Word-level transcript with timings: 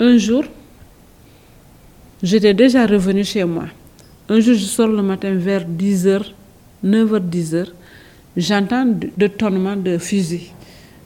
Un 0.00 0.16
jour, 0.16 0.44
j'étais 2.22 2.54
déjà 2.54 2.86
revenu 2.86 3.24
chez 3.24 3.42
moi. 3.44 3.64
Un 4.28 4.38
jour, 4.38 4.54
je 4.54 4.64
sors 4.64 4.86
le 4.86 5.02
matin 5.02 5.34
vers 5.34 5.64
10h, 5.64 6.22
9h, 6.84 7.20
10h. 7.28 7.66
J'entends 8.36 8.86
de 8.86 9.26
tonnement 9.26 9.74
de 9.74 9.98
fusil 9.98 10.52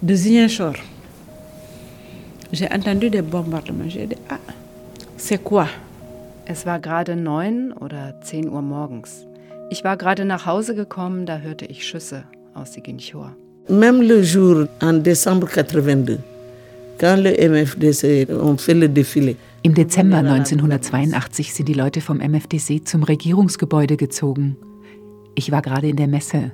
de 0.03 0.15
Ziguinchor. 0.15 0.75
J'ai 2.53 2.71
entendu 2.71 3.09
des 3.09 3.23
bombardements. 3.23 3.89
J'ai 3.89 4.07
dit, 4.09 4.17
ah, 4.29 4.39
c'est 5.17 5.43
quoi? 5.43 5.69
Es 6.45 6.67
war 6.67 6.79
gerade 6.79 7.17
neun 7.17 7.73
oder 7.81 8.15
zehn 8.23 8.47
Uhr 8.51 8.61
morgens. 8.61 9.25
Ich 9.71 9.85
war 9.85 9.97
gerade 9.97 10.27
nach 10.27 10.45
Hause 10.45 10.75
gekommen, 10.75 11.25
da 11.25 11.39
hörte 11.39 11.65
ich 11.65 11.87
Schüsse 11.87 12.25
aus 12.53 12.73
Ziguinchor. 12.73 13.31
Même 13.71 14.03
le 14.03 14.23
jour 14.23 14.67
en 14.83 14.93
décembre 15.03 15.49
82, 15.49 16.19
Im 17.03 17.25
Dezember 19.75 20.19
1982 20.19 21.53
sind 21.53 21.69
die 21.69 21.75
Leute 21.75 22.01
vom 22.01 22.19
MFDC 22.19 22.87
zum 22.87 23.03
Regierungsgebäude 23.03 23.97
gezogen. 23.97 24.57
Ich 25.35 25.51
war 25.51 25.63
gerade 25.63 25.89
in 25.89 25.97
der 25.97 26.07
Messe. 26.07 26.53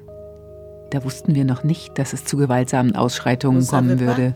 Da 0.90 1.04
wussten 1.04 1.34
wir 1.34 1.44
noch 1.44 1.64
nicht, 1.64 1.98
dass 1.98 2.14
es 2.14 2.24
zu 2.24 2.38
gewaltsamen 2.38 2.96
Ausschreitungen 2.96 3.66
kommen 3.66 4.00
würde. 4.00 4.34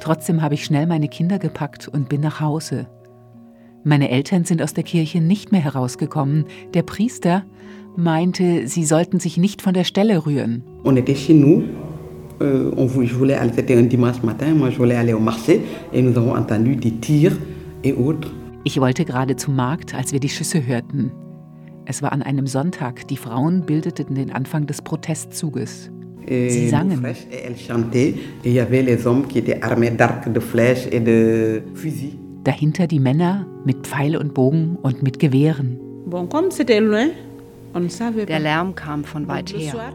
Trotzdem 0.00 0.40
habe 0.40 0.54
ich 0.54 0.64
schnell 0.64 0.86
meine 0.86 1.08
Kinder 1.08 1.38
gepackt 1.38 1.88
und 1.88 2.08
bin 2.08 2.22
nach 2.22 2.40
Hause. 2.40 2.86
Meine 3.84 4.10
Eltern 4.10 4.46
sind 4.46 4.62
aus 4.62 4.72
der 4.72 4.84
Kirche 4.84 5.20
nicht 5.20 5.52
mehr 5.52 5.62
herausgekommen. 5.62 6.46
Der 6.72 6.84
Priester 6.84 7.44
meinte, 7.96 8.66
sie 8.66 8.86
sollten 8.86 9.20
sich 9.20 9.36
nicht 9.36 9.60
von 9.60 9.74
der 9.74 9.84
Stelle 9.84 10.24
rühren. 10.24 10.64
On 10.84 10.96
était 10.96 11.14
chez 11.14 11.34
nous. 11.34 11.64
Euh, 12.40 12.70
on, 12.76 12.86
je 12.86 13.14
voulais 13.14 13.34
aller, 13.34 13.52
c'était 13.54 13.76
un 13.76 13.82
dimanche 13.82 14.22
matin, 14.22 14.54
moi 14.54 14.70
je 14.70 14.76
voulais 14.76 14.94
aller 14.94 15.12
au 15.12 15.18
marché 15.18 15.60
et 15.92 16.00
nous 16.00 16.16
avons 16.16 16.36
entendu 16.36 16.76
des 16.76 16.92
tirs 16.92 17.36
et 17.82 17.92
autres. 17.92 18.30
Ich 18.64 18.80
wollte 18.80 19.04
gerade 19.04 19.36
zum 19.36 19.56
Markt, 19.56 19.94
als 19.94 20.12
wir 20.12 20.20
die 20.20 20.28
Schüsse 20.28 20.64
hörten. 20.66 21.10
Es 21.86 22.02
war 22.02 22.12
an 22.12 22.22
einem 22.22 22.46
Sonntag. 22.46 23.08
Die 23.08 23.16
Frauen 23.16 23.62
bildeten 23.62 24.14
den 24.14 24.30
Anfang 24.30 24.66
des 24.66 24.82
Protestzuges. 24.82 25.90
Sie 26.28 26.68
sangen. 26.68 27.02
Dahinter 32.44 32.86
die 32.86 33.00
Männer 33.00 33.46
mit 33.64 33.86
Pfeil 33.86 34.16
und 34.16 34.34
Bogen 34.34 34.76
und 34.82 35.02
mit 35.02 35.18
Gewehren. 35.18 35.78
Der 38.28 38.40
Lärm 38.40 38.74
kam 38.74 39.04
von 39.04 39.28
weit 39.28 39.54
her. 39.54 39.92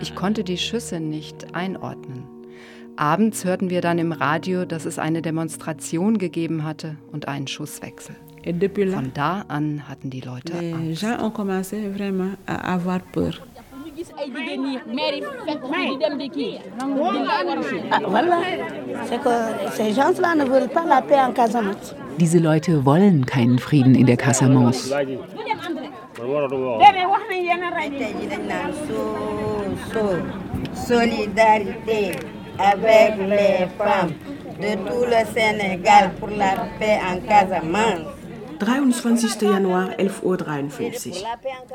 Ich 0.00 0.14
konnte 0.14 0.44
die 0.44 0.58
Schüsse 0.58 1.00
nicht 1.00 1.54
einordnen. 1.54 2.24
Abends 2.96 3.44
hörten 3.44 3.70
wir 3.70 3.80
dann 3.80 3.98
im 3.98 4.12
Radio, 4.12 4.64
dass 4.64 4.84
es 4.84 4.98
eine 4.98 5.20
Demonstration 5.20 6.18
gegeben 6.18 6.64
hatte 6.64 6.96
und 7.10 7.26
einen 7.26 7.48
Schusswechsel. 7.48 8.14
Von 8.92 9.12
da 9.14 9.44
an 9.48 9.88
hatten 9.88 10.10
die 10.10 10.20
Leute 10.20 10.52
Angst. 21.56 21.96
Diese 22.20 22.38
Leute 22.38 22.84
wollen 22.84 23.26
keinen 23.26 23.58
Frieden 23.58 23.94
in 23.94 24.06
der 24.06 24.16
Casamance. 24.16 24.94
Solidarité 30.74 32.12
avec 32.58 33.16
les 33.18 33.66
femmes 33.76 34.12
de 34.60 34.74
tout 34.88 35.04
le 35.04 35.24
Sénégal 35.34 36.12
pour 36.20 36.28
la 36.28 36.66
paix 36.78 36.98
en 37.04 37.18
Casamance. 37.26 38.06
23. 38.60 39.16
Januar, 39.40 39.88
11.53 39.98 40.22
Uhr. 40.22 40.36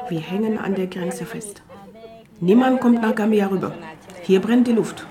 Wir 0.10 0.22
hängen 0.22 0.58
an 0.58 0.74
der 0.76 0.88
Grenze 0.88 1.26
fest. 1.26 1.62
Niemand 2.40 2.80
kommt 2.80 3.02
nach 3.02 3.16
Gambia 3.16 3.48
rüber. 3.48 3.74
Hier 4.24 4.40
brennt 4.40 4.68
die 4.68 4.72
Luft. 4.72 5.06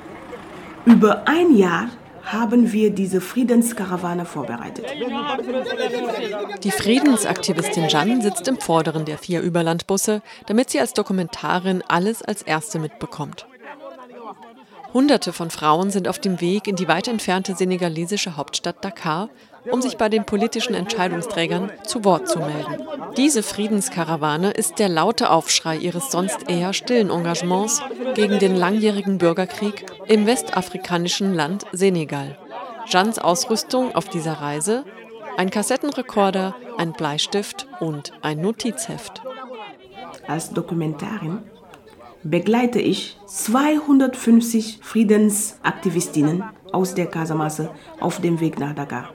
Über 0.86 1.22
ein 1.28 1.54
Jahr 1.54 1.88
haben 2.32 2.72
wir 2.72 2.90
diese 2.90 3.20
Friedenskarawane 3.20 4.24
vorbereitet. 4.24 4.86
Die 6.62 6.70
Friedensaktivistin 6.70 7.88
Jeanne 7.88 8.22
sitzt 8.22 8.46
im 8.48 8.58
Vorderen 8.58 9.04
der 9.04 9.18
vier 9.18 9.40
Überlandbusse, 9.40 10.22
damit 10.46 10.70
sie 10.70 10.80
als 10.80 10.92
Dokumentarin 10.92 11.82
alles 11.86 12.22
als 12.22 12.42
Erste 12.42 12.78
mitbekommt. 12.78 13.46
Hunderte 14.94 15.32
von 15.32 15.50
Frauen 15.50 15.90
sind 15.90 16.08
auf 16.08 16.18
dem 16.18 16.40
Weg 16.40 16.66
in 16.66 16.76
die 16.76 16.88
weit 16.88 17.08
entfernte 17.08 17.54
senegalesische 17.54 18.36
Hauptstadt 18.36 18.82
Dakar, 18.82 19.28
um 19.70 19.82
sich 19.82 19.96
bei 19.96 20.08
den 20.08 20.24
politischen 20.24 20.74
Entscheidungsträgern 20.74 21.70
zu 21.84 22.04
Wort 22.04 22.28
zu 22.28 22.38
melden. 22.38 22.86
Diese 23.16 23.42
Friedenskarawane 23.42 24.50
ist 24.50 24.78
der 24.78 24.88
laute 24.88 25.30
Aufschrei 25.30 25.76
ihres 25.76 26.10
sonst 26.10 26.48
eher 26.48 26.72
stillen 26.72 27.10
Engagements 27.10 27.82
gegen 28.14 28.38
den 28.38 28.54
langjährigen 28.54 29.18
Bürgerkrieg 29.18 29.86
im 30.06 30.26
westafrikanischen 30.26 31.34
Land 31.34 31.66
Senegal. 31.72 32.38
Jeans 32.86 33.18
Ausrüstung 33.18 33.94
auf 33.94 34.08
dieser 34.08 34.34
Reise 34.34 34.84
ein 35.36 35.50
Kassettenrekorder, 35.50 36.56
ein 36.78 36.92
Bleistift 36.92 37.68
und 37.80 38.12
ein 38.22 38.40
Notizheft. 38.40 39.22
Als 40.26 40.50
Dokumentarin 40.50 41.42
begleite 42.24 42.80
ich 42.80 43.16
250 43.26 44.80
Friedensaktivistinnen 44.82 46.42
aus 46.72 46.94
der 46.94 47.06
Casamance 47.06 47.70
auf 48.00 48.20
dem 48.20 48.40
Weg 48.40 48.58
nach 48.58 48.74
Dakar. 48.74 49.12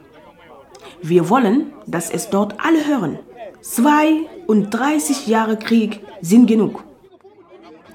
Wir 1.03 1.29
wollen, 1.29 1.73
dass 1.85 2.09
es 2.09 2.29
dort 2.29 2.55
alle 2.63 2.87
hören. 2.87 3.19
32 3.61 5.27
Jahre 5.27 5.57
Krieg 5.57 5.99
sind 6.21 6.47
genug. 6.47 6.83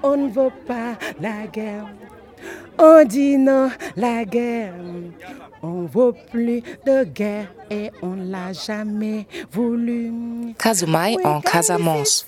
On 0.02 0.16
ne 0.16 0.34
veut 0.34 0.52
pas 0.66 0.96
la 1.19 1.46
guerre. 1.50 1.88
On 2.78 3.04
dit 3.08 3.38
non 3.38 3.70
la 3.96 4.24
guerre. 4.24 4.74
On 5.62 5.86
veut 5.86 6.14
plus 6.30 6.62
de 6.86 7.04
guerre 7.04 7.48
et 7.70 7.91
on 8.02 8.14
l'a 8.14 8.52
jamais 8.52 9.26
voulu. 9.50 10.12
Kasumai 10.58 11.16
en 11.25 11.40
Casamance. 11.40 12.26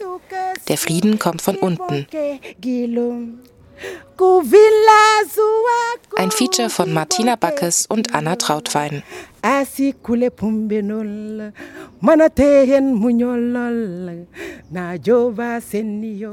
Der 0.67 0.79
Frieden 0.79 1.19
kommt 1.19 1.43
von 1.43 1.57
unten. 1.57 2.07
Ein 6.17 6.31
Feature 6.31 6.71
von 6.71 6.93
Martina 6.93 7.37
Backes 7.37 7.87
und 7.87 8.15
Anna 8.15 8.37
Trautwein. 8.37 9.03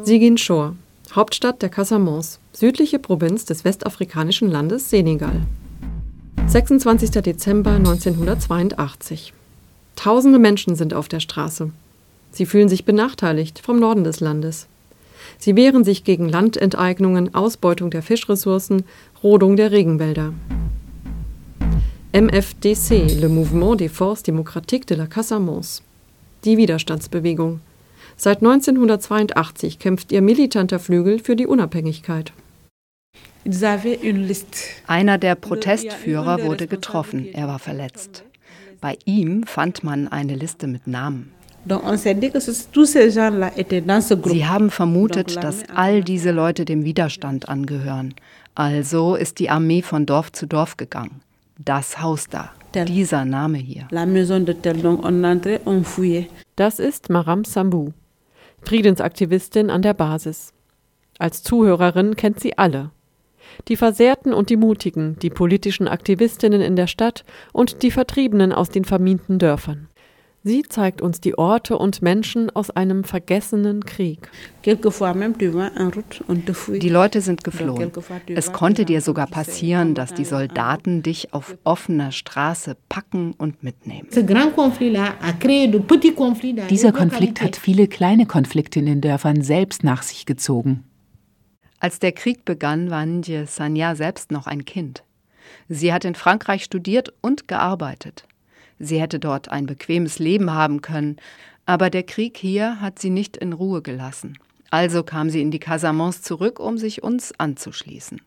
Ziguinchor, 0.03 0.75
Hauptstadt 1.15 1.61
der 1.61 1.69
Casamance, 1.69 2.39
südliche 2.51 2.99
Provinz 2.99 3.45
des 3.45 3.63
westafrikanischen 3.63 4.51
Landes 4.51 4.89
Senegal. 4.89 5.41
26. 6.47 7.11
Dezember 7.11 7.71
1982. 7.71 9.33
Tausende 9.95 10.39
Menschen 10.39 10.75
sind 10.75 10.93
auf 10.93 11.07
der 11.07 11.21
Straße. 11.21 11.71
Sie 12.31 12.45
fühlen 12.45 12.67
sich 12.67 12.83
benachteiligt 12.83 13.59
vom 13.59 13.79
Norden 13.79 14.03
des 14.03 14.19
Landes. 14.19 14.67
Sie 15.37 15.55
wehren 15.55 15.83
sich 15.85 16.03
gegen 16.03 16.27
Landenteignungen, 16.27 17.33
Ausbeutung 17.33 17.89
der 17.89 18.01
Fischressourcen, 18.01 18.83
Rodung 19.23 19.55
der 19.55 19.71
Regenwälder. 19.71 20.33
MFDC, 22.17 23.21
le 23.21 23.29
Mouvement 23.29 23.75
des 23.75 23.89
Forces 23.89 24.23
Démocratiques 24.23 24.87
de 24.87 24.95
la 24.95 25.05
Casamance. 25.05 25.83
Die 26.45 26.57
Widerstandsbewegung. 26.57 27.59
Seit 28.15 28.39
1982 28.39 29.77
kämpft 29.77 30.11
ihr 30.11 30.23
militanter 30.23 30.79
Flügel 30.79 31.19
für 31.19 31.35
die 31.35 31.45
Unabhängigkeit. 31.45 32.33
Einer 34.87 35.19
der 35.19 35.35
Protestführer 35.35 36.41
wurde 36.41 36.65
getroffen, 36.65 37.27
er 37.33 37.47
war 37.47 37.59
verletzt. 37.59 38.23
Bei 38.81 38.97
ihm 39.05 39.43
fand 39.43 39.83
man 39.83 40.07
eine 40.07 40.33
Liste 40.33 40.65
mit 40.65 40.87
Namen. 40.87 41.31
Sie 41.67 41.75
haben 44.47 44.71
vermutet, 44.71 45.43
dass 45.43 45.69
all 45.75 46.03
diese 46.03 46.31
Leute 46.31 46.65
dem 46.65 46.83
Widerstand 46.83 47.47
angehören. 47.47 48.15
Also 48.55 49.13
ist 49.13 49.37
die 49.37 49.51
Armee 49.51 49.83
von 49.83 50.07
Dorf 50.07 50.31
zu 50.31 50.47
Dorf 50.47 50.77
gegangen. 50.77 51.21
Das 51.59 51.99
Haus 52.01 52.27
da, 52.29 52.51
dieser 52.75 53.25
Name 53.25 53.57
hier. 53.57 53.87
Das 56.55 56.79
ist 56.79 57.09
Maram 57.09 57.45
Sambu, 57.45 57.93
Friedensaktivistin 58.61 59.71
an 59.71 59.81
der 59.81 59.95
Basis. 59.95 60.53
Als 61.17 61.41
Zuhörerin 61.41 62.15
kennt 62.15 62.39
sie 62.39 62.59
alle. 62.59 62.91
Die 63.69 63.75
Versehrten 63.75 64.33
und 64.33 64.51
die 64.51 64.57
Mutigen, 64.57 65.17
die 65.19 65.31
politischen 65.31 65.87
Aktivistinnen 65.87 66.61
in 66.61 66.75
der 66.75 66.87
Stadt 66.87 67.25
und 67.53 67.81
die 67.81 67.91
Vertriebenen 67.91 68.53
aus 68.53 68.69
den 68.69 68.85
vermienten 68.85 69.39
Dörfern. 69.39 69.89
Sie 70.47 70.61
zeigt 70.61 71.01
uns 71.01 71.19
die 71.19 71.37
Orte 71.37 71.77
und 71.77 72.01
Menschen 72.01 72.49
aus 72.49 72.69
einem 72.69 73.03
vergessenen 73.03 73.83
Krieg. 73.83 74.29
Die 74.65 74.71
Leute 76.89 77.19
sind 77.19 77.43
geflohen. 77.43 77.91
Es 78.27 78.53
konnte 78.53 78.85
dir 78.85 79.01
sogar 79.01 79.27
passieren, 79.27 79.93
dass 79.93 80.13
die 80.13 80.23
Soldaten 80.23 81.03
dich 81.03 81.33
auf 81.33 81.57
offener 81.65 82.13
Straße 82.13 82.77
packen 82.87 83.33
und 83.33 83.61
mitnehmen. 83.61 84.07
Dieser 86.69 86.91
Konflikt 86.93 87.41
hat 87.41 87.57
viele 87.57 87.87
kleine 87.89 88.25
Konflikte 88.25 88.79
in 88.79 88.85
den 88.85 89.01
Dörfern 89.01 89.41
selbst 89.41 89.83
nach 89.83 90.01
sich 90.01 90.25
gezogen. 90.25 90.85
Als 91.81 91.99
der 91.99 92.13
Krieg 92.13 92.45
begann, 92.45 92.89
war 92.89 93.05
Ndje 93.05 93.47
Sanya 93.47 93.95
selbst 93.95 94.31
noch 94.31 94.47
ein 94.47 94.63
Kind. 94.63 95.03
Sie 95.67 95.91
hat 95.91 96.05
in 96.05 96.15
Frankreich 96.15 96.63
studiert 96.63 97.13
und 97.19 97.49
gearbeitet. 97.49 98.26
Sie 98.79 98.99
hätte 98.99 99.19
dort 99.19 99.49
ein 99.49 99.65
bequemes 99.65 100.19
Leben 100.19 100.51
haben 100.53 100.81
können, 100.81 101.17
aber 101.65 101.89
der 101.89 102.03
Krieg 102.03 102.37
hier 102.37 102.79
hat 102.79 102.99
sie 102.99 103.09
nicht 103.09 103.37
in 103.37 103.53
Ruhe 103.53 103.81
gelassen. 103.81 104.37
Also 104.69 105.03
kam 105.03 105.29
sie 105.29 105.41
in 105.41 105.51
die 105.51 105.59
Casamance 105.59 106.21
zurück, 106.21 106.59
um 106.59 106.77
sich 106.77 107.03
uns 107.03 107.33
anzuschließen. 107.37 108.21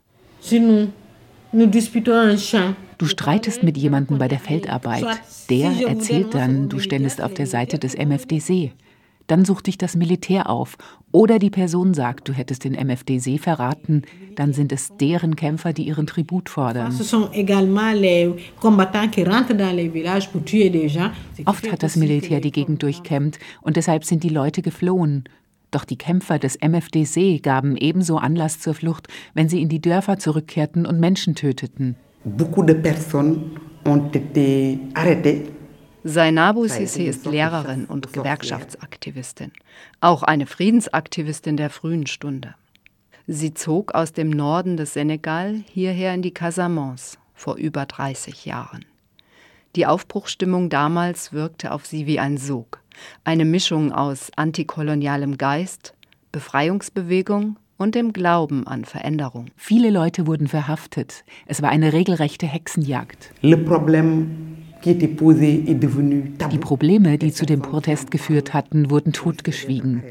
Du 2.99 3.07
streitest 3.07 3.63
mit 3.63 3.77
jemandem 3.77 4.19
bei 4.19 4.29
der 4.29 4.39
Feldarbeit. 4.39 5.05
Der 5.49 5.73
erzählt 5.89 6.35
dann, 6.35 6.69
du 6.69 6.79
ständest 6.79 7.21
auf 7.21 7.35
der 7.35 7.47
Seite 7.47 7.79
des 7.79 7.97
MFDC. 7.97 8.73
Dann 9.27 9.45
sucht 9.45 9.67
dich 9.67 9.79
das 9.79 9.97
Militär 9.97 10.51
auf. 10.51 10.77
Oder 11.13 11.41
die 11.41 11.51
Person 11.51 11.93
sagt, 11.93 12.29
du 12.29 12.33
hättest 12.33 12.65
den 12.65 12.75
MFDC 12.75 13.41
verraten. 13.41 14.03
Dann 14.37 14.53
sind 14.53 14.71
es 14.71 14.93
deren 15.01 15.35
Kämpfer, 15.35 15.73
die 15.73 15.83
ihren 15.83 16.07
Tribut 16.07 16.49
fordern. 16.49 16.95
Oft 21.45 21.73
hat 21.73 21.83
das 21.83 21.97
Militär 21.97 22.41
die 22.41 22.53
Gegend 22.53 22.83
durchkämmt 22.83 23.39
und 23.61 23.77
deshalb 23.77 24.05
sind 24.05 24.23
die 24.23 24.29
Leute 24.29 24.63
geflohen. 24.63 25.25
Doch 25.73 25.85
die 25.85 25.97
Kämpfer 25.97 26.39
des 26.39 26.59
MFDC 26.61 27.43
gaben 27.43 27.77
ebenso 27.77 28.17
Anlass 28.19 28.61
zur 28.61 28.75
Flucht, 28.75 29.09
wenn 29.35 29.49
sie 29.49 29.63
in 29.63 29.69
die 29.69 29.81
Dörfer 29.81 30.19
zurückkehrten 30.19 30.87
und 30.87 30.99
Menschen 31.01 31.35
töteten. 31.35 31.97
Beaucoup 32.25 32.67
de 32.67 32.75
personnes 32.75 33.39
ont 33.85 34.15
été 34.15 34.79
arrêtées 34.95 35.45
Zainabu 36.05 36.67
Sisi 36.67 37.05
ist 37.05 37.27
Lehrerin 37.27 37.85
und 37.85 38.13
Gewerkschaftsaktivistin, 38.15 39.53
auch 40.01 40.23
eine 40.23 40.47
Friedensaktivistin 40.47 41.59
der 41.59 41.69
frühen 41.69 42.07
Stunde. 42.07 42.55
Sie 43.27 43.53
zog 43.53 43.95
aus 43.95 44.13
dem 44.13 44.31
Norden 44.31 44.79
des 44.79 44.95
Senegal 44.95 45.63
hierher 45.71 46.15
in 46.15 46.23
die 46.23 46.33
Casamance 46.33 47.19
vor 47.35 47.57
über 47.57 47.85
30 47.85 48.47
Jahren. 48.47 48.87
Die 49.77 49.87
Aufbruchsstimmung 49.87 50.71
damals 50.71 51.35
wirkte 51.35 51.71
auf 51.71 51.87
sie 51.87 52.07
wie 52.07 52.19
ein 52.19 52.39
Sog, 52.39 52.81
eine 53.25 53.45
Mischung 53.45 53.93
aus 53.93 54.31
antikolonialem 54.37 55.37
Geist, 55.37 55.95
Befreiungsbewegung 56.33 57.57
und 57.77 57.95
dem 57.95 58.13
Glauben 58.13 58.67
an 58.67 58.85
Veränderung. 58.85 59.47
Viele 59.57 59.91
Leute 59.91 60.27
wurden 60.27 60.49
verhaftet. 60.49 61.25
Es 61.47 61.61
war 61.61 61.71
eine 61.71 61.93
regelrechte 61.93 62.47
Hexenjagd. 62.47 63.33
Le 63.43 63.57
problème 63.57 64.50
die 64.85 66.59
Probleme, 66.59 67.19
die 67.19 67.33
zu 67.33 67.47
dem 67.47 67.63
Protest 67.63 68.11
geführt 68.11 68.55
hatten, 68.55 68.91
wurden 68.91 69.13
totgeschwiegen. 69.13 70.03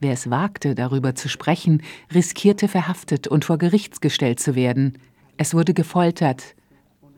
Wer 0.00 0.12
es 0.12 0.28
wagte, 0.30 0.74
darüber 0.74 1.14
zu 1.14 1.28
sprechen, 1.28 1.82
riskierte 2.14 2.68
verhaftet 2.68 3.28
und 3.28 3.44
vor 3.44 3.58
Gericht 3.58 4.00
gestellt 4.00 4.40
zu 4.40 4.54
werden. 4.54 4.98
Es 5.36 5.54
wurde 5.54 5.74
gefoltert. 5.74 6.54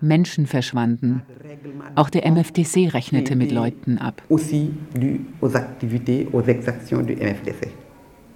Menschen 0.00 0.46
verschwanden. 0.46 1.22
Auch 1.94 2.10
der 2.10 2.30
MFDC 2.30 2.92
rechnete 2.92 3.34
mit 3.34 3.50
Leuten 3.50 3.98
ab. 3.98 4.22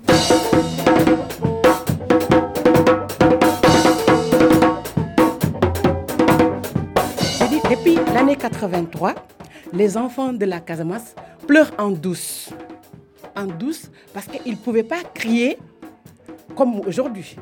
Depuis 0.02 1.59
l'année 8.14 8.36
83, 8.36 9.14
les 9.72 9.96
enfants 9.96 10.32
de 10.32 10.44
la 10.44 10.60
Casamance 10.60 11.14
pleurent 11.46 11.72
en 11.78 11.90
douce. 11.90 12.50
En 13.36 13.46
douce 13.46 13.90
parce 14.12 14.26
qu'ils 14.26 14.52
ne 14.52 14.56
pouvaient 14.56 14.82
pas 14.82 15.02
crier 15.14 15.58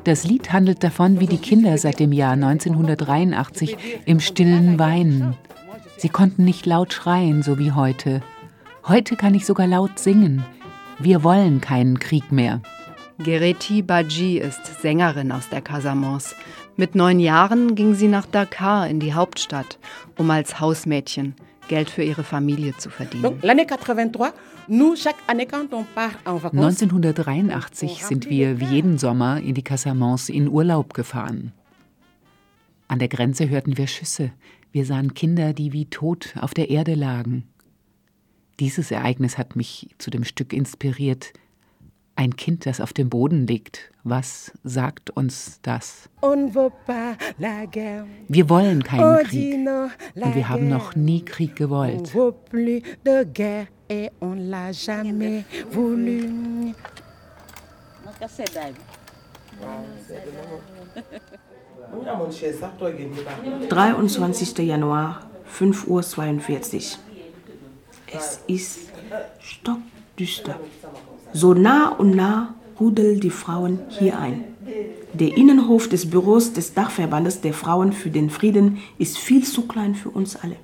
Das 0.05 0.23
Lied 0.23 0.53
handelt 0.53 0.83
davon, 0.83 1.19
wie 1.19 1.27
die 1.27 1.39
Kinder 1.39 1.77
seit 1.77 1.99
dem 1.99 2.13
Jahr 2.13 2.33
1983 2.33 3.75
im 4.05 4.19
stillen 4.19 4.79
weinen. 4.79 5.35
Sie 5.97 6.09
konnten 6.09 6.45
nicht 6.45 6.65
laut 6.65 6.93
schreien, 6.93 7.41
so 7.43 7.57
wie 7.59 7.71
heute. 7.73 8.21
Heute 8.87 9.17
kann 9.17 9.33
ich 9.33 9.45
sogar 9.45 9.67
laut 9.67 9.99
singen. 9.99 10.45
Wir 10.99 11.23
wollen 11.23 11.59
keinen 11.59 11.99
Krieg 11.99 12.31
mehr. 12.31 12.61
Gereti 13.17 13.81
Baji 13.81 14.37
ist 14.37 14.81
Sängerin 14.81 15.33
aus 15.33 15.49
der 15.49 15.61
Casamance. 15.61 16.35
Mit 16.79 16.95
neun 16.95 17.19
Jahren 17.19 17.75
ging 17.75 17.93
sie 17.93 18.07
nach 18.07 18.25
Dakar 18.25 18.87
in 18.87 19.01
die 19.01 19.13
Hauptstadt, 19.13 19.77
um 20.17 20.31
als 20.31 20.61
Hausmädchen 20.61 21.35
Geld 21.67 21.89
für 21.89 22.03
ihre 22.03 22.23
Familie 22.23 22.77
zu 22.77 22.89
verdienen. 22.89 23.37
1983 26.53 28.05
sind 28.05 28.29
wir 28.29 28.61
wie 28.61 28.65
jeden 28.67 28.97
Sommer 28.97 29.41
in 29.41 29.55
die 29.55 29.61
Casamance 29.61 30.31
in 30.31 30.47
Urlaub 30.47 30.93
gefahren. 30.93 31.51
An 32.87 32.99
der 32.99 33.09
Grenze 33.09 33.49
hörten 33.49 33.77
wir 33.77 33.87
Schüsse. 33.87 34.31
Wir 34.71 34.85
sahen 34.85 35.13
Kinder, 35.13 35.51
die 35.51 35.73
wie 35.73 35.87
tot 35.87 36.33
auf 36.39 36.53
der 36.53 36.69
Erde 36.69 36.95
lagen. 36.95 37.43
Dieses 38.61 38.89
Ereignis 38.89 39.37
hat 39.37 39.57
mich 39.57 39.89
zu 39.97 40.11
dem 40.11 40.23
Stück 40.23 40.53
inspiriert, 40.53 41.33
ein 42.19 42.35
Kind, 42.35 42.65
das 42.65 42.81
auf 42.81 42.91
dem 42.91 43.09
Boden 43.09 43.47
liegt, 43.47 43.93
was 44.03 44.51
sagt 44.65 45.09
uns 45.11 45.61
das? 45.61 46.09
Wir 46.21 46.49
wollen 48.49 48.83
keinen 48.83 49.25
Krieg 49.25 49.55
und 49.55 50.35
wir 50.35 50.49
haben 50.49 50.67
noch 50.67 50.97
nie 50.97 51.23
Krieg 51.23 51.55
gewollt. 51.55 52.13
»23. 63.69 64.61
Januar, 64.61 65.23
5.42 65.57 65.87
Uhr. 65.87 66.03
Es 68.11 68.41
ist 68.47 68.79
stockdüster. 69.39 70.59
So 71.33 71.53
nah 71.53 71.89
und 71.89 72.15
nah 72.15 72.55
rudeln 72.79 73.19
die 73.19 73.29
Frauen 73.29 73.79
hier 73.89 74.17
ein. 74.19 74.43
Der 75.13 75.35
Innenhof 75.37 75.89
des 75.89 76.09
Büros 76.09 76.53
des 76.53 76.73
Dachverbandes 76.73 77.41
der 77.41 77.53
Frauen 77.53 77.93
für 77.93 78.09
den 78.09 78.29
Frieden 78.29 78.77
ist 78.97 79.17
viel 79.17 79.43
zu 79.43 79.67
klein 79.67 79.95
für 79.95 80.09
uns 80.09 80.35
alle. 80.35 80.55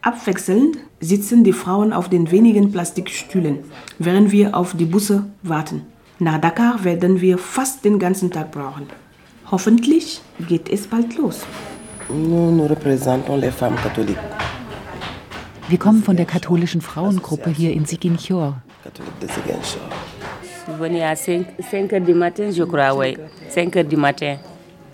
Abwechselnd 0.00 0.78
sitzen 1.00 1.44
die 1.44 1.52
Frauen 1.52 1.92
auf 1.92 2.08
den 2.08 2.30
wenigen 2.32 2.72
Plastikstühlen, 2.72 3.58
während 3.98 4.32
wir 4.32 4.56
auf 4.56 4.74
die 4.76 4.84
Busse 4.84 5.26
warten. 5.42 5.82
Nach 6.18 6.38
Dakar 6.38 6.82
werden 6.82 7.20
wir 7.20 7.38
fast 7.38 7.84
den 7.84 7.98
ganzen 7.98 8.30
Tag 8.30 8.50
brauchen. 8.50 8.86
Hoffentlich 9.50 10.20
geht 10.48 10.68
es 10.68 10.86
bald 10.86 11.16
los. 11.16 11.44
Wir 15.68 15.78
kommen 15.78 16.02
von 16.02 16.16
der 16.16 16.26
katholischen 16.26 16.80
Frauengruppe 16.80 17.50
hier 17.50 17.72
in 17.72 17.86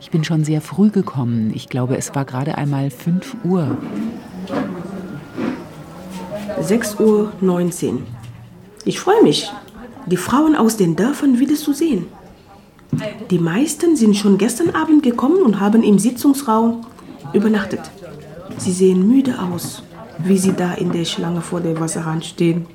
Ich 0.01 0.11
bin 0.11 0.25
schon 0.25 0.45
sehr 0.45 0.61
früh 0.61 0.91
gekommen. 0.91 1.53
Ich 1.55 1.69
glaube, 1.69 1.97
es 1.97 2.15
war 2.15 2.25
gerade 2.25 2.57
einmal 2.57 2.91
5 2.91 3.37
Uhr. 3.45 3.77
6.19 6.61 7.93
Uhr. 7.93 8.03
Ich 8.85 9.01
freue 9.01 9.23
mich, 9.23 9.51
die 10.07 10.17
Frauen 10.17 10.55
aus 10.55 10.77
den 10.77 10.97
Dörfern 10.97 11.39
wieder 11.39 11.55
zu 11.55 11.73
sehen. 11.73 12.07
Die 13.31 13.39
meisten 13.39 13.97
sind 13.97 14.17
schon 14.17 14.39
gestern 14.39 14.71
Abend 14.71 15.03
gekommen 15.03 15.43
und 15.43 15.61
haben 15.61 15.83
im 15.83 15.99
Sitzungsraum 15.99 16.87
übernachtet. 17.33 17.91
Sie 18.57 18.73
sehen 18.73 19.07
müde 19.07 19.39
aus, 19.39 19.83
wie 20.19 20.39
sie 20.39 20.53
da 20.53 20.75
in 20.75 20.93
der 20.93 21.05
Schlange 21.05 21.43
vor 21.43 21.61
der 21.61 21.79
Wasserrand 21.79 22.25
stehen. 22.25 22.67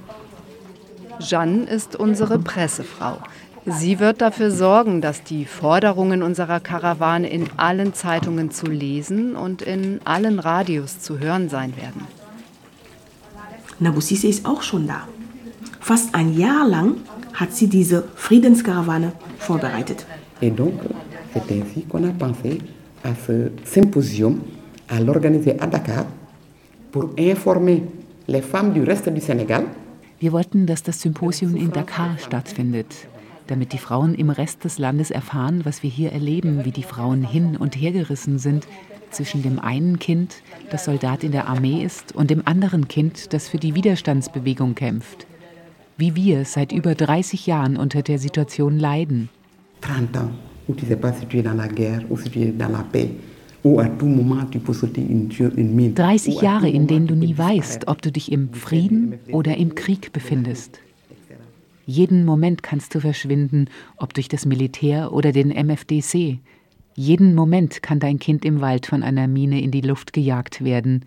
Jeanne 1.27 1.63
ist 1.63 1.95
unsere 1.95 2.39
Pressefrau. 2.39 3.17
Sie 3.65 3.99
wird 3.99 4.19
dafür 4.21 4.51
sorgen, 4.51 4.99
dass 4.99 5.23
die 5.23 5.45
Forderungen 5.45 6.21
unserer 6.21 6.59
Karawane 6.59 7.29
in 7.29 7.45
allen 7.55 7.93
Zeitungen 7.93 8.51
zu 8.51 8.65
lesen 8.65 9.35
und 9.35 9.61
in 9.61 10.01
allen 10.03 10.39
Radios 10.39 10.99
zu 10.99 11.19
hören 11.19 11.47
sein 11.49 11.75
werden. 11.77 12.05
Nabusisi 13.79 14.27
ist 14.27 14.45
auch 14.45 14.61
schon 14.61 14.87
da. 14.87 15.07
Fast 15.79 16.13
ein 16.13 16.37
Jahr 16.37 16.67
lang 16.67 16.95
hat 17.33 17.53
sie 17.53 17.67
diese 17.67 18.03
Friedenskarawane 18.15 19.13
vorbereitet. 19.37 20.05
Et 20.41 20.51
donc, 20.51 20.73
c'est 21.33 21.51
ainsi 21.51 21.83
qu'on 21.83 22.03
a 22.03 22.11
pensé 22.11 22.59
à 23.03 23.09
ce 23.15 23.51
symposium, 23.63 24.41
à 24.89 24.99
l'organiser 24.99 25.59
à 25.59 25.67
Dakar 25.67 26.05
pour 26.91 27.09
informer 27.17 27.83
les 28.27 28.41
femmes 28.41 28.73
du 28.73 28.83
reste 28.83 29.09
du 29.09 29.21
Sénégal. 29.21 29.63
Wir 30.23 30.31
wollten, 30.31 30.67
dass 30.67 30.83
das 30.83 31.01
Symposium 31.01 31.53
in 31.57 31.73
Dakar 31.73 32.17
stattfindet, 32.17 33.09
damit 33.47 33.73
die 33.73 33.77
Frauen 33.77 34.15
im 34.15 34.29
Rest 34.29 34.63
des 34.63 34.79
Landes 34.79 35.11
erfahren, 35.11 35.65
was 35.65 35.83
wir 35.83 35.89
hier 35.89 36.13
erleben, 36.13 36.63
wie 36.63 36.71
die 36.71 36.83
Frauen 36.83 37.25
hin 37.25 37.57
und 37.57 37.75
her 37.75 37.91
gerissen 37.91 38.39
sind 38.39 38.65
zwischen 39.09 39.43
dem 39.43 39.59
einen 39.59 39.99
Kind, 39.99 40.35
das 40.69 40.85
Soldat 40.85 41.25
in 41.25 41.33
der 41.33 41.49
Armee 41.49 41.83
ist, 41.83 42.15
und 42.15 42.29
dem 42.29 42.41
anderen 42.47 42.87
Kind, 42.87 43.33
das 43.33 43.49
für 43.49 43.57
die 43.57 43.75
Widerstandsbewegung 43.75 44.75
kämpft. 44.75 45.27
Wie 45.97 46.15
wir 46.15 46.45
seit 46.45 46.71
über 46.71 46.95
30 46.95 47.45
Jahren 47.45 47.75
unter 47.75 48.01
der 48.01 48.17
Situation 48.17 48.79
leiden. 48.79 49.27
30 49.81 50.15
ans, 50.15 50.31
où 50.69 50.73
tu 50.73 50.85
sais 50.85 50.95
pas 50.95 51.11
si 51.19 51.25
tu 51.25 51.39
es 51.39 51.43
dans 51.43 51.57
la 51.57 51.67
guerre 51.67 52.05
ou 52.09 52.15
si 52.15 52.29
tu 52.29 52.39
es 52.39 52.53
dans 52.57 52.71
la 52.71 52.85
paix. 52.93 53.09
30 55.95 56.41
Jahre, 56.41 56.69
in 56.69 56.87
denen 56.87 57.07
du 57.07 57.15
nie 57.15 57.37
weißt, 57.37 57.87
ob 57.87 58.01
du 58.01 58.11
dich 58.11 58.31
im 58.31 58.53
Frieden 58.53 59.19
oder 59.31 59.55
im 59.57 59.73
Krieg 59.73 60.11
befindest. 60.11 60.79
Jeden 61.85 62.25
Moment 62.25 62.63
kannst 62.63 62.93
du 62.95 62.99
verschwinden, 62.99 63.69
ob 63.97 64.13
durch 64.13 64.27
das 64.27 64.45
Militär 64.45 65.11
oder 65.11 65.31
den 65.31 65.49
MFDC. 65.49 66.39
Jeden 66.95 67.35
Moment 67.35 67.81
kann 67.81 67.99
dein 67.99 68.19
Kind 68.19 68.45
im 68.45 68.61
Wald 68.61 68.85
von 68.85 69.03
einer 69.03 69.27
Mine 69.27 69.61
in 69.61 69.71
die 69.71 69.81
Luft 69.81 70.13
gejagt 70.13 70.63
werden. 70.63 71.05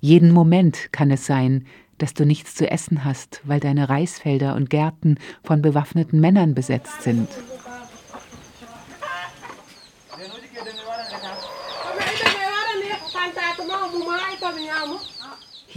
Jeden 0.00 0.32
Moment 0.32 0.92
kann 0.92 1.10
es 1.10 1.26
sein, 1.26 1.64
dass 1.98 2.14
du 2.14 2.24
nichts 2.24 2.54
zu 2.54 2.70
essen 2.70 3.04
hast, 3.04 3.40
weil 3.44 3.60
deine 3.60 3.88
Reisfelder 3.88 4.54
und 4.54 4.70
Gärten 4.70 5.16
von 5.42 5.62
bewaffneten 5.62 6.20
Männern 6.20 6.54
besetzt 6.54 7.02
sind. 7.02 7.28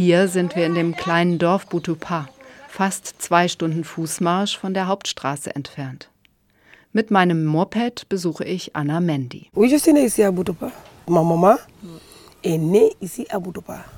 Hier 0.01 0.29
sind 0.29 0.55
wir 0.55 0.65
in 0.65 0.75
dem 0.75 0.95
kleinen 0.95 1.39
Dorf 1.39 1.67
Butupa, 1.67 2.29
fast 2.69 3.21
zwei 3.21 3.49
Stunden 3.49 3.83
Fußmarsch 3.83 4.57
von 4.57 4.73
der 4.73 4.87
Hauptstraße 4.87 5.53
entfernt. 5.53 6.07
Mit 6.93 7.11
meinem 7.11 7.43
Moped 7.43 8.07
besuche 8.07 8.45
ich 8.45 8.77
Anna 8.77 9.01
Mendy. 9.01 9.47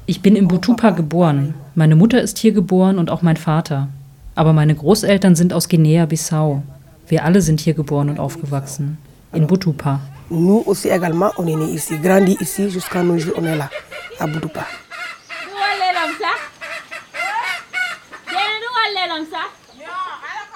Ich 0.07 0.21
bin 0.23 0.35
in 0.35 0.47
Butupa 0.47 0.89
geboren. 0.89 1.53
Meine 1.75 1.95
Mutter 1.95 2.19
ist 2.19 2.39
hier 2.39 2.51
geboren 2.51 2.97
und 2.97 3.11
auch 3.11 3.21
mein 3.21 3.37
Vater. 3.37 3.87
Aber 4.33 4.53
meine 4.53 4.73
Großeltern 4.73 5.35
sind 5.35 5.53
aus 5.53 5.69
Guinea-Bissau. 5.69 6.63
Wir 7.09 7.25
alle 7.25 7.43
sind 7.43 7.59
hier 7.59 7.75
geboren 7.75 8.09
und 8.09 8.19
aufgewachsen. 8.19 8.97
In 9.33 9.45
Butupa. 9.45 9.99
Nous 10.31 10.63
aussi 10.65 10.89
également, 10.89 11.31
on 11.37 11.45
est 11.45 11.55
né 11.55 11.71
ici, 11.75 11.95
grandi 11.99 12.37
ici 12.39 12.71
jusqu'à 12.71 13.03
nos 13.03 13.19
jours, 13.19 13.35
on 13.37 13.45
est 13.45 13.55
là, 13.55 13.69
à 14.17 14.25
Butupa. 14.25 14.65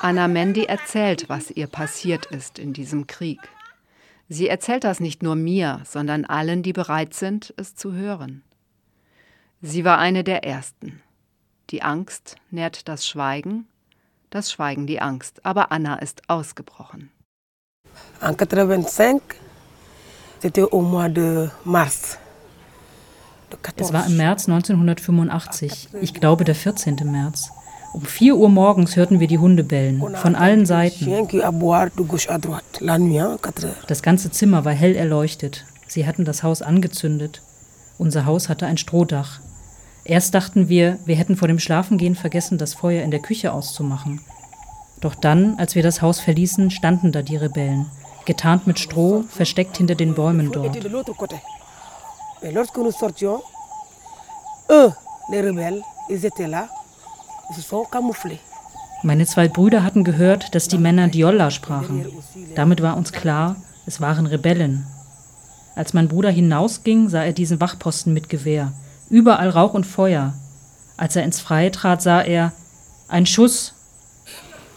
Anna 0.05 0.27
Mendy 0.27 0.65
erzählt, 0.65 1.29
was 1.29 1.50
ihr 1.50 1.65
passiert 1.65 2.27
ist 2.27 2.59
in 2.59 2.74
diesem 2.74 3.07
Krieg. 3.07 3.39
Sie 4.29 4.47
erzählt 4.47 4.83
das 4.83 5.00
nicht 5.00 5.24
nur 5.24 5.35
mir, 5.35 5.81
sondern 5.83 6.25
allen, 6.25 6.62
die 6.62 6.74
bereit 6.74 7.15
sind, 7.15 7.55
es 7.57 7.75
zu 7.75 7.91
hören. 7.91 8.43
Sie 9.63 9.83
war 9.83 9.97
eine 9.97 10.24
der 10.24 10.43
Ersten. 10.43 11.01
Die 11.71 11.81
Angst 11.81 12.35
nährt 12.51 12.88
das 12.88 13.07
Schweigen, 13.07 13.65
das 14.29 14.51
Schweigen 14.51 14.85
die 14.85 15.01
Angst, 15.01 15.43
aber 15.43 15.71
Anna 15.71 15.95
ist 15.95 16.29
ausgebrochen. 16.29 17.09
En 18.21 18.38
85, 18.38 19.21
c'était 20.39 20.71
au 20.71 20.81
mois 20.81 21.09
de 21.09 21.50
mars. 21.63 22.19
Es 23.75 23.91
war 23.91 24.05
im 24.05 24.17
März 24.17 24.47
1985, 24.47 25.89
ich 26.00 26.13
glaube 26.13 26.43
der 26.43 26.53
14. 26.53 26.95
März. 27.05 27.50
Um 27.95 28.01
4 28.01 28.35
Uhr 28.35 28.49
morgens 28.49 28.97
hörten 28.97 29.21
wir 29.21 29.27
die 29.27 29.37
Hunde 29.37 29.63
bellen, 29.63 30.03
von 30.17 30.35
allen 30.35 30.65
Seiten. 30.65 31.09
Das 33.87 34.01
ganze 34.01 34.31
Zimmer 34.31 34.65
war 34.65 34.73
hell 34.73 34.97
erleuchtet. 34.97 35.63
Sie 35.87 36.05
hatten 36.05 36.25
das 36.25 36.43
Haus 36.43 36.61
angezündet. 36.61 37.41
Unser 37.97 38.25
Haus 38.25 38.49
hatte 38.49 38.65
ein 38.65 38.77
Strohdach. 38.77 39.39
Erst 40.03 40.35
dachten 40.35 40.67
wir, 40.67 40.99
wir 41.05 41.15
hätten 41.15 41.37
vor 41.37 41.47
dem 41.47 41.57
Schlafengehen 41.57 42.15
vergessen, 42.15 42.57
das 42.57 42.73
Feuer 42.73 43.01
in 43.01 43.11
der 43.11 43.21
Küche 43.21 43.53
auszumachen. 43.53 44.19
Doch 44.99 45.15
dann, 45.15 45.57
als 45.57 45.75
wir 45.75 45.81
das 45.83 46.01
Haus 46.01 46.19
verließen, 46.19 46.71
standen 46.71 47.13
da 47.13 47.21
die 47.21 47.37
Rebellen, 47.37 47.85
getarnt 48.25 48.67
mit 48.67 48.77
Stroh, 48.77 49.23
versteckt 49.29 49.77
hinter 49.77 49.95
den 49.95 50.15
Bäumen 50.15 50.51
dort. 50.51 50.75
Les 55.27 55.41
rebelles, 55.41 55.81
ils 56.07 56.23
étaient 56.23 56.45
là. 56.45 56.69
Meine 59.03 59.25
zwei 59.25 59.47
Brüder 59.47 59.83
hatten 59.83 60.03
gehört, 60.03 60.55
dass 60.55 60.67
die 60.67 60.77
Männer 60.77 61.07
Diolla 61.07 61.51
sprachen. 61.51 62.05
Damit 62.55 62.81
war 62.81 62.97
uns 62.97 63.11
klar, 63.11 63.55
es 63.85 64.01
waren 64.01 64.25
Rebellen. 64.25 64.85
Als 65.75 65.93
mein 65.93 66.07
Bruder 66.07 66.29
hinausging, 66.31 67.09
sah 67.09 67.23
er 67.23 67.33
diesen 67.33 67.59
Wachposten 67.59 68.13
mit 68.13 68.29
Gewehr. 68.29 68.73
Überall 69.09 69.49
Rauch 69.49 69.73
und 69.73 69.85
Feuer. 69.85 70.33
Als 70.97 71.15
er 71.15 71.23
ins 71.23 71.39
Freie 71.39 71.71
trat, 71.71 72.01
sah 72.01 72.21
er 72.21 72.53
ein 73.07 73.25
Schuss. 73.25 73.73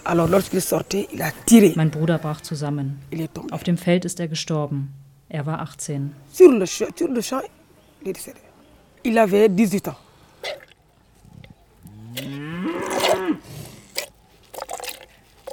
Mein 0.04 1.90
Bruder 1.90 2.18
brach 2.18 2.40
zusammen. 2.40 3.00
Auf 3.50 3.62
dem 3.62 3.78
Feld 3.78 4.04
ist 4.04 4.20
er 4.20 4.28
gestorben. 4.28 4.92
Er 5.28 5.46
war 5.46 5.60
18. 5.60 6.12
Il 9.04 9.18
avait 9.18 9.50
18 9.50 9.86
ans. 9.86 10.07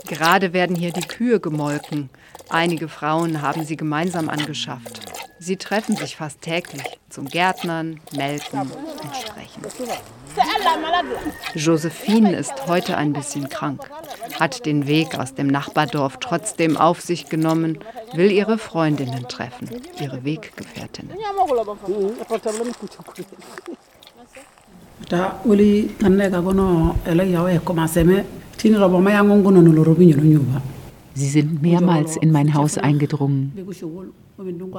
Gerade 0.08 0.54
werden 0.54 0.76
hier 0.76 0.92
die 0.92 1.08
Kühe 1.08 1.40
gemolken. 1.40 2.10
Einige 2.50 2.88
Frauen 2.88 3.42
haben 3.42 3.66
sie 3.66 3.76
gemeinsam 3.76 4.30
angeschafft. 4.30 5.02
Sie 5.40 5.58
treffen 5.58 5.96
sich 5.96 6.16
fast 6.16 6.42
täglich 6.42 7.00
zum 7.10 7.26
Gärtnern, 7.26 8.00
Melken 8.16 8.62
und 8.62 9.16
Sprechen. 9.16 9.62
Josephine 11.54 12.36
ist 12.36 12.68
heute 12.68 12.98
ein 12.98 13.14
bisschen 13.14 13.50
krank, 13.50 13.90
hat 14.40 14.66
den 14.66 14.88
Weg 14.88 15.18
aus 15.18 15.34
dem 15.34 15.48
Nachbardorf 15.48 16.18
trotzdem 16.20 16.78
auf 16.78 17.02
sich 17.02 17.30
genommen, 17.30 17.80
will 18.14 18.32
ihre 18.32 18.58
Freundinnen 18.58 19.28
treffen, 19.28 19.70
ihre 20.00 20.24
Weggefährtinnen. 20.24 21.16
Ta 25.10 25.40
woli 25.46 25.90
kanne 26.00 26.30
ka 26.32 26.42
bono 26.42 26.96
ele 27.06 27.24
yaw 27.32 27.48
e 27.48 27.60
commencé 27.60 28.04
me 28.04 28.24
Sie 31.14 31.28
sind 31.28 31.62
mehrmals 31.62 32.18
in 32.18 32.32
mein 32.32 32.54
Haus 32.54 32.78
eingedrungen. 32.78 33.52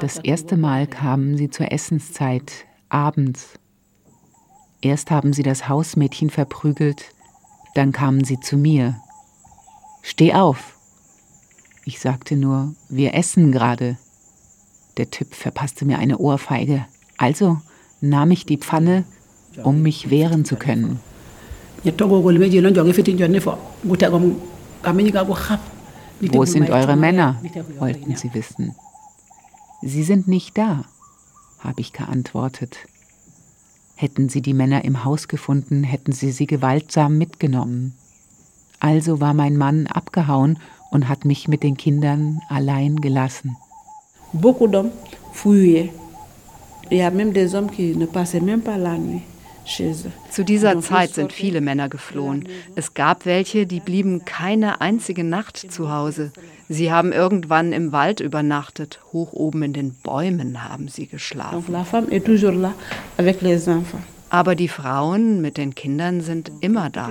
Das 0.01 0.19
erste 0.19 0.57
Mal 0.57 0.87
kamen 0.87 1.37
sie 1.37 1.51
zur 1.51 1.71
Essenszeit, 1.71 2.65
abends. 2.89 3.59
Erst 4.81 5.11
haben 5.11 5.33
sie 5.33 5.43
das 5.43 5.69
Hausmädchen 5.69 6.31
verprügelt, 6.31 7.13
dann 7.75 7.93
kamen 7.93 8.25
sie 8.25 8.41
zu 8.41 8.57
mir. 8.57 8.97
Steh 10.03 10.33
auf! 10.35 10.77
Ich 11.85 12.01
sagte 12.01 12.37
nur, 12.37 12.75
wir 12.89 13.15
essen 13.15 13.53
gerade. 13.53 13.99
Der 14.97 15.11
Typ 15.11 15.35
verpasste 15.35 15.85
mir 15.85 15.99
eine 15.99 16.19
Ohrfeige. 16.19 16.87
Also 17.19 17.59
nahm 18.01 18.31
ich 18.31 18.47
die 18.47 18.59
Pfanne, 18.59 19.05
um 19.63 19.83
mich 19.83 20.11
wehren 20.11 20.45
zu 20.45 20.57
können. 20.57 21.01
Wo 26.21 26.45
sind 26.45 26.71
eure 26.71 26.97
Männer? 26.97 27.43
wollten 27.79 28.17
sie 28.17 28.35
wissen. 28.35 28.75
Sie 29.83 30.03
sind 30.03 30.27
nicht 30.27 30.57
da, 30.57 30.85
habe 31.61 31.81
ich 31.81 31.93
geantwortet. 31.93 32.79
Hätten 33.95 34.29
sie 34.29 34.43
die 34.43 34.55
Männer 34.55 34.85
im 34.85 35.05
Haus 35.05 35.29
gefunden, 35.29 35.85
hätten 35.85 36.13
sie 36.13 36.33
sie 36.33 36.47
gewaltsam 36.47 37.19
mitgenommen. 37.19 37.95
Also 38.81 39.21
war 39.21 39.33
mein 39.33 39.57
Mann 39.57 39.87
abgehauen 39.87 40.59
und 40.91 41.09
hat 41.09 41.25
mich 41.25 41.49
mit 41.49 41.63
den 41.63 41.77
Kindern 41.77 42.41
allein 42.49 42.97
gelassen. 42.97 43.57
Beaucoup 44.33 44.69
d'hommes 44.69 44.93
fuyaient. 45.33 45.91
Il 46.91 46.99
y 46.99 47.03
a 47.03 47.11
même 47.11 47.33
des 47.33 47.55
hommes 47.55 47.71
qui 47.71 47.97
ne 47.97 48.07
passaient 48.07 48.41
même 48.41 48.61
pas 48.61 48.77
la 48.77 48.97
nuit. 48.99 49.23
Zu 50.31 50.45
dieser 50.45 50.81
Zeit 50.81 51.15
sind 51.15 51.33
viele 51.33 51.61
Männer 51.61 51.89
geflohen. 51.89 52.49
Es 52.77 52.95
gab 52.95 53.27
welche, 53.27 53.67
die 53.67 53.81
blieben 53.81 54.25
keine 54.25 54.81
einzige 54.81 55.25
Nacht 55.25 55.57
zu 55.57 55.91
Hause. 55.91 56.31
Sie 56.69 56.93
haben 56.93 57.13
irgendwann 57.13 57.73
im 57.73 57.93
Wald 57.93 58.21
übernachtet. 58.21 59.01
Hoch 59.13 59.33
oben 59.33 59.63
in 59.65 59.73
den 59.73 59.95
Bäumen 59.95 60.69
haben 60.69 60.89
sie 60.89 61.07
geschlafen. 61.07 61.75
Aber 64.29 64.55
die 64.55 64.69
Frauen 64.69 65.41
mit 65.41 65.57
den 65.57 65.75
Kindern 65.75 66.21
sind 66.21 66.51
immer 66.61 66.91
da. 66.91 67.11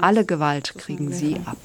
Alle 0.00 0.24
Gewalt 0.24 0.74
kriegen 0.76 1.12
sie 1.12 1.36
ab. 1.44 1.58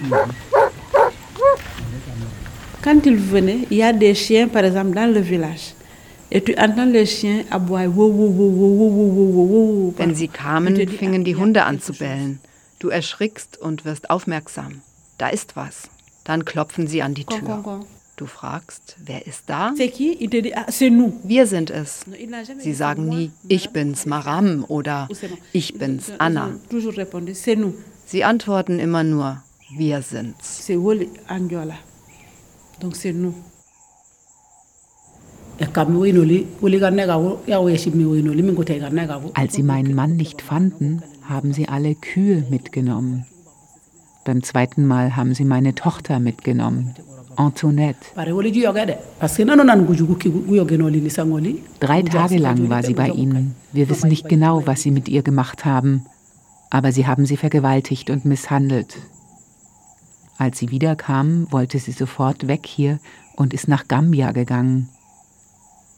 Mhm. 0.00 0.53
Quand 2.84 3.06
ils 3.06 3.16
venaient, 3.16 3.66
il 3.70 3.78
y 3.78 3.82
a 3.82 3.94
des 3.94 4.14
chiens, 4.14 4.46
par 4.46 4.62
exemple, 4.62 4.94
dans 4.94 5.10
le 5.10 5.20
village. 5.20 5.72
Wenn 6.30 6.44
sie 10.14 10.28
kamen, 10.28 10.88
fingen 10.88 11.24
die 11.24 11.36
Hunde 11.36 11.64
an 11.64 11.80
zu 11.80 11.94
bellen. 11.94 12.40
Du 12.80 12.88
erschrickst 12.88 13.56
und 13.56 13.86
wirst 13.86 14.10
aufmerksam. 14.10 14.82
Da 15.16 15.28
ist 15.28 15.56
was. 15.56 15.88
Dann 16.24 16.44
klopfen 16.44 16.86
sie 16.86 17.00
an 17.02 17.14
die 17.14 17.24
Tür. 17.24 17.82
Du 18.16 18.26
fragst, 18.26 18.96
wer 19.02 19.26
ist 19.26 19.44
da? 19.46 19.72
Wir 19.76 21.46
sind 21.46 21.70
es. 21.70 22.04
Sie 22.58 22.74
sagen 22.74 23.08
nie, 23.08 23.30
ich 23.48 23.70
bin's 23.70 24.04
Maram 24.06 24.64
oder 24.68 25.08
ich 25.52 25.78
bin's 25.78 26.12
Anna. 26.18 26.50
Sie 28.06 28.24
antworten 28.24 28.78
immer 28.78 29.04
nur, 29.04 29.42
wir 29.74 30.02
sind's. 30.02 30.68
Donc 32.80 32.96
c'est 32.96 33.12
nous. 33.12 33.34
Als 39.34 39.54
sie 39.54 39.62
meinen 39.62 39.94
Mann 39.94 40.16
nicht 40.16 40.42
fanden, 40.42 41.02
haben 41.22 41.52
sie 41.52 41.68
alle 41.68 41.94
Kühe 41.94 42.44
mitgenommen. 42.50 43.26
Beim 44.24 44.42
zweiten 44.42 44.86
Mal 44.86 45.16
haben 45.16 45.34
sie 45.34 45.44
meine 45.44 45.74
Tochter 45.74 46.18
mitgenommen, 46.18 46.94
Antoinette. 47.36 47.98
Drei 51.80 52.02
Tage 52.02 52.38
lang 52.38 52.70
war 52.70 52.82
sie 52.82 52.94
bei 52.94 53.08
ihnen. 53.10 53.54
Wir 53.72 53.88
wissen 53.88 54.08
nicht 54.08 54.28
genau, 54.28 54.66
was 54.66 54.82
sie 54.82 54.90
mit 54.90 55.08
ihr 55.08 55.22
gemacht 55.22 55.64
haben, 55.64 56.06
aber 56.70 56.90
sie 56.90 57.06
haben 57.06 57.26
sie 57.26 57.36
vergewaltigt 57.36 58.10
und 58.10 58.24
misshandelt. 58.24 58.96
Als 60.36 60.58
sie 60.58 60.70
wiederkam, 60.70 61.50
wollte 61.50 61.78
sie 61.78 61.92
sofort 61.92 62.48
weg 62.48 62.66
hier 62.66 62.98
und 63.36 63.54
ist 63.54 63.68
nach 63.68 63.88
Gambia 63.88 64.32
gegangen. 64.32 64.88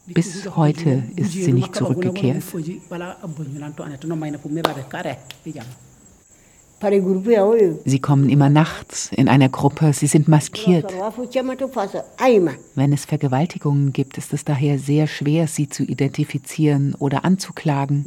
Bis 0.05 0.55
heute 0.55 1.03
ist 1.15 1.33
sie 1.33 1.51
nicht 1.51 1.75
zurückgekehrt. 1.75 2.43
Sie 7.85 7.99
kommen 7.99 8.29
immer 8.29 8.49
nachts 8.49 9.11
in 9.11 9.27
einer 9.27 9.49
Gruppe, 9.49 9.93
sie 9.93 10.05
sind 10.05 10.27
maskiert. 10.27 10.93
Wenn 12.75 12.93
es 12.93 13.05
Vergewaltigungen 13.05 13.93
gibt, 13.93 14.17
ist 14.17 14.33
es 14.33 14.45
daher 14.45 14.77
sehr 14.77 15.07
schwer, 15.07 15.47
sie 15.47 15.69
zu 15.69 15.83
identifizieren 15.83 16.95
oder 16.99 17.25
anzuklagen. 17.25 18.05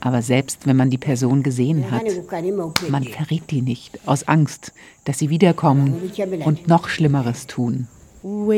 Aber 0.00 0.22
selbst 0.22 0.66
wenn 0.66 0.76
man 0.76 0.90
die 0.90 0.98
Person 0.98 1.42
gesehen 1.44 1.90
hat, 1.90 2.02
man 2.88 3.04
verrät 3.04 3.50
die 3.50 3.62
nicht, 3.62 4.00
aus 4.06 4.26
Angst, 4.26 4.72
dass 5.04 5.18
sie 5.20 5.30
wiederkommen 5.30 6.10
und 6.44 6.66
noch 6.66 6.88
Schlimmeres 6.88 7.46
tun. 7.46 7.86
Oh, 8.22 8.48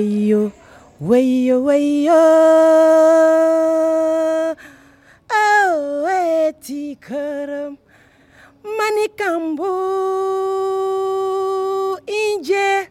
Manikambo 8.79 9.65
Indje. 12.07 12.89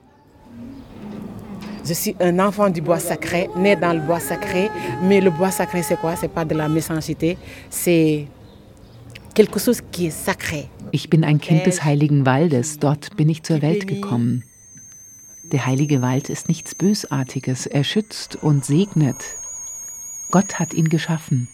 Je 1.85 1.93
suis 1.93 2.15
un 2.19 2.39
enfant 2.39 2.69
du 2.69 2.81
bois 2.81 2.99
sacré, 2.99 3.49
né 3.55 3.75
dans 3.75 3.93
le 3.93 3.99
bois 3.99 4.19
sacré. 4.19 4.69
Mais 5.03 5.21
le 5.21 5.29
bois 5.29 5.51
sacré, 5.51 5.83
c'est 5.83 5.97
quoi 5.99 6.15
C'est 6.15 6.29
pas 6.29 6.45
de 6.45 6.55
la 6.55 6.67
méchanceté, 6.67 7.37
c'est 7.69 8.27
quelque 9.35 9.59
chose 9.59 9.81
qui 9.91 10.07
est 10.07 10.25
sacré. 10.25 10.69
Ich 10.91 11.09
bin 11.09 11.23
ein 11.23 11.39
Kind 11.39 11.65
des 11.65 11.83
heiligen 11.83 12.25
Waldes. 12.25 12.79
Dort 12.79 13.15
bin 13.17 13.29
ich 13.29 13.43
zur 13.43 13.61
Welt 13.61 13.87
gekommen. 13.87 14.43
Der 15.51 15.65
heilige 15.67 16.01
Wald 16.01 16.29
ist 16.29 16.47
nichts 16.47 16.73
Bösartiges. 16.73 17.67
Er 17.67 17.83
schützt 17.83 18.37
und 18.41 18.65
segnet. 18.65 19.17
Gott 20.31 20.57
hat 20.59 20.73
ihn 20.73 20.89
geschaffen. 20.89 21.47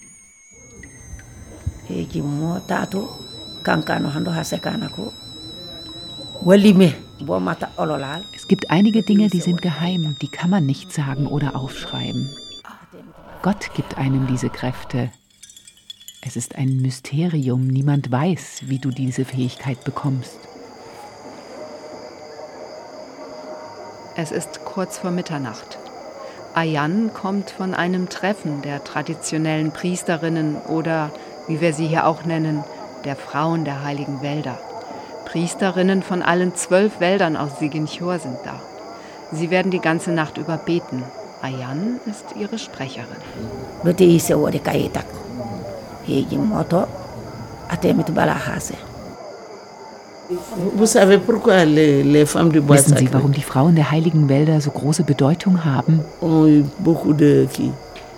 Es 8.33 8.47
gibt 8.47 8.71
einige 8.71 9.03
Dinge, 9.03 9.27
die 9.29 9.41
sind 9.41 9.61
geheim, 9.61 10.15
die 10.21 10.27
kann 10.27 10.49
man 10.49 10.65
nicht 10.65 10.91
sagen 10.91 11.27
oder 11.27 11.55
aufschreiben. 11.55 12.29
Gott 13.41 13.73
gibt 13.75 13.97
einem 13.97 14.27
diese 14.27 14.49
Kräfte. 14.49 15.11
Es 16.21 16.35
ist 16.35 16.55
ein 16.55 16.77
Mysterium, 16.77 17.67
niemand 17.67 18.11
weiß, 18.11 18.63
wie 18.65 18.79
du 18.79 18.89
diese 18.89 19.25
Fähigkeit 19.25 19.83
bekommst. 19.83 20.37
Es 24.15 24.31
ist 24.31 24.65
kurz 24.65 24.97
vor 24.97 25.11
Mitternacht. 25.11 25.79
Ayan 26.53 27.13
kommt 27.13 27.49
von 27.49 27.73
einem 27.73 28.09
Treffen 28.09 28.61
der 28.61 28.83
traditionellen 28.83 29.71
Priesterinnen 29.71 30.57
oder, 30.57 31.11
wie 31.47 31.61
wir 31.61 31.73
sie 31.73 31.87
hier 31.87 32.05
auch 32.05 32.25
nennen, 32.25 32.63
der 33.05 33.15
Frauen 33.15 33.65
der 33.65 33.83
heiligen 33.83 34.21
Wälder. 34.21 34.57
Priesterinnen 35.25 36.03
von 36.03 36.21
allen 36.21 36.55
zwölf 36.55 36.99
Wäldern 36.99 37.37
aus 37.37 37.59
Siginchor 37.59 38.19
sind 38.19 38.37
da. 38.43 38.59
Sie 39.31 39.49
werden 39.49 39.71
die 39.71 39.79
ganze 39.79 40.11
Nacht 40.11 40.37
über 40.37 40.57
beten. 40.57 41.03
Ayan 41.41 41.99
ist 42.05 42.25
ihre 42.39 42.59
Sprecherin. 42.59 43.07
Wissen 52.67 52.97
Sie, 52.97 53.13
warum 53.13 53.31
die 53.33 53.41
Frauen 53.41 53.75
der 53.75 53.91
heiligen 53.91 54.29
Wälder 54.29 54.61
so 54.61 54.71
große 54.71 55.03
Bedeutung 55.03 55.65
haben? 55.65 56.01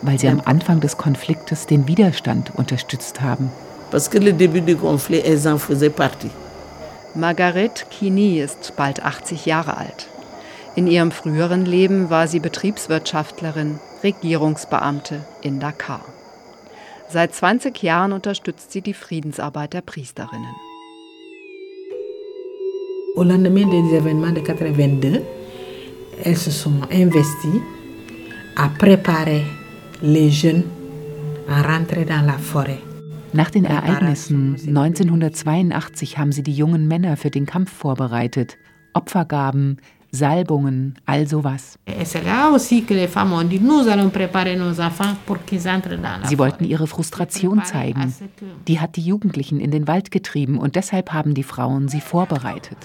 Weil 0.01 0.19
sie 0.19 0.27
am 0.27 0.41
Anfang 0.45 0.79
des 0.79 0.97
Konfliktes 0.97 1.65
den 1.65 1.87
Widerstand 1.87 2.51
unterstützt 2.55 3.21
haben. 3.21 3.51
Parce 3.93 4.09
que 4.09 4.17
le 4.17 4.33
début 4.33 4.61
du 4.61 4.75
conflit, 4.75 5.21
elles 5.23 5.47
en 5.47 5.59
faisaient 5.59 5.91
partie. 5.91 6.31
Margaret 7.13 7.85
Kini 7.91 8.39
ist 8.39 8.73
bald 8.75 8.99
80 8.99 9.45
Jahre 9.45 9.77
alt. 9.77 10.09
In 10.75 10.87
ihrem 10.87 11.11
früheren 11.11 11.63
Leben 11.63 12.09
war 12.09 12.27
sie 12.27 12.39
Betriebswirtschaftlerin, 12.39 13.79
Regierungsbeamte 14.03 15.19
in 15.43 15.59
Dakar. 15.59 16.01
Seit 17.07 17.35
20 17.35 17.83
Jahren 17.83 18.13
unterstützt 18.13 18.71
sie 18.71 18.81
die 18.81 18.95
Friedensarbeit 18.95 19.73
der 19.73 19.81
Priesterinnen. 19.81 20.55
Au 23.15 23.21
lendemain 23.21 23.69
des 23.69 23.93
événements 23.93 24.33
de 24.33 24.41
82, 24.41 25.21
elles 26.23 26.35
se 26.35 26.49
sont 26.49 26.81
investies 26.91 27.61
à 28.55 28.69
préparer 28.69 29.43
les 30.01 30.31
jeunes 30.31 30.63
à 31.47 31.61
rentrer 31.61 32.05
dans 32.05 32.25
la 32.25 32.39
forêt. 32.39 32.79
Nach 33.33 33.49
den 33.49 33.65
Ereignissen 33.65 34.55
1982 34.67 36.17
haben 36.19 36.31
sie 36.31 36.43
die 36.43 36.53
jungen 36.53 36.87
Männer 36.87 37.17
für 37.17 37.31
den 37.31 37.45
Kampf 37.45 37.71
vorbereitet. 37.71 38.57
Opfergaben, 38.93 39.77
Salbungen, 40.11 40.99
all 41.07 41.27
sowas. 41.27 41.79
Sie 46.23 46.37
wollten 46.37 46.65
ihre 46.65 46.87
Frustration 46.87 47.63
zeigen. 47.65 48.13
Die 48.67 48.79
hat 48.79 48.95
die 48.95 49.01
Jugendlichen 49.01 49.59
in 49.59 49.71
den 49.71 49.87
Wald 49.87 50.11
getrieben 50.11 50.59
und 50.59 50.75
deshalb 50.75 51.11
haben 51.11 51.33
die 51.33 51.41
Frauen 51.41 51.87
sie 51.87 52.01
vorbereitet. 52.01 52.77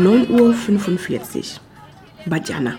9.45 0.00 1.36
Uhr. 1.36 1.42
Badjana. 2.26 2.78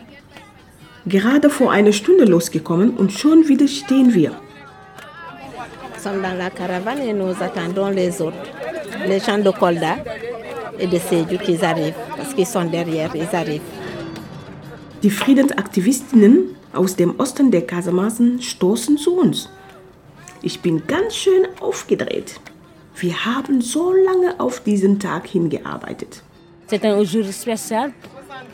Gerade 1.06 1.50
vor 1.50 1.72
einer 1.72 1.92
Stunde 1.92 2.26
losgekommen 2.26 2.92
und 2.98 3.12
schon 3.12 3.48
wieder 3.48 3.68
stehen 3.68 4.14
wir. 4.14 4.40
Die 15.04 15.10
Friedensaktivistinnen 15.12 16.56
aus 16.74 16.96
dem 16.96 17.20
Osten 17.20 17.52
der 17.52 17.68
Kasemassen 17.68 18.42
stoßen 18.42 18.98
zu 18.98 19.16
uns. 19.16 19.50
Ich 20.42 20.62
bin 20.62 20.88
ganz 20.88 21.16
schön 21.16 21.48
aufgedreht. 21.60 22.40
Wir 22.96 23.26
haben 23.26 23.62
so 23.62 23.94
lange 23.94 24.40
auf 24.40 24.62
diesen 24.62 25.00
Tag 25.00 25.28
hingearbeitet. 25.28 26.24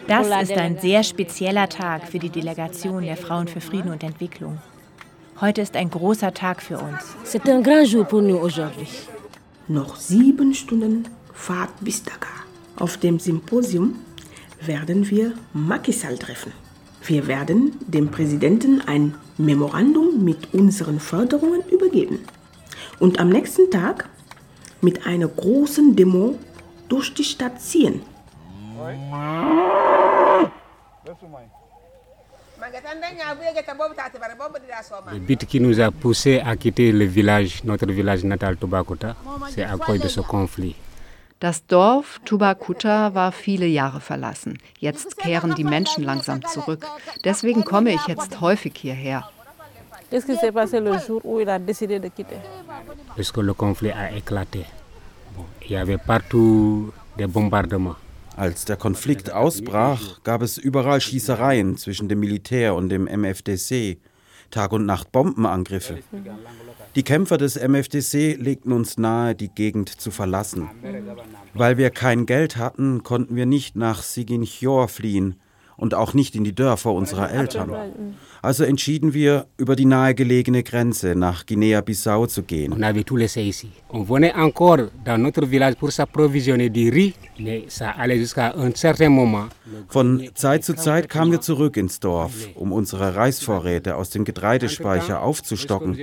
Das 0.07 0.27
ist 0.49 0.57
ein 0.57 0.79
sehr 0.79 1.03
spezieller 1.03 1.69
Tag 1.69 2.07
für 2.07 2.19
die 2.19 2.29
Delegation 2.29 3.03
der 3.03 3.17
Frauen 3.17 3.47
für 3.47 3.61
Frieden 3.61 3.91
und 3.91 4.03
Entwicklung. 4.03 4.57
Heute 5.39 5.61
ist 5.61 5.75
ein 5.75 5.89
großer 5.89 6.33
Tag 6.33 6.61
für 6.61 6.79
uns. 6.79 7.15
Noch 9.67 9.95
sieben 9.97 10.53
Stunden 10.53 11.07
Fahrt 11.33 11.69
bis 11.81 12.03
Dakar. 12.03 12.43
Auf 12.77 12.97
dem 12.97 13.19
Symposium 13.19 13.95
werden 14.61 15.07
wir 15.09 15.33
Macky 15.53 15.91
Sall 15.91 16.17
treffen. 16.17 16.51
Wir 17.05 17.27
werden 17.27 17.73
dem 17.85 18.09
Präsidenten 18.09 18.81
ein 18.81 19.15
Memorandum 19.37 20.23
mit 20.23 20.53
unseren 20.53 20.99
Forderungen 20.99 21.61
übergeben 21.71 22.19
und 22.99 23.19
am 23.19 23.29
nächsten 23.29 23.69
Tag 23.69 24.09
mit 24.81 25.05
einer 25.05 25.27
großen 25.27 25.95
Demo 25.95 26.37
durch 26.89 27.13
die 27.13 27.23
Stadt 27.23 27.61
ziehen. 27.61 28.01
Le 35.11 35.19
but 35.19 35.45
qui 35.45 35.59
nous 35.59 35.79
a 35.79 35.91
poussé 35.91 36.39
à 36.39 36.55
quitter 36.55 36.91
le 36.91 37.05
village, 37.05 37.63
notre 37.63 37.87
village 37.91 38.23
natal 38.23 38.57
Tobakuta, 38.57 39.15
c'est 39.49 39.63
à 39.63 39.77
cause 39.77 39.99
de 39.99 40.07
ce 40.07 40.21
conflit. 40.21 40.75
Das 41.39 41.63
Dorf 41.67 42.19
Tubakuta 42.25 43.13
war 43.13 43.31
viele 43.31 43.67
Jahre 43.67 43.99
verlassen. 44.01 44.57
Jetzt 44.79 45.17
kehren 45.17 45.53
die 45.53 45.63
Menschen 45.63 46.03
langsam 46.03 46.43
zurück. 46.43 46.83
Deswegen 47.23 47.63
komme 47.63 47.91
ich 47.91 48.07
jetzt 48.07 48.41
häufig 48.41 48.73
hierher. 48.75 49.29
Qu'est-ce 50.09 50.25
qui 50.25 50.35
s'est 50.35 50.51
passé 50.51 50.79
le 50.79 50.97
jour 50.97 51.21
où 51.23 51.39
il 51.39 51.49
a 51.49 51.59
décidé 51.59 51.99
de 51.99 52.07
quitter 52.07 52.39
Parce 53.15 53.31
que 53.31 53.41
le 53.41 53.53
conflit 53.53 53.91
a 53.91 54.11
éclaté. 54.13 54.65
Als 58.35 58.65
der 58.65 58.77
Konflikt 58.77 59.31
ausbrach, 59.31 60.23
gab 60.23 60.41
es 60.41 60.57
überall 60.57 61.01
Schießereien 61.01 61.77
zwischen 61.77 62.07
dem 62.07 62.19
Militär 62.19 62.75
und 62.75 62.89
dem 62.89 63.03
MFDC. 63.03 63.97
Tag 64.49 64.71
und 64.71 64.85
Nacht 64.85 65.11
Bombenangriffe. 65.11 65.97
Die 66.95 67.03
Kämpfer 67.03 67.37
des 67.37 67.57
MFDC 67.57 68.37
legten 68.39 68.71
uns 68.71 68.97
nahe, 68.97 69.35
die 69.35 69.49
Gegend 69.49 69.89
zu 69.89 70.09
verlassen. 70.09 70.69
Weil 71.53 71.77
wir 71.77 71.89
kein 71.89 72.25
Geld 72.25 72.55
hatten, 72.55 73.03
konnten 73.03 73.35
wir 73.35 73.45
nicht 73.45 73.75
nach 73.75 74.03
Siginchor 74.03 74.87
fliehen 74.87 75.35
und 75.77 75.93
auch 75.93 76.13
nicht 76.13 76.35
in 76.35 76.43
die 76.43 76.53
Dörfer 76.53 76.91
unserer 76.91 77.31
Eltern. 77.31 77.71
Also 78.41 78.63
entschieden 78.63 79.13
wir, 79.13 79.45
über 79.57 79.75
die 79.75 79.85
nahegelegene 79.85 80.63
Grenze 80.63 81.15
nach 81.15 81.45
Guinea-Bissau 81.45 82.25
zu 82.27 82.43
gehen. 82.43 82.73
On 82.73 82.81
avait 82.81 83.03
tout 83.03 83.17
laissé 83.17 83.41
ici. 83.41 83.69
On 83.89 84.03
venait 84.03 84.33
encore 84.35 84.89
dans 85.05 85.21
notre 85.21 85.45
village 85.45 85.75
pour 85.75 85.91
s'approvisionner 85.91 86.69
du 86.69 86.89
riz, 86.89 87.13
mais 87.39 87.65
ça 87.67 87.91
allait 87.91 88.17
jusqu'à 88.17 88.53
un 88.55 88.71
certain 88.75 89.09
moment. 89.09 89.47
Von 89.87 90.29
Zeit 90.33 90.63
zu 90.63 90.73
Zeit 90.75 91.09
kamen 91.09 91.31
wir 91.31 91.41
zurück 91.41 91.77
ins 91.77 91.99
Dorf, 91.99 92.33
um 92.55 92.71
unsere 92.71 93.15
Reisvorräte 93.15 93.95
aus 93.95 94.09
dem 94.09 94.23
Getreidespeicher 94.23 95.21
aufzustocken. 95.21 95.97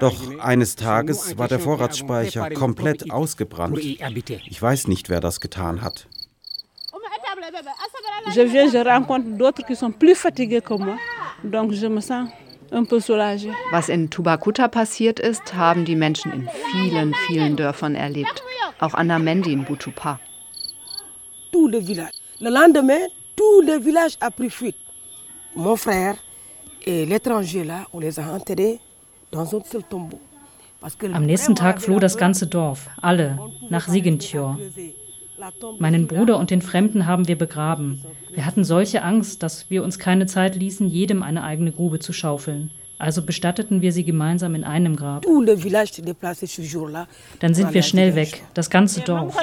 Doch 0.00 0.38
eines 0.40 0.76
Tages 0.76 1.38
war 1.38 1.48
der 1.48 1.60
Vorratsspeicher 1.60 2.50
komplett 2.50 3.10
ausgebrannt. 3.10 3.78
Ich 3.78 4.60
weiß 4.60 4.88
nicht, 4.88 5.08
wer 5.08 5.20
das 5.20 5.40
getan 5.40 5.82
hat. 5.82 6.08
Je 8.34 8.42
viens, 8.42 8.68
je 8.70 8.78
rencontre 8.78 9.26
d'autres 9.28 9.64
qui 9.64 9.74
sont 9.74 9.90
plus 9.90 10.14
fatigués 10.14 10.60
que 10.60 10.74
moi. 10.74 10.96
Donc 11.44 11.72
je 11.72 11.86
me 11.86 12.00
sens 12.00 12.28
un 12.72 12.84
peu 12.84 13.00
soulagée. 13.00 13.50
Was 13.72 13.88
in 13.88 14.08
Tubakuta 14.08 14.68
passiert 14.68 15.18
ist, 15.20 15.54
haben 15.54 15.84
die 15.84 15.96
Menschen 15.96 16.32
in 16.32 16.48
vielen, 16.72 17.14
vielen 17.26 17.56
Dörfern 17.56 17.94
erlebt. 17.94 18.42
Auch 18.80 18.94
Anna 18.94 19.18
Mendi 19.18 19.52
in 19.52 19.64
Butupa. 19.64 20.18
Tout 21.52 21.68
le 21.68 21.78
village. 21.78 22.12
Le 22.40 22.50
lendemain, 22.50 23.08
tout 23.36 23.62
le 23.62 23.78
village 23.78 24.16
a 24.20 24.30
pris 24.30 24.50
fuite. 24.50 24.76
Mon 25.56 25.76
frère 25.76 26.16
et 26.86 27.06
l'étranger 27.06 27.64
là, 27.64 27.86
on 27.92 28.00
les 28.00 28.20
a 28.20 28.32
enterrés 28.32 28.78
dans 29.32 29.54
un 29.56 29.62
seul 29.64 29.82
tombeau. 29.88 30.20
Am 31.12 31.26
nächsten 31.26 31.56
Tag 31.56 31.80
floh 31.80 31.98
das 31.98 32.16
ganze 32.16 32.46
Dorf, 32.46 32.88
alle, 33.02 33.36
nach 33.68 33.88
Sigentjor. 33.88 34.56
Meinen 35.78 36.06
Bruder 36.06 36.38
und 36.38 36.50
den 36.50 36.62
Fremden 36.62 37.06
haben 37.06 37.28
wir 37.28 37.38
begraben. 37.38 38.02
Wir 38.32 38.44
hatten 38.46 38.64
solche 38.64 39.02
Angst, 39.02 39.42
dass 39.42 39.70
wir 39.70 39.84
uns 39.84 39.98
keine 39.98 40.26
Zeit 40.26 40.56
ließen, 40.56 40.86
jedem 40.88 41.22
eine 41.22 41.44
eigene 41.44 41.72
Grube 41.72 41.98
zu 41.98 42.12
schaufeln. 42.12 42.70
Also 42.98 43.22
bestatteten 43.22 43.80
wir 43.80 43.92
sie 43.92 44.04
gemeinsam 44.04 44.56
in 44.56 44.64
einem 44.64 44.96
Grab. 44.96 45.24
Dann 47.38 47.54
sind 47.54 47.72
wir 47.74 47.82
schnell 47.82 48.16
weg, 48.16 48.42
das 48.54 48.70
ganze 48.70 49.00
Dorf. 49.02 49.36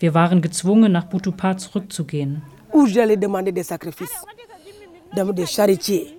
Wir 0.00 0.14
waren 0.14 0.40
gezwungen, 0.42 0.92
nach 0.92 1.04
Butupa 1.04 1.56
zurückzugehen. 1.58 2.42
Où 2.72 2.84
j'allais 2.86 3.16
demander 3.16 3.52
des 3.52 3.68
sacrifices, 3.68 4.24
des 5.14 5.50
charitiers. 5.50 6.15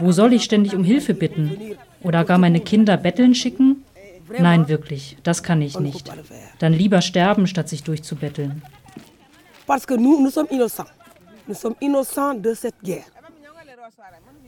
Wo 0.00 0.12
soll 0.12 0.32
ich 0.32 0.44
ständig 0.44 0.74
um 0.74 0.84
Hilfe 0.84 1.14
bitten? 1.14 1.76
Oder 2.02 2.24
gar 2.24 2.38
meine 2.38 2.60
Kinder 2.60 2.96
betteln 2.96 3.34
schicken? 3.34 3.84
Nein, 4.38 4.68
wirklich, 4.68 5.16
das 5.22 5.42
kann 5.42 5.60
ich 5.62 5.78
nicht. 5.78 6.10
Dann 6.58 6.72
lieber 6.72 7.02
sterben, 7.02 7.46
statt 7.46 7.68
sich 7.68 7.82
durchzubetteln. 7.82 8.62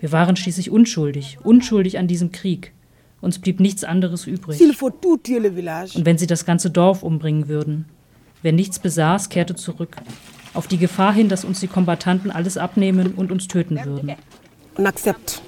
Wir 0.01 0.13
waren 0.13 0.37
schließlich 0.37 0.71
unschuldig, 0.71 1.39
unschuldig 1.43 1.99
an 1.99 2.07
diesem 2.09 2.33
Krieg. 2.33 2.73
Uns 3.21 3.39
blieb 3.39 3.61
nichts 3.61 3.85
anderes 3.85 4.27
übrig. 4.27 4.61
Und 4.61 6.07
wenn 6.07 6.19
sie 6.19 6.27
das 6.27 6.45
ganze 6.45 6.71
Dorf 6.71 7.03
umbringen 7.03 7.49
würden? 7.49 7.87
Wer 8.43 8.53
nichts 8.53 8.79
besaß, 8.79 9.31
kehrte 9.31 9.55
zurück 9.55 9.97
auf 10.55 10.67
die 10.69 10.79
Gefahr 10.79 11.13
hin, 11.13 11.29
dass 11.29 11.45
uns 11.45 11.61
die 11.61 11.69
Kombattanten 11.69 12.31
alles 12.31 12.57
abnehmen 12.57 13.15
und 13.15 13.31
uns 13.31 13.49
töten 13.49 13.85
würden. 13.85 14.15
On 14.79 14.87
accepte. 14.87 15.41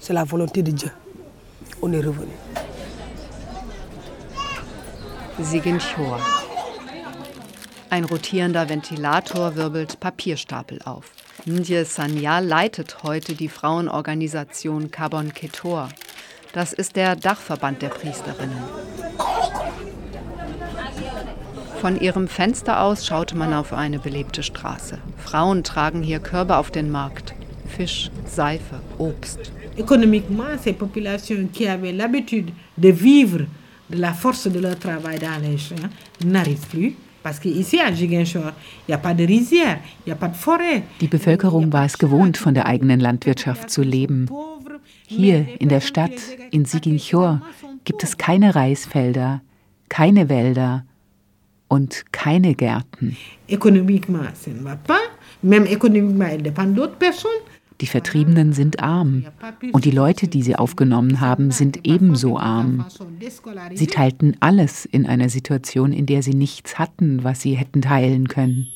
C'est 0.00 0.12
la 0.12 0.24
volonté 0.24 0.62
de 0.62 0.72
Dieu. 0.72 0.90
On 1.80 1.92
est 1.92 2.04
revenu. 2.04 2.32
Siginchor. 5.38 6.20
Ein 7.90 8.04
rotierender 8.04 8.68
Ventilator 8.68 9.56
wirbelt 9.56 9.98
Papierstapel 10.00 10.80
auf. 10.84 11.10
Ndje 11.46 11.84
Sanya 11.84 12.38
leitet 12.38 13.02
heute 13.02 13.34
die 13.34 13.48
Frauenorganisation 13.48 14.90
Carbon 14.90 15.32
Ketor. 15.32 15.88
Das 16.52 16.72
ist 16.72 16.96
der 16.96 17.16
Dachverband 17.16 17.82
der 17.82 17.88
Priesterinnen. 17.88 18.62
Von 21.84 22.00
ihrem 22.00 22.28
Fenster 22.28 22.80
aus 22.80 23.04
schaute 23.04 23.36
man 23.36 23.52
auf 23.52 23.74
eine 23.74 23.98
belebte 23.98 24.42
Straße. 24.42 24.96
Frauen 25.18 25.64
tragen 25.64 26.02
hier 26.02 26.18
Körbe 26.18 26.56
auf 26.56 26.70
den 26.70 26.90
Markt. 26.90 27.34
Fisch, 27.76 28.10
Seife, 28.24 28.80
Obst. 28.96 29.52
Économiquement, 29.76 30.56
ces 30.62 30.72
populations 30.72 31.46
qui 31.52 31.68
avaient 31.68 31.92
l'habitude 31.92 32.52
de 32.78 32.88
vivre 32.88 33.44
de 33.90 33.98
la 33.98 34.14
force 34.14 34.50
de 34.50 34.60
leur 34.60 34.78
travail 34.78 35.18
dans 35.18 35.38
les 35.42 35.58
champs 35.58 35.90
n'arrivent 36.24 36.66
plus. 36.70 36.96
Parce 37.22 37.38
qu'ici 37.38 37.78
à 37.78 37.92
Giguinchor, 37.92 38.52
il 38.88 38.92
n'y 38.92 38.94
a 38.94 38.98
pas 38.98 39.12
de 39.12 39.24
rizière, 39.24 39.78
il 40.06 40.08
n'y 40.08 40.12
a 40.12 40.16
pas 40.16 40.28
de 40.28 40.36
forêt. 40.36 40.84
Die 41.02 41.08
Bevölkerung 41.08 41.70
war 41.70 41.84
es 41.84 41.98
gewohnt, 41.98 42.38
von 42.38 42.54
der 42.54 42.64
eigenen 42.64 42.98
Landwirtschaft 42.98 43.68
zu 43.68 43.82
leben. 43.82 44.30
Hier 45.06 45.44
in 45.60 45.68
der 45.68 45.82
Stadt, 45.82 46.18
in 46.50 46.64
Siginchor, 46.64 47.42
gibt 47.84 48.02
es 48.02 48.16
keine 48.16 48.54
Reisfelder, 48.54 49.42
keine 49.90 50.30
Wälder 50.30 50.86
und 51.68 52.12
keine 52.12 52.54
Gärten. 52.54 53.16
Die 57.80 57.86
Vertriebenen 57.86 58.52
sind 58.52 58.80
arm 58.80 59.24
und 59.72 59.84
die 59.84 59.90
Leute, 59.90 60.28
die 60.28 60.42
sie 60.42 60.56
aufgenommen 60.56 61.20
haben, 61.20 61.50
sind 61.50 61.80
ebenso 61.84 62.38
arm. 62.38 62.86
Sie 63.74 63.86
teilten 63.86 64.36
alles 64.40 64.84
in 64.84 65.06
einer 65.06 65.28
Situation, 65.28 65.92
in 65.92 66.06
der 66.06 66.22
sie 66.22 66.34
nichts 66.34 66.78
hatten, 66.78 67.24
was 67.24 67.40
sie 67.40 67.54
hätten 67.54 67.82
teilen 67.82 68.28
können. 68.28 68.68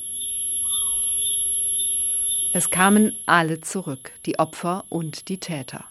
Es 2.53 2.70
kamen 2.70 3.12
alle 3.27 3.61
zurück, 3.61 4.11
die 4.27 4.38
Opfer 4.38 4.85
und 4.88 5.29
die 5.29 5.38
Täter. 5.38 5.85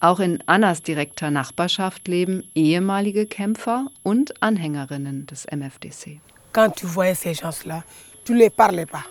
Auch 0.00 0.20
in 0.20 0.42
Annas 0.46 0.82
direkter 0.82 1.30
Nachbarschaft 1.30 2.08
leben 2.08 2.44
ehemalige 2.54 3.26
Kämpfer 3.26 3.86
und 4.02 4.42
Anhängerinnen 4.42 5.26
des 5.26 5.46
MFDC. 5.46 6.20
Quand 6.52 6.70
tu 6.70 6.86
voyais 6.86 7.14
ces 7.14 7.34
gens-là, 7.34 7.84
tu 8.24 8.32
ne 8.32 8.38
les 8.38 8.50
parlais 8.50 8.86
pas. 8.86 9.04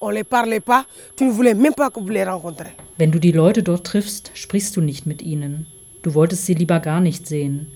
On 0.00 0.08
ne 0.08 0.14
les 0.14 0.24
parlait 0.24 0.60
pas, 0.60 0.86
tu 1.16 1.24
ne 1.24 1.30
voulais 1.30 1.54
même 1.54 1.74
pas 1.74 1.90
que 1.90 2.00
vous 2.00 2.08
les 2.08 2.24
rencontrez. 2.24 2.74
Wenn 2.98 3.10
du 3.10 3.20
die 3.20 3.32
Leute 3.32 3.62
dort 3.62 3.82
triffst, 3.82 4.30
sprichst 4.34 4.76
du 4.76 4.80
nicht 4.80 5.06
mit 5.06 5.22
ihnen. 5.22 5.66
Du 6.02 6.14
wolltest 6.14 6.46
sie 6.46 6.54
lieber 6.54 6.80
gar 6.80 7.00
nicht 7.00 7.26
sehen. 7.26 7.66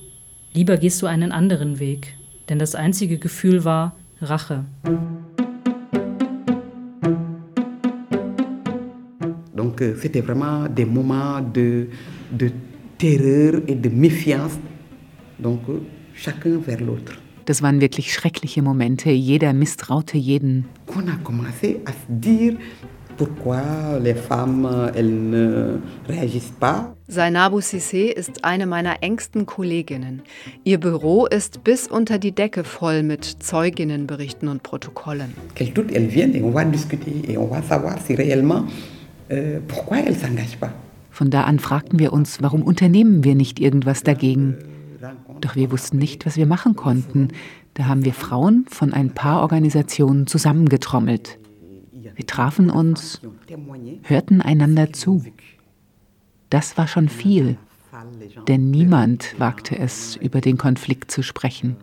Lieber 0.54 0.78
gehst 0.78 1.02
du 1.02 1.06
einen 1.06 1.30
anderen 1.30 1.78
Weg. 1.78 2.16
Denn 2.48 2.58
das 2.58 2.74
einzige 2.74 3.18
Gefühl 3.18 3.64
war 3.64 3.94
Rache. 4.20 4.64
Donc 9.54 9.82
c'était 10.00 10.22
vraiment 10.22 10.68
des 10.68 10.86
moments 10.86 11.40
de, 11.40 11.88
de 12.32 12.50
terreur 12.98 13.60
et 13.66 13.74
de 13.74 13.88
méfiance, 13.90 14.58
donc 15.38 15.60
chacun 16.14 16.58
vers 16.58 16.80
l'autre. 16.80 17.12
Das 17.46 17.62
waren 17.62 17.80
wirklich 17.80 18.12
schreckliche 18.12 18.60
Momente. 18.60 19.10
Jeder 19.10 19.52
misstraute 19.52 20.18
jeden. 20.18 20.66
Qu'on 20.86 21.08
a 21.08 21.16
commencé 21.24 21.80
à 21.86 21.92
se 21.92 22.06
dire, 22.08 22.56
Pourquoi 23.16 23.98
les 24.02 24.14
femmes, 24.14 24.68
elles 24.94 25.30
ne 25.30 25.78
réagissent 26.06 26.52
pas 26.60 26.94
Zainabu 27.08 27.62
Sissé 27.62 28.12
ist 28.14 28.44
eine 28.44 28.66
meiner 28.66 29.02
engsten 29.02 29.46
Kolleginnen. 29.46 30.22
Ihr 30.64 30.78
Büro 30.78 31.26
ist 31.26 31.64
bis 31.64 31.86
unter 31.86 32.18
die 32.18 32.32
Decke 32.32 32.64
voll 32.64 33.02
mit 33.02 33.24
Zeuginnenberichten 33.24 34.48
und 34.48 34.62
Protokollen. 34.62 35.32
Qu'elles 35.54 35.72
toutes, 35.72 35.92
elles 35.92 36.10
viennent 36.10 36.34
et 36.34 36.42
on 36.42 36.50
va 36.50 36.64
discuter 36.64 37.22
et 37.28 37.38
on 37.38 37.46
va 37.46 37.62
savoir 37.62 37.96
si 38.04 38.14
réellement 38.14 38.64
euh, 39.30 39.60
pourquoi 39.66 39.98
elles 39.98 40.16
s'engagent 40.16 40.58
pas. 40.58 40.72
Von 41.10 41.30
da 41.30 41.44
an 41.44 41.58
fragten 41.58 41.98
wir 41.98 42.12
uns, 42.12 42.42
warum 42.42 42.62
unternehmen 42.62 43.24
wir 43.24 43.34
nicht 43.34 43.60
irgendwas 43.60 44.02
dagegen? 44.02 44.56
Doch 45.40 45.56
wir 45.56 45.70
wussten 45.70 45.98
nicht, 45.98 46.26
was 46.26 46.36
wir 46.36 46.46
machen 46.46 46.76
konnten. 46.76 47.28
Da 47.74 47.86
haben 47.86 48.04
wir 48.04 48.14
Frauen 48.14 48.66
von 48.68 48.92
ein 48.92 49.12
paar 49.14 49.42
Organisationen 49.42 50.26
zusammengetrommelt. 50.26 51.38
Wir 52.14 52.26
trafen 52.26 52.70
uns, 52.70 53.20
hörten 54.02 54.40
einander 54.40 54.92
zu. 54.92 55.24
Das 56.48 56.78
war 56.78 56.88
schon 56.88 57.08
viel, 57.08 57.58
denn 58.48 58.70
niemand 58.70 59.38
wagte 59.38 59.78
es, 59.78 60.16
über 60.16 60.40
den 60.40 60.56
Konflikt 60.56 61.10
zu 61.10 61.22
sprechen. 61.22 61.76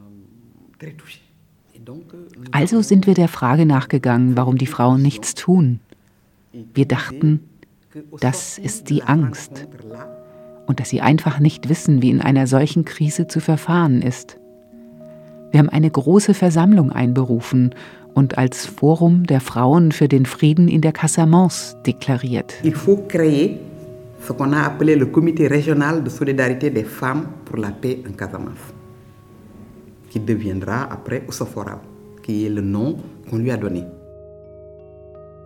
Also 2.51 2.81
sind 2.81 3.07
wir 3.07 3.13
der 3.13 3.27
Frage 3.27 3.65
nachgegangen, 3.65 4.37
warum 4.37 4.57
die 4.57 4.67
Frauen 4.67 5.01
nichts 5.01 5.35
tun. 5.35 5.79
Wir 6.73 6.87
dachten, 6.87 7.41
das 8.19 8.57
ist 8.57 8.89
die 8.89 9.03
Angst 9.03 9.67
und 10.73 10.79
dass 10.79 10.89
sie 10.89 11.01
einfach 11.01 11.39
nicht 11.39 11.69
wissen, 11.69 12.01
wie 12.01 12.09
in 12.09 12.19
einer 12.19 12.47
solchen 12.47 12.83
Krise 12.83 13.27
zu 13.27 13.39
verfahren 13.39 14.01
ist. 14.01 14.39
Wir 15.51 15.59
haben 15.59 15.69
eine 15.69 15.91
große 15.91 16.33
Versammlung 16.33 16.91
einberufen 16.91 17.75
und 18.15 18.39
als 18.39 18.65
Forum 18.65 19.27
der 19.27 19.39
Frauen 19.39 19.91
für 19.91 20.07
den 20.07 20.25
Frieden 20.25 20.67
in 20.67 20.81
der 20.81 20.91
Casamance 20.91 21.75
deklariert. 21.85 22.55
Il 22.63 22.73
faut 22.73 23.07
créer 23.07 23.59
ce 24.19 24.33
qu'on 24.33 24.51
a 24.51 24.63
appelé 24.63 24.95
le 24.95 25.05
Comité 25.05 25.45
régional 25.45 26.03
de 26.03 26.09
solidarité 26.09 26.71
des 26.71 26.85
femmes 26.85 27.27
pour 27.45 27.57
la 27.57 27.69
paix 27.69 27.99
en 28.09 28.13
Casamance, 28.13 28.73
qui 30.09 30.19
deviendra 30.19 30.91
après 30.91 31.21
Osoforal, 31.27 31.81
qui 32.23 32.47
est 32.47 32.49
le 32.49 32.61
nom 32.61 32.97
qu'on 33.29 33.37
lui 33.37 33.51
a 33.51 33.57
donné. 33.57 33.83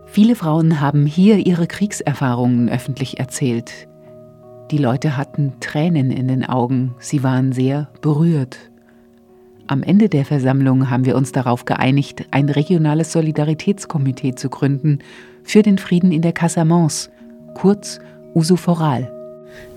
Viele 0.06 0.34
Frauen 0.34 0.80
haben 0.80 1.06
hier 1.06 1.46
ihre 1.46 1.66
Kriegserfahrungen 1.66 2.70
öffentlich 2.70 3.18
erzählt. 3.18 3.88
Die 4.70 4.78
Leute 4.78 5.16
hatten 5.16 5.54
Tränen 5.60 6.10
in 6.10 6.28
den 6.28 6.44
Augen, 6.44 6.94
sie 6.98 7.22
waren 7.22 7.52
sehr 7.52 7.88
berührt. 8.02 8.58
Am 9.66 9.82
Ende 9.82 10.10
der 10.10 10.26
Versammlung 10.26 10.90
haben 10.90 11.06
wir 11.06 11.16
uns 11.16 11.32
darauf 11.32 11.64
geeinigt, 11.64 12.26
ein 12.32 12.50
regionales 12.50 13.12
Solidaritätskomitee 13.12 14.34
zu 14.34 14.50
gründen 14.50 14.98
für 15.42 15.62
den 15.62 15.78
Frieden 15.78 16.12
in 16.12 16.20
der 16.20 16.32
Casamance, 16.32 17.10
kurz 17.54 17.98
Usuforal. 18.34 19.10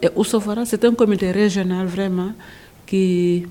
Et 0.02 0.12
Usuforal, 0.16 0.66
c'est 0.66 0.84
un 0.84 0.94
comité 0.94 1.32
régional 1.32 1.88
vraiment 1.88 2.34
qui, 2.86 3.48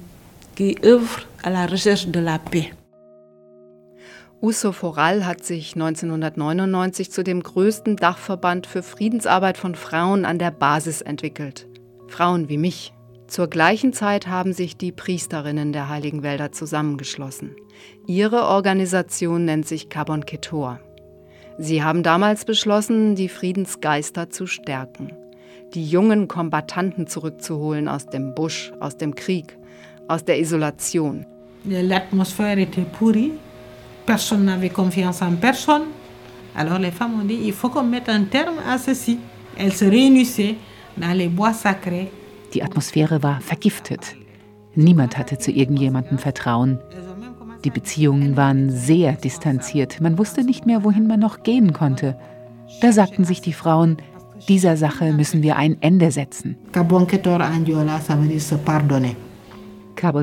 qui 0.55 0.77
œuvre 0.85 1.21
à 1.43 1.49
la 1.49 1.65
recherche 1.65 2.07
de 2.07 2.21
la 2.21 2.39
paix. 2.39 2.71
Usoforal 4.43 5.27
hat 5.27 5.45
sich 5.45 5.75
1999 5.75 7.11
zu 7.11 7.23
dem 7.23 7.43
größten 7.43 7.97
Dachverband 7.97 8.67
für 8.67 8.83
Friedensarbeit 8.83 9.59
von 9.59 9.75
Frauen 9.75 10.25
an 10.25 10.39
der 10.39 10.51
Basis 10.51 11.03
entwickelt. 11.03 11.69
Frauen 12.09 12.49
wie 12.49 12.57
mich. 12.57 12.95
Zur 13.27 13.49
gleichen 13.49 13.93
Zeit 13.93 14.29
haben 14.29 14.55
sich 14.55 14.79
die 14.79 14.93
Priesterinnen 14.93 15.75
der 15.75 15.91
Heiligen 15.91 16.23
Wälder 16.23 16.53
zusammengeschlossen. 16.53 17.55
Ihre 18.07 18.45
Organisation 18.45 19.45
nennt 19.45 19.69
sich 19.69 19.91
Carbon 19.91 20.25
Ketor. 20.25 20.81
Sie 21.59 21.85
haben 21.85 22.03
damals 22.03 22.47
beschlossen, 22.47 23.17
die 23.17 23.29
Friedensgeister 23.29 24.31
zu 24.31 24.47
stärken, 24.47 25.13
die 25.75 25.87
jungen 25.87 26.29
Kombattanten 26.29 27.07
zurückzuholen 27.07 27.89
aus 27.89 28.07
dem 28.07 28.35
Busch, 28.35 28.73
aus 28.81 28.97
dem 28.97 29.15
Krieg, 29.15 29.59
aus 30.09 30.25
der 30.25 30.41
Isolation. 30.41 31.27
Personne 34.11 34.45
n'avait 34.45 34.71
confiance 34.71 35.23
en 35.23 35.37
personne. 35.37 35.85
Alors 36.57 36.81
les 36.81 36.91
femmes 36.91 37.21
ont 37.21 37.25
dit 37.25 37.39
il 37.45 37.53
faut 37.53 37.69
qu'on 37.69 37.85
mette 37.85 38.09
un 38.09 38.25
terme 38.25 38.57
à 38.69 38.77
ceci. 38.77 39.21
Elles 39.57 39.73
se 39.73 39.85
réunissaient 39.85 40.57
dans 40.97 41.17
les 41.17 41.29
bois 41.29 41.53
sacrés 41.53 42.11
Die 42.53 42.61
Atmosphäre 42.61 43.23
war 43.23 43.41
vergiftet. 43.41 44.17
Niemand 44.75 45.17
hatte 45.17 45.39
zu 45.39 45.53
irgendjemandem 45.53 46.19
Vertrauen. 46.19 46.81
Die 47.65 47.71
Beziehungen 47.71 48.37
waren 48.37 48.71
sehr 48.71 49.13
distanziert. 49.13 50.01
Man 50.01 50.19
wusste 50.19 50.43
nicht 50.43 50.67
mehr, 50.67 50.83
wohin 50.83 51.07
man 51.07 51.21
noch 51.21 51.45
gehen 51.45 51.73
konnte. 51.73 52.19
Da 52.81 52.91
sagten 52.91 53.23
sich 53.23 53.41
die 53.41 53.53
Frauen, 53.53 53.99
dieser 54.49 54.77
Sache 54.77 55.13
müssen 55.13 55.45
wir 55.45 55.55
ein 55.55 55.77
Ende 55.83 56.11
setzen. 56.11 56.57
Carbon 56.73 57.07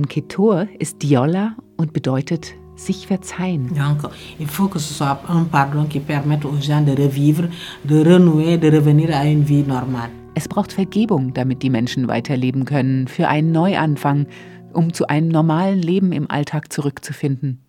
Ketor 0.10 0.68
ist 0.78 1.02
Diola 1.02 1.56
und 1.78 1.94
bedeutet 1.94 2.54
sich 2.78 3.08
verzeihen. 3.08 3.70
Donc, 3.76 4.10
il 4.40 4.48
faut 4.48 4.70
que 4.70 4.80
ce 4.80 4.94
soit 4.94 5.20
un 5.28 5.44
pardon 5.44 5.86
qui 5.86 6.00
permette 6.00 6.46
aux 6.46 6.62
gens 6.62 6.82
de 6.82 6.92
revivre, 6.92 7.50
de 7.84 8.04
renouer, 8.04 8.58
de 8.58 8.70
revenir 8.70 9.16
à 9.16 9.26
une 9.26 9.44
vie 9.44 9.64
normale. 9.64 10.12
Es 10.36 10.48
braucht 10.48 10.72
Vergebung, 10.72 11.34
damit 11.34 11.64
die 11.64 11.72
Menschen 11.72 12.08
weiterleben 12.08 12.66
können, 12.66 13.08
für 13.08 13.28
einen 13.28 13.52
Neuanfang, 13.52 14.28
um 14.72 14.94
zu 14.94 15.08
einem 15.08 15.30
normalen 15.30 15.82
Leben 15.82 16.12
im 16.12 16.30
Alltag 16.30 16.72
zurückzufinden. 16.72 17.60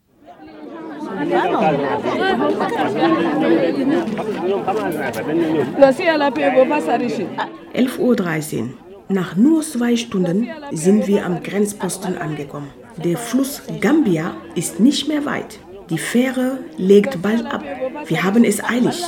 11.13 7.75 8.61
Uhr. 8.61 8.69
Nach 9.09 9.37
nur 9.37 9.63
zwei 9.63 9.97
Stunden 9.97 10.47
sind 10.73 11.07
wir 11.07 11.25
am 11.25 11.43
Grenzposten 11.43 12.19
angekommen. 12.19 12.69
Der 13.05 13.17
Fluss 13.17 13.63
Gambia 13.81 14.35
ist 14.55 14.81
nicht 14.81 15.09
mehr 15.09 15.25
weit. 15.25 15.61
Die 15.91 15.99
Fähre 15.99 16.59
legt 16.77 17.23
bald 17.23 17.47
ab. 17.47 17.63
Wir 18.07 18.23
haben 18.25 18.45
es 18.45 18.63
eilig, 18.63 19.03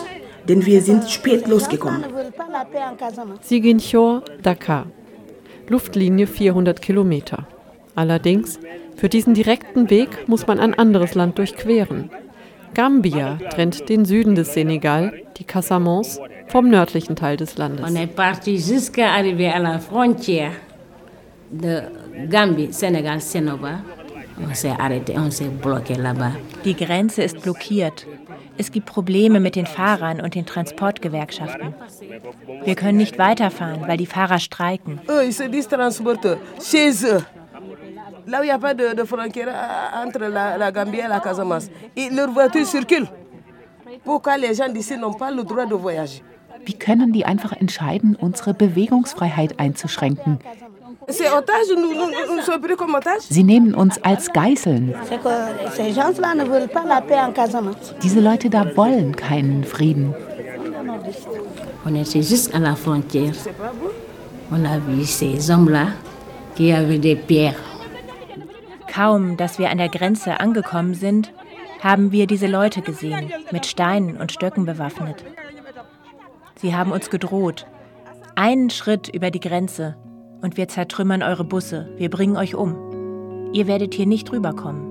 denn 0.49 0.65
wir 0.65 0.81
sind 0.81 1.11
spät 1.11 1.49
losgekommen. 1.49 2.05
Ziguinchor, 3.41 4.23
Dakar. 4.43 4.87
Luftlinie 5.69 6.27
400 6.27 6.81
Kilometer. 6.81 7.47
Allerdings, 7.95 8.59
für 8.97 9.09
diesen 9.09 9.35
direkten 9.35 9.91
Weg 9.91 10.29
muss 10.29 10.47
man 10.47 10.61
ein 10.61 10.75
anderes 10.75 11.15
Land 11.15 11.39
durchqueren. 11.39 12.11
Gambia 12.75 13.39
trennt 13.51 13.89
den 13.89 14.05
Süden 14.05 14.37
des 14.37 14.55
Senegal, 14.55 15.13
die 15.37 15.45
Casamance, 15.45 16.21
vom 16.47 16.69
nördlichen 16.69 17.17
Teil 17.17 17.37
des 17.37 17.59
Landes. 17.59 17.85
On 17.89 17.97
est 17.97 18.15
parti 18.15 18.57
jusqu'à 18.57 19.11
arriver 19.13 19.49
à 19.49 19.59
la 19.59 19.79
frontière 19.79 20.53
de 21.51 21.83
Gambie, 22.29 22.71
bloqué 25.63 25.95
là-bas. 25.95 26.33
Die 26.65 26.75
Grenze 26.75 27.23
ist 27.23 27.41
blockiert. 27.43 28.07
Es 28.57 28.71
gibt 28.71 28.87
Probleme 28.87 29.41
mit 29.41 29.57
den 29.57 29.67
Fahrern 29.67 30.21
und 30.21 30.35
den 30.35 30.45
Transportgewerkschaften. 30.45 31.75
Wir 32.65 32.75
können 32.75 32.99
nicht 32.99 33.19
weiterfahren, 33.19 33.83
weil 33.87 33.97
die 33.97 34.07
Fahrer 34.07 34.39
streiken. 34.39 35.01
Là 38.27 38.41
où 38.41 38.43
il 38.43 38.47
n'y 38.47 38.53
a 38.53 38.59
pas 38.59 38.75
de, 38.75 38.95
de 38.95 39.05
frontière 39.05 39.49
euh, 39.49 40.07
entre 40.07 40.29
la, 40.29 40.57
la 40.57 40.71
Gambie 40.71 40.99
et 40.99 41.09
la 41.09 41.21
Casamance. 41.21 41.71
Et 41.97 42.11
leurs 42.11 42.31
voitures 42.31 42.67
circulent. 42.67 43.09
Pourquoi 44.05 44.37
les 44.37 44.55
gens 44.55 44.69
d'ici 44.69 44.97
n'ont 44.97 45.15
pas 45.15 45.31
le 45.31 45.43
droit 45.43 45.67
de 45.67 45.75
voyager 45.75 46.23
Wie 46.67 46.75
können 46.75 47.13
die 47.13 47.25
einfach 47.25 47.53
entscheiden, 47.53 48.15
unsere 48.15 48.53
Bewegungsfreiheit 48.53 49.59
einzuschränken? 49.59 50.39
Sie 53.29 53.43
nehmen 53.45 53.75
uns 53.75 54.03
als 54.03 54.33
Geißeln. 54.33 54.87
Ne. 54.87 54.97
Diese 58.03 58.21
Leute 58.21 58.51
da 58.51 58.77
wollen 58.77 59.17
keinen 59.17 59.65
Frieden. 59.65 60.15
On 61.87 61.95
était 61.95 62.23
juste 62.23 62.55
à 62.55 62.59
la 62.59 62.75
frontière. 62.77 63.35
On 64.53 64.65
a 64.65 64.79
vu 64.79 65.05
ces 65.05 65.51
hommes-là 65.51 65.89
qui 66.55 66.73
avaient 66.73 66.99
des 66.99 67.17
pierres. 67.17 67.57
Kaum, 68.93 69.37
dass 69.37 69.59
wir 69.59 69.71
an 69.71 69.79
der 69.79 69.89
Grenze 69.89 70.41
angekommen 70.41 70.95
sind, 70.95 71.33
haben 71.81 72.13
wir 72.13 72.27
diese 72.27 72.49
Leute 72.49 72.83
gesehen, 72.83 73.33
mit 73.53 73.65
Steinen 73.67 74.17
und 74.17 74.33
Stöcken 74.33 74.67
bewaffnet. 74.67 75.25
Sie 76.57 76.75
haben 76.75 76.93
uns 76.93 77.09
gedroht. 77.09 77.67
Einen 78.35 78.71
Schritt 78.71 79.09
über 79.09 79.31
die 79.31 79.41
Grenze 79.41 79.97
und 80.43 80.57
wir 80.57 80.69
zertrümmern 80.69 81.23
eure 81.23 81.45
Busse, 81.45 81.89
wir 81.97 82.11
bringen 82.11 82.37
euch 82.37 82.55
um. 82.55 83.53
Ihr 83.53 83.67
werdet 83.67 83.95
hier 83.95 84.07
nicht 84.07 84.31
rüberkommen. 84.33 84.91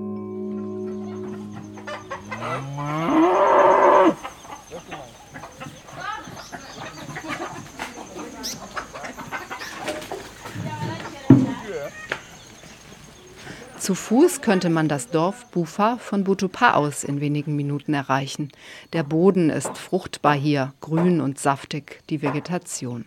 Zu 13.78 13.94
Fuß 13.96 14.40
könnte 14.42 14.70
man 14.70 14.88
das 14.88 15.08
Dorf 15.08 15.46
Bufa 15.46 15.96
von 15.96 16.22
Butupa 16.22 16.74
aus 16.74 17.02
in 17.02 17.20
wenigen 17.20 17.56
Minuten 17.56 17.92
erreichen. 17.92 18.52
Der 18.92 19.02
Boden 19.02 19.50
ist 19.50 19.76
fruchtbar 19.76 20.34
hier, 20.34 20.74
grün 20.80 21.20
und 21.20 21.40
saftig, 21.40 22.00
die 22.08 22.22
Vegetation. 22.22 23.06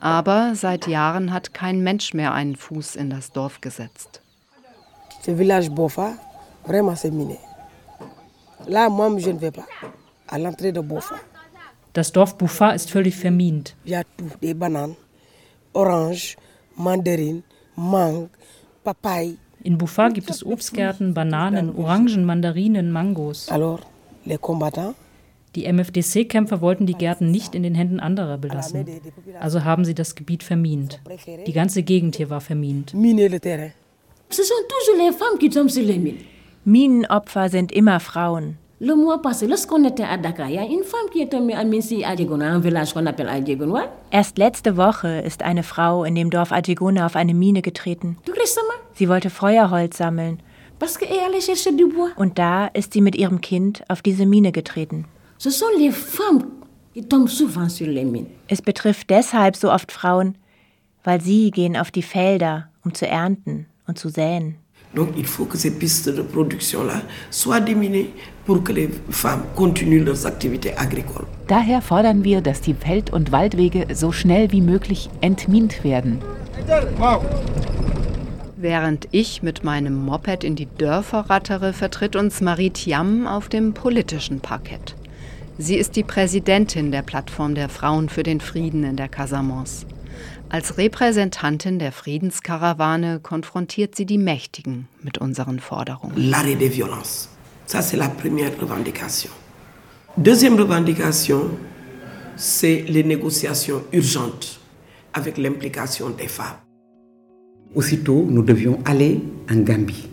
Aber 0.00 0.54
seit 0.54 0.86
Jahren 0.86 1.32
hat 1.32 1.54
kein 1.54 1.80
Mensch 1.82 2.14
mehr 2.14 2.32
einen 2.32 2.56
Fuß 2.56 2.96
in 2.96 3.10
das 3.10 3.32
Dorf 3.32 3.60
gesetzt. 3.60 4.20
Ce 5.22 5.34
village 5.36 5.70
Bofa, 5.70 6.14
vraiment 6.66 6.96
c'est 6.96 7.10
miné. 7.10 7.38
Là, 8.68 8.88
moi, 8.88 9.18
je 9.18 9.30
ne 9.30 9.38
vais 9.38 9.50
pas. 9.50 9.66
À 10.28 10.38
l'entrée 10.38 10.72
de 10.72 10.80
Bofa. 10.80 11.16
Das 11.92 12.12
Dorf 12.12 12.36
Bufa 12.36 12.70
ist 12.72 12.90
völlig 12.90 13.16
vermint. 13.16 13.74
In 19.62 19.78
Bufa 19.78 20.08
gibt 20.10 20.30
es 20.30 20.44
Obstgärten, 20.44 21.14
Bananen, 21.14 21.74
Orangen, 21.76 22.24
Mandarinen, 22.24 22.92
Mangos. 22.92 23.48
Alors, 23.50 23.80
les 24.24 24.38
combattants 24.38 24.94
Die 25.56 25.72
MFDC-Kämpfer 25.72 26.60
wollten 26.60 26.84
die 26.84 26.92
Gärten 26.94 27.30
nicht 27.30 27.54
in 27.54 27.62
den 27.62 27.74
Händen 27.74 27.98
anderer 27.98 28.36
belassen. 28.36 28.84
Also 29.40 29.64
haben 29.64 29.86
sie 29.86 29.94
das 29.94 30.14
Gebiet 30.14 30.42
vermint. 30.42 31.00
Die 31.46 31.52
ganze 31.54 31.82
Gegend 31.82 32.16
hier 32.16 32.28
war 32.28 32.42
vermint. 32.42 32.92
Minenopfer 36.64 37.48
sind 37.48 37.72
immer 37.72 38.00
Frauen. 38.00 38.58
Erst 44.10 44.36
letzte 44.36 44.76
Woche 44.76 45.20
ist 45.20 45.42
eine 45.42 45.62
Frau 45.62 46.04
in 46.04 46.14
dem 46.14 46.28
Dorf 46.28 46.52
Adjegona 46.52 47.06
auf 47.06 47.16
eine 47.16 47.32
Mine 47.32 47.62
getreten. 47.62 48.18
Sie 48.92 49.08
wollte 49.08 49.30
Feuerholz 49.30 49.96
sammeln. 49.96 50.42
Und 52.16 52.38
da 52.38 52.66
ist 52.66 52.92
sie 52.92 53.00
mit 53.00 53.16
ihrem 53.16 53.40
Kind 53.40 53.82
auf 53.88 54.02
diese 54.02 54.26
Mine 54.26 54.52
getreten. 54.52 55.06
Ce 55.38 55.50
sont 55.50 55.66
les 55.78 55.90
femmes 55.90 56.50
qui 56.94 57.02
tombent 57.02 57.28
souvent 57.28 57.68
sur 57.68 57.86
les 57.86 58.04
mines. 58.04 58.28
Es 58.48 58.62
betrifft 58.62 59.10
deshalb 59.10 59.54
so 59.54 59.70
oft 59.70 59.92
Frauen, 59.92 60.36
weil 61.04 61.20
sie 61.20 61.50
gehen 61.50 61.76
auf 61.76 61.90
die 61.90 62.02
Felder, 62.02 62.68
um 62.84 62.94
zu 62.94 63.06
ernten 63.06 63.66
und 63.86 63.98
zu 63.98 64.08
säen. 64.08 64.56
Donc 64.94 65.10
il 65.16 65.26
faut 65.26 65.44
que 65.44 65.58
ces 65.58 65.70
pistes 65.70 66.08
de 66.08 66.22
production-là 66.22 67.02
soient 67.30 67.60
diminuées 67.60 68.08
pour 68.46 68.64
que 68.64 68.72
les 68.72 68.88
femmes 69.10 69.44
continuent 69.54 70.04
leurs 70.04 70.24
activités 70.24 70.74
agricoles. 70.74 71.26
Daher 71.48 71.82
fordern 71.82 72.24
wir, 72.24 72.40
dass 72.40 72.62
die 72.62 72.72
Feld- 72.72 73.12
und 73.12 73.30
Waldwege 73.30 73.86
so 73.94 74.12
schnell 74.12 74.50
wie 74.52 74.62
möglich 74.62 75.10
entmint 75.20 75.84
werden. 75.84 76.20
Während 78.56 79.06
ich 79.10 79.42
mit 79.42 79.64
meinem 79.64 80.02
Moped 80.02 80.44
in 80.44 80.56
die 80.56 80.66
Dörfer 80.78 81.28
rattere, 81.28 81.74
vertritt 81.74 82.16
uns 82.16 82.40
Marie 82.40 82.70
Thiam 82.70 83.26
auf 83.26 83.50
dem 83.50 83.74
politischen 83.74 84.40
Parkett. 84.40 84.96
Sie 85.58 85.76
ist 85.76 85.96
die 85.96 86.02
Präsidentin 86.02 86.92
der 86.92 87.00
Plattform 87.00 87.54
der 87.54 87.70
Frauen 87.70 88.10
für 88.10 88.22
den 88.22 88.40
Frieden 88.40 88.84
in 88.84 88.96
der 88.96 89.08
Casamance. 89.08 89.86
Als 90.50 90.76
Repräsentantin 90.76 91.78
der 91.78 91.92
Friedenskarawane 91.92 93.20
konfrontiert 93.20 93.96
sie 93.96 94.04
die 94.04 94.18
Mächtigen 94.18 94.86
mit 95.02 95.16
unseren 95.16 95.58
Forderungen. 95.58 96.14
L'arrêt 96.16 96.56
des 96.56 96.68
violences. 96.68 97.30
Ça, 97.66 97.80
c'est 97.80 97.96
la 97.96 98.08
première 98.08 98.52
revendication. 98.60 99.30
Deuxième 100.18 100.56
revendication, 100.56 101.50
c'est 102.36 102.84
les 102.86 103.02
négociations 103.02 103.82
urgentes 103.92 104.60
avec 105.14 105.38
l'implication 105.38 106.10
des 106.10 106.28
femmes. 106.28 106.58
Aussitôt, 107.74 108.26
nous 108.28 108.42
devions 108.42 108.78
aller 108.84 109.20
en 109.50 109.56
Gambie, 109.56 110.06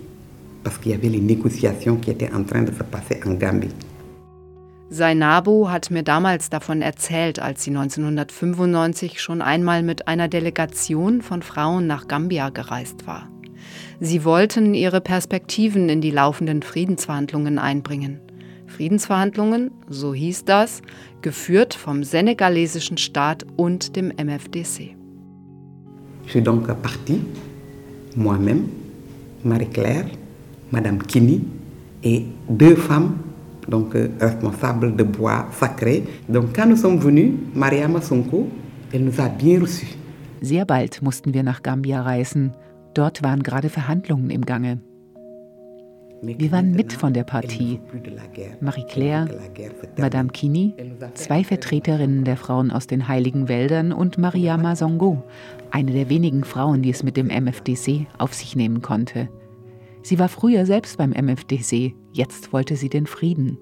parce 0.64 0.78
qu'il 0.78 0.94
y 0.94 0.96
avait 0.96 1.10
les 1.10 1.20
négociations 1.22 1.98
qui 1.98 2.12
étaient 2.12 2.32
en 2.34 2.44
train 2.44 2.64
de 2.64 2.72
se 2.72 2.84
passer 2.84 3.20
en 3.26 3.34
Gambie. 3.34 3.76
Zainabu 4.94 5.70
hat 5.70 5.90
mir 5.90 6.04
damals 6.04 6.52
davon 6.52 6.84
erzählt, 6.84 7.40
als 7.40 7.64
sie 7.64 7.72
1995 7.72 9.20
schon 9.20 9.42
einmal 9.42 9.82
mit 9.82 10.08
einer 10.08 10.28
Delegation 10.28 11.24
von 11.24 11.42
Frauen 11.42 11.88
nach 11.88 12.08
Gambia 12.08 12.50
gereist 12.50 13.08
war. 13.08 13.28
Sie 14.00 14.24
wollten 14.24 14.76
ihre 14.76 15.02
Perspektiven 15.02 15.90
in 15.90 16.00
die 16.00 16.12
laufenden 16.12 16.62
Friedensverhandlungen 16.62 17.58
einbringen. 17.58 18.20
Friedensverhandlungen, 18.68 19.72
so 19.90 20.14
hieß 20.14 20.46
das, 20.46 20.84
geführt 21.22 21.74
vom 21.74 22.04
senegalesischen 22.04 22.98
Staat 22.98 23.46
und 23.56 23.96
dem 23.96 24.10
MFDC. 24.10 24.96
Je 26.26 26.32
suis 26.32 26.44
donc 26.44 26.68
parti, 26.82 27.20
moi-même, 28.16 28.70
Marie-Claire, 29.44 30.06
Madame 30.70 31.00
Kini 31.00 31.42
et 32.04 32.26
deux 32.48 32.76
femmes 32.76 33.33
donc 33.68 33.96
euh, 33.96 34.10
responsables 34.20 34.96
de 34.96 35.04
bois 35.04 35.48
sacré. 35.52 36.04
Donc 36.30 36.56
quand 36.56 36.68
nous 36.68 36.78
sommes 36.78 36.98
venus, 37.00 37.34
Mariama 37.54 38.02
Sonko, 38.02 38.48
elle 38.94 39.06
nous 39.06 39.22
a 39.22 39.30
bien 39.30 39.60
reçus. 39.60 39.98
Sehr 40.42 40.66
bald 40.66 41.02
mussten 41.02 41.34
wir 41.34 41.44
nach 41.44 41.64
Gambia 41.64 42.02
reisen. 42.02 42.52
Dort 42.94 43.24
waren 43.24 43.44
gerade 43.44 43.70
Verhandlungen 43.70 44.30
im 44.30 44.46
Gange. 44.46 44.80
Wir 46.22 46.52
waren 46.54 46.72
mit 46.72 46.94
von 46.94 47.14
der 47.14 47.26
Partie. 47.26 47.82
Marie-Claire, 48.62 49.28
Madame 49.98 50.30
Kini, 50.30 50.74
zwei 51.16 51.44
Vertreterinnen 51.44 52.24
der 52.24 52.38
Frauen 52.38 52.72
aus 52.72 52.88
den 52.88 53.10
Heiligen 53.10 53.50
Wäldern 53.50 53.92
und 53.92 54.18
Mariama 54.18 54.78
Songo, 54.78 55.22
eine 55.72 55.92
der 55.92 56.08
wenigen 56.08 56.46
Frauen, 56.46 56.82
die 56.82 56.92
es 56.92 57.04
mit 57.04 57.18
dem 57.18 57.28
MFDC 57.28 58.08
auf 58.20 58.34
sich 58.34 58.56
nehmen 58.56 58.82
konnte. 58.82 59.28
Sie 60.04 60.20
war 60.20 60.28
früher 60.28 60.66
selbst 60.66 60.98
beim 60.98 61.12
MFDC, 61.12 61.96
jetzt 62.12 62.52
wollte 62.52 62.76
sie 62.76 62.90
den 62.90 63.08
Frieden. 63.08 63.58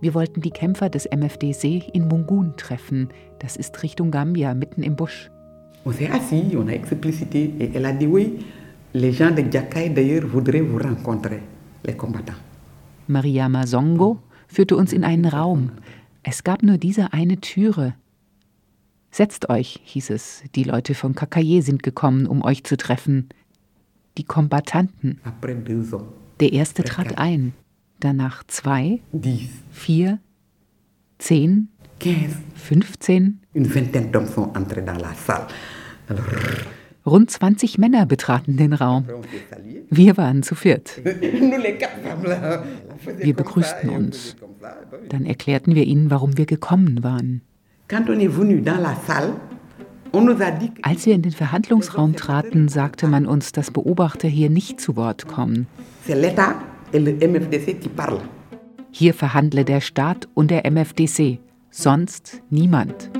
Wir 0.00 0.14
wollten 0.14 0.40
die 0.40 0.52
Kämpfer 0.52 0.88
des 0.88 1.08
MFDC 1.10 1.88
in 1.92 2.06
Mungun 2.06 2.54
treffen. 2.56 3.08
Das 3.40 3.56
ist 3.56 3.82
Richtung 3.82 4.12
Gambia, 4.12 4.54
mitten 4.54 4.84
im 4.84 4.94
Busch. 4.94 5.30
On 5.84 5.92
s'est 5.92 6.08
assis, 6.08 6.56
on 6.56 6.68
a 6.68 6.72
explicité 6.72 7.52
et 7.58 7.74
elle 7.74 7.86
a 7.86 7.92
dit 7.92 8.06
oui, 8.06 8.44
les 8.94 9.12
gens 9.12 9.34
de 9.34 9.42
Djakai 9.42 9.90
d'ailleurs 9.90 10.26
voudraient 10.28 10.60
vous 10.60 10.78
rencontrer, 10.78 11.40
les 11.84 11.96
combattants. 11.96 12.38
Mariama 13.08 13.66
Songo 13.66 14.18
führte 14.46 14.76
uns 14.76 14.92
in 14.92 15.02
einen 15.02 15.24
Raum. 15.24 15.70
Es 16.22 16.44
gab 16.44 16.62
nur 16.62 16.78
diese 16.78 17.12
eine 17.12 17.40
Türe. 17.40 17.94
Setzt 19.10 19.48
euch, 19.48 19.80
hieß 19.82 20.10
es, 20.10 20.44
die 20.54 20.64
Leute 20.64 20.94
von 20.94 21.14
Kakaye 21.14 21.62
sind 21.62 21.82
gekommen, 21.82 22.26
um 22.26 22.44
euch 22.44 22.62
zu 22.62 22.76
treffen. 22.76 23.28
Die 24.18 24.24
Kombattanten. 24.24 25.20
Der 26.40 26.52
erste 26.52 26.82
trat 26.82 27.18
ein, 27.18 27.54
danach 28.00 28.44
zwei, 28.48 29.00
vier, 29.70 30.18
zehn, 31.18 31.68
fünfzehn. 32.54 33.40
une 33.54 33.74
vingtaine 33.74 34.10
d'hommes 34.10 34.26
sont 34.26 34.52
entrés 34.54 34.82
dans 34.82 35.00
la 35.00 35.14
salle. 35.14 35.46
Alors, 36.08 36.24
Rund 37.06 37.30
20 37.30 37.78
Männer 37.78 38.06
betraten 38.06 38.56
den 38.56 38.72
Raum. 38.72 39.04
Wir 39.90 40.16
waren 40.16 40.42
zu 40.42 40.54
viert. 40.54 41.00
Wir 43.18 43.34
begrüßten 43.34 43.90
uns. 43.90 44.36
Dann 45.08 45.24
erklärten 45.24 45.74
wir 45.74 45.84
ihnen, 45.84 46.10
warum 46.10 46.36
wir 46.36 46.46
gekommen 46.46 47.02
waren. 47.02 47.42
Quand 47.88 48.10
on 48.10 48.20
est 48.20 48.36
venu 48.36 48.60
dans 48.60 48.80
la 48.80 48.94
salle, 49.06 49.32
Als 50.82 51.06
wir 51.06 51.14
in 51.14 51.22
den 51.22 51.32
Verhandlungsraum 51.32 52.14
traten, 52.16 52.68
sagte 52.68 53.06
man 53.06 53.26
uns, 53.26 53.52
dass 53.52 53.70
Beobachter 53.70 54.28
hier 54.28 54.50
nicht 54.50 54.80
zu 54.80 54.96
Wort 54.96 55.26
kommen. 55.28 55.66
Hier 58.90 59.14
verhandle 59.14 59.64
der 59.64 59.80
Staat 59.80 60.28
und 60.34 60.50
der 60.50 60.70
MFDC, 60.70 61.38
sonst 61.70 62.42
niemand. 62.50 63.10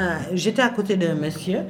Ah, 0.00 0.20
J'étais 0.34 0.62
à 0.62 0.68
côté 0.68 0.96
d'un 0.96 1.16
monsieur. 1.16 1.62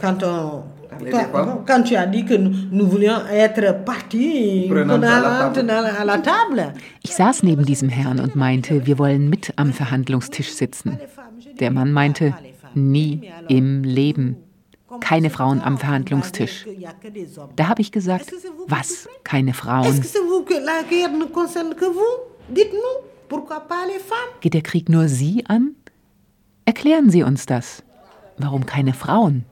Quand, 0.00 0.20
on, 0.24 0.64
Parlez 0.90 1.10
quand, 1.12 1.18
des 1.18 1.30
femmes. 1.30 1.64
quand 1.64 1.82
tu 1.84 1.94
as 1.94 2.06
dit 2.06 2.24
que 2.24 2.34
nous, 2.34 2.50
nous 2.72 2.88
voulions 2.88 3.20
être 3.30 3.84
partis 3.84 4.66
Prenant 4.68 4.94
à 4.94 4.98
la 4.98 5.50
prenant 5.50 5.52
table. 5.52 5.70
à 6.00 6.04
la 6.04 6.18
table. 6.18 6.72
Ich 7.04 7.14
saß 7.14 7.44
neben 7.44 7.64
diesem 7.64 7.88
Herrn 7.88 8.18
und 8.18 8.34
meinte, 8.34 8.84
wir 8.86 8.98
wollen 8.98 9.30
mit 9.30 9.52
am 9.54 9.72
Verhandlungstisch 9.72 10.50
sitzen. 10.54 10.98
Der 11.60 11.70
Mann 11.70 11.92
meinte, 11.92 12.34
nie 12.74 13.30
im 13.48 13.84
Leben. 13.84 14.36
Keine 15.00 15.30
Frauen 15.30 15.60
am 15.60 15.78
Verhandlungstisch. 15.78 16.66
Da 17.56 17.68
habe 17.68 17.82
ich 17.82 17.92
gesagt, 17.92 18.32
was? 18.66 19.08
Keine 19.22 19.52
Frauen? 19.52 19.98
ne 19.98 21.26
Geht 24.40 24.54
der 24.54 24.62
Krieg 24.62 24.88
nur 24.88 25.08
Sie 25.08 25.44
an? 25.46 25.74
Erklären 26.64 27.10
Sie 27.10 27.22
uns 27.22 27.46
das. 27.46 27.82
Warum 28.38 28.66
keine 28.66 28.94
Frauen? 28.94 29.44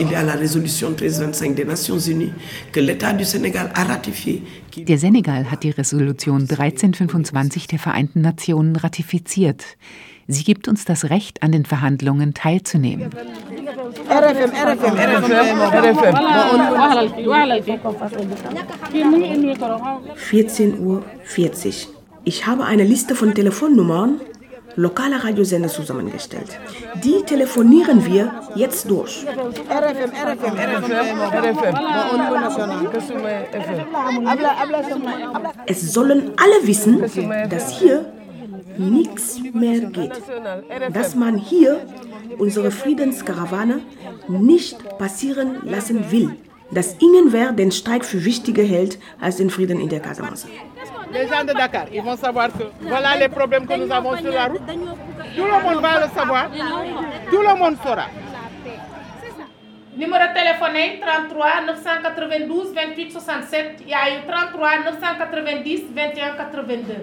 Il 0.00 0.10
y 0.10 0.14
a 0.14 0.22
la 0.22 0.32
résolution 0.32 0.88
1325 0.90 1.54
des 1.54 1.64
Nations 1.64 1.98
Unies 1.98 2.32
que 2.72 2.80
l'État 2.80 3.12
du 3.12 3.24
Sénégal 3.24 3.70
a 3.74 3.84
ratifiée. 3.84 4.42
Der 4.76 4.98
Senegal 4.98 5.50
hat 5.50 5.62
die 5.62 5.70
Resolution 5.70 6.46
1325 6.48 7.66
der 7.66 7.78
Vereinten 7.78 8.20
Nationen 8.22 8.76
ratifiziert. 8.76 9.64
Sie 10.26 10.44
gibt 10.44 10.68
uns 10.68 10.84
das 10.84 11.10
Recht, 11.10 11.42
an 11.42 11.52
den 11.52 11.66
Verhandlungen 11.66 12.32
teilzunehmen. 12.32 13.10
RFM, 14.08 14.50
RFM, 14.50 14.96
RFM, 14.96 15.60
RFM. 15.74 16.16
14 20.14 20.78
Uhr 20.80 21.02
40. 21.24 21.88
Ich 22.24 22.46
habe 22.46 22.64
eine 22.64 22.84
Liste 22.84 23.14
von 23.14 23.34
Telefonnummern 23.34 24.20
lokaler 24.76 25.24
Radiosender 25.24 25.68
zusammengestellt. 25.68 26.58
Die 27.02 27.22
telefonieren 27.24 28.04
wir 28.04 28.32
jetzt 28.54 28.90
durch. 28.90 29.24
RFM, 29.24 30.10
RFM, 30.10 30.56
RFM, 31.38 31.76
Es 35.66 35.92
sollen 35.92 36.32
alle 36.36 36.66
wissen, 36.66 37.00
dass 37.48 37.78
hier 37.78 38.06
nichts 38.78 39.40
mehr 39.52 39.80
geht. 39.80 40.12
Dass 40.92 41.14
man 41.14 41.36
hier 41.36 41.80
unsere 42.38 42.70
Friedenskarawane 42.70 43.80
nicht 44.28 44.98
passieren 44.98 45.58
lassen 45.64 46.10
will. 46.10 46.36
Dass 46.70 46.96
irgendwer 46.98 47.52
den 47.52 47.70
Streik 47.70 48.04
für 48.04 48.24
wichtiger 48.24 48.64
hält 48.64 48.98
als 49.20 49.36
den 49.36 49.50
Frieden 49.50 49.78
in 49.78 49.88
der 49.88 50.00
Casamance. 50.00 50.48
Les 51.14 51.28
gens 51.28 51.44
de 51.44 51.52
Dakar, 51.52 51.86
ils 51.92 52.02
vont 52.02 52.16
savoir 52.16 52.48
que 52.52 52.64
voilà 52.80 53.16
les 53.16 53.28
problèmes 53.28 53.66
que 53.66 53.74
nous 53.74 53.90
avons 53.92 54.16
sur 54.16 54.32
la 54.32 54.46
route. 54.46 54.66
Tout 54.66 55.44
le 55.44 55.62
monde 55.62 55.80
va 55.80 56.00
le 56.04 56.08
savoir. 56.12 56.50
Tout 57.30 57.40
le 57.48 57.54
monde 57.56 57.76
saura. 57.82 58.06
Numéro 59.96 60.24
téléphoné 60.34 61.00
33 61.00 61.60
992 61.66 62.74
28 62.74 63.12
67. 63.12 63.76
Il 63.82 63.88
y 63.90 63.94
a 63.94 64.10
eu 64.10 64.26
33 64.26 64.78
990 64.90 65.82
21 65.94 66.32
82. 66.36 66.94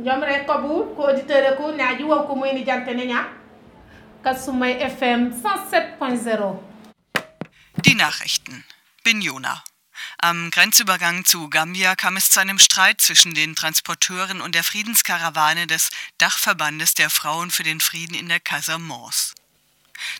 ñoom 0.00 0.22
rek 0.22 0.44
ko 0.46 0.54
bu 0.62 0.74
ko 0.94 1.08
auditeur 1.10 1.56
ko 1.58 1.72
ñaaji 1.74 2.04
wow 2.06 2.22
ko 2.26 2.36
muy 2.38 2.52
ni 2.54 2.62
jante 2.64 2.94
ne 2.94 3.04
ñaa 3.06 3.24
Kasumai 4.22 4.78
FM 4.78 5.32
107.0 5.34 6.54
Die 7.82 7.94
Nachrichten. 7.96 8.62
Bin 9.04 9.20
Jona. 9.20 9.56
Am 10.20 10.50
Grenzübergang 10.50 11.24
zu 11.24 11.48
Gambia 11.48 11.94
kam 11.94 12.16
es 12.16 12.30
zu 12.30 12.40
einem 12.40 12.58
Streit 12.58 13.00
zwischen 13.00 13.34
den 13.34 13.54
Transporteuren 13.54 14.40
und 14.40 14.56
der 14.56 14.64
Friedenskarawane 14.64 15.68
des 15.68 15.90
Dachverbandes 16.18 16.94
der 16.94 17.08
Frauen 17.08 17.52
für 17.52 17.62
den 17.62 17.80
Frieden 17.80 18.14
in 18.14 18.28
der 18.28 18.40
Casamance. 18.40 19.34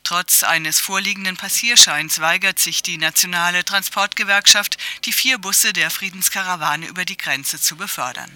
Trotz 0.04 0.44
eines 0.44 0.78
vorliegenden 0.78 1.36
Passierscheins 1.36 2.20
weigert 2.20 2.60
sich 2.60 2.84
die 2.84 2.96
nationale 2.96 3.64
Transportgewerkschaft, 3.64 4.78
die 5.04 5.12
vier 5.12 5.38
Busse 5.38 5.72
der 5.72 5.90
Friedenskarawane 5.90 6.86
über 6.86 7.04
die 7.04 7.16
Grenze 7.16 7.60
zu 7.60 7.74
befördern. 7.74 8.30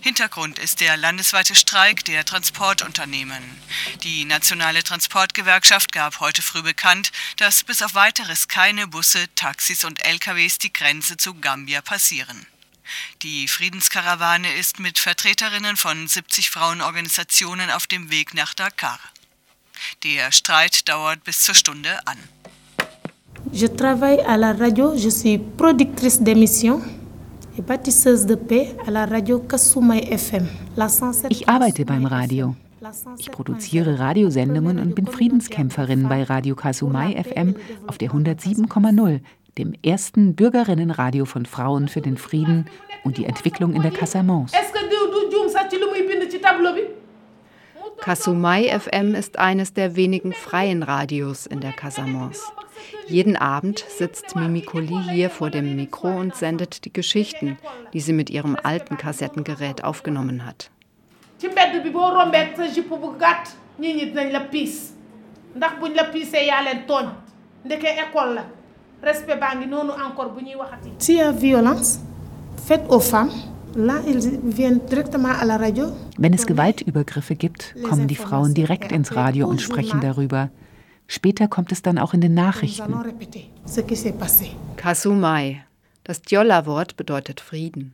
Hintergrund 0.00 0.58
ist 0.58 0.80
der 0.80 0.96
landesweite 0.96 1.54
Streik 1.54 2.04
der 2.04 2.24
Transportunternehmen. 2.24 3.42
Die 4.02 4.24
nationale 4.24 4.82
Transportgewerkschaft 4.82 5.92
gab 5.92 6.20
heute 6.20 6.42
früh 6.42 6.62
bekannt, 6.62 7.12
dass 7.36 7.64
bis 7.64 7.82
auf 7.82 7.94
weiteres 7.94 8.48
keine 8.48 8.86
Busse, 8.86 9.26
Taxis 9.34 9.84
und 9.84 10.04
LKWs 10.04 10.58
die 10.58 10.72
Grenze 10.72 11.16
zu 11.16 11.34
Gambia 11.34 11.80
passieren. 11.82 12.46
Die 13.22 13.48
Friedenskarawane 13.48 14.52
ist 14.54 14.80
mit 14.80 14.98
Vertreterinnen 14.98 15.76
von 15.76 16.08
70 16.08 16.50
Frauenorganisationen 16.50 17.70
auf 17.70 17.86
dem 17.86 18.10
Weg 18.10 18.34
nach 18.34 18.54
Dakar. 18.54 18.98
Der 20.02 20.32
Streit 20.32 20.88
dauert 20.88 21.24
bis 21.24 21.40
zur 21.40 21.54
Stunde 21.54 22.06
an. 22.06 22.18
Je 23.52 23.68
travaille 23.68 24.20
à 24.26 24.36
la 24.36 24.52
radio, 24.52 24.96
je 24.96 25.10
suis 25.10 25.38
productrice 25.38 26.20
d'émissions. 26.20 26.80
Ich 31.28 31.48
arbeite 31.48 31.84
beim 31.84 32.06
Radio. 32.06 32.56
Ich 33.18 33.30
produziere 33.30 33.98
Radiosendungen 33.98 34.78
und 34.78 34.94
bin 34.94 35.06
Friedenskämpferin 35.06 36.08
bei 36.08 36.22
Radio 36.22 36.56
Kasumai 36.56 37.22
FM 37.22 37.54
auf 37.86 37.98
der 37.98 38.10
107,0, 38.10 39.20
dem 39.58 39.74
ersten 39.84 40.34
Bürgerinnenradio 40.34 41.26
von 41.26 41.44
Frauen 41.46 41.88
für 41.88 42.00
den 42.00 42.16
Frieden 42.16 42.66
und 43.04 43.18
die 43.18 43.26
Entwicklung 43.26 43.74
in 43.74 43.82
der 43.82 43.92
Casamance. 43.92 44.56
Kasumai 48.02 48.64
FM 48.64 49.14
ist 49.14 49.38
eines 49.38 49.74
der 49.74 49.94
wenigen 49.94 50.32
freien 50.32 50.82
Radios 50.82 51.46
in 51.46 51.60
der 51.60 51.70
Casamance. 51.70 52.42
Jeden 53.06 53.36
Abend 53.36 53.84
sitzt 53.96 54.34
Mimikoli 54.34 54.98
hier 55.12 55.30
vor 55.30 55.50
dem 55.50 55.76
Mikro 55.76 56.08
und 56.08 56.34
sendet 56.34 56.84
die 56.84 56.92
Geschichten, 56.92 57.58
die 57.92 58.00
sie 58.00 58.12
mit 58.12 58.28
ihrem 58.28 58.56
alten 58.60 58.96
Kassettengerät 58.96 59.84
aufgenommen 59.84 60.44
hat. 60.44 60.68
S'il 70.98 71.16
y 71.16 71.22
a 71.22 71.32
violence 71.32 72.00
faite 72.66 72.90
aux 72.90 73.00
femmes, 73.00 73.51
Wenn 76.16 76.34
es 76.34 76.46
Gewaltübergriffe 76.46 77.34
gibt, 77.34 77.74
kommen 77.82 78.06
die 78.06 78.16
Frauen 78.16 78.54
direkt 78.54 78.92
ins 78.92 79.14
Radio 79.16 79.48
und 79.48 79.60
sprechen 79.62 80.00
darüber. 80.00 80.50
Später 81.06 81.48
kommt 81.48 81.72
es 81.72 81.82
dann 81.82 81.98
auch 81.98 82.14
in 82.14 82.20
den 82.20 82.34
Nachrichten. 82.34 82.94
Kasumai. 84.76 85.64
Das 86.04 86.22
Djolla-Wort 86.22 86.96
bedeutet 86.96 87.40
Frieden. 87.40 87.92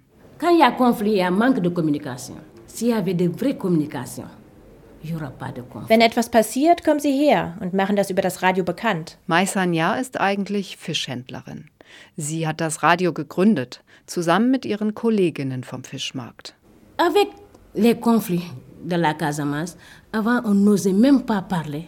Wenn 5.89 6.01
etwas 6.01 6.31
passiert, 6.31 6.85
kommen 6.85 7.01
sie 7.01 7.13
her 7.13 7.57
und 7.61 7.75
machen 7.75 7.97
das 7.97 8.11
über 8.11 8.23
das 8.23 8.43
Radio 8.43 8.65
bekannt. 8.65 9.19
Maisanya 9.27 9.95
ist 9.95 10.21
eigentlich 10.21 10.77
Fischhändlerin. 10.77 11.71
Sie 12.17 12.47
hat 12.47 12.61
das 12.61 12.83
Radio 12.83 13.13
gegründet, 13.13 13.83
zusammen 14.09 14.51
mit 14.51 14.65
ihren 14.65 14.95
Kolleginnen 14.95 15.65
vom 15.65 15.85
Fischmarkt. 15.85 16.55
Avec 16.97 17.29
les 17.75 17.95
conflits 17.95 18.51
de 18.85 18.97
la 18.97 19.15
Casamance, 19.15 19.77
avant 20.13 20.41
on 20.45 20.55
n'osait 20.55 20.93
même 20.93 21.23
pas 21.23 21.43
parler 21.43 21.87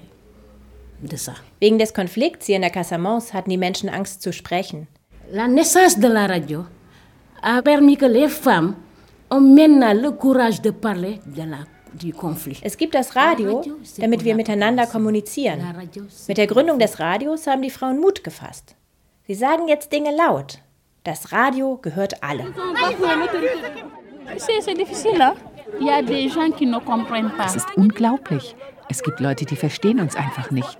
Wegen 1.60 1.78
des 1.78 1.92
Konflikts 1.92 2.46
hier 2.46 2.56
in 2.56 2.62
der 2.62 2.70
Casamance 2.70 3.32
hatten 3.32 3.50
die 3.50 3.56
Menschen 3.56 3.88
Angst 3.88 4.22
zu 4.22 4.32
sprechen. 4.32 4.86
La 5.32 5.48
naissance 5.48 5.98
de 5.98 6.08
la 6.08 6.26
radio 6.26 6.66
a 7.42 7.62
permis 7.62 7.96
que 7.96 8.06
les 8.06 8.28
femmes 8.28 8.74
ont 9.30 9.40
maintenant 9.40 9.94
le 9.94 10.10
courage 10.10 10.60
de 10.60 10.70
parler 10.70 11.20
de 11.24 11.42
la 11.42 11.66
du 11.94 12.12
Konflikt. 12.12 12.60
Es 12.62 12.76
gibt 12.76 12.94
das 12.94 13.16
Radio, 13.16 13.62
damit 13.98 14.24
wir 14.24 14.34
miteinander 14.34 14.86
kommunizieren. 14.86 15.60
Mit 16.28 16.36
der 16.36 16.46
Gründung 16.46 16.78
des 16.78 17.00
Radios 17.00 17.46
haben 17.46 17.62
die 17.62 17.70
Frauen 17.70 17.98
Mut 17.98 18.22
gefasst. 18.22 18.76
Sie 19.26 19.34
sagen 19.34 19.68
jetzt 19.68 19.92
Dinge 19.92 20.14
laut. 20.14 20.58
Das 21.04 21.32
Radio 21.32 21.78
gehört 21.78 22.22
alle. 22.22 22.52
Es 27.46 27.56
ist 27.56 27.76
unglaublich. 27.76 28.54
Es 28.88 29.02
gibt 29.02 29.20
Leute, 29.20 29.46
die 29.46 29.56
verstehen 29.56 30.00
uns 30.00 30.14
einfach 30.14 30.50
nicht. 30.50 30.78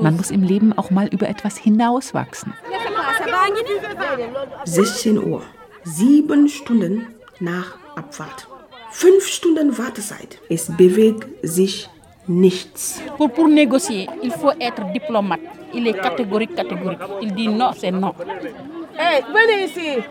Man 0.00 0.16
muss 0.16 0.30
im 0.30 0.42
Leben 0.42 0.72
auch 0.72 0.90
mal 0.90 1.06
über 1.06 1.28
etwas 1.28 1.56
hinauswachsen. 1.56 2.52
16 4.64 5.18
Uhr, 5.18 5.42
sieben 5.84 6.48
Stunden 6.48 7.14
nach 7.38 7.76
Abfahrt. 7.94 8.48
Fünf 8.90 9.26
Stunden 9.26 9.78
Wartezeit. 9.78 10.40
Es 10.48 10.76
bewegt 10.76 11.28
sich 11.42 11.88
nichts. 12.26 13.00
Pour, 13.16 13.28
pour 13.28 13.48
négocier, 13.48 14.08
il 14.22 14.32
faut 14.32 14.54
être 14.58 14.84
diplomate. 14.92 15.61
Il 15.74 15.86
est 15.86 15.94
catégorique, 15.94 16.54
catégorique. 16.54 17.00
Il 17.20 17.32
dit 17.34 17.48
non, 17.48 17.70
c'est 17.76 17.90
non. 17.90 18.14
Hey, 18.98 19.22
venez 19.28 19.64
ici. 19.64 20.02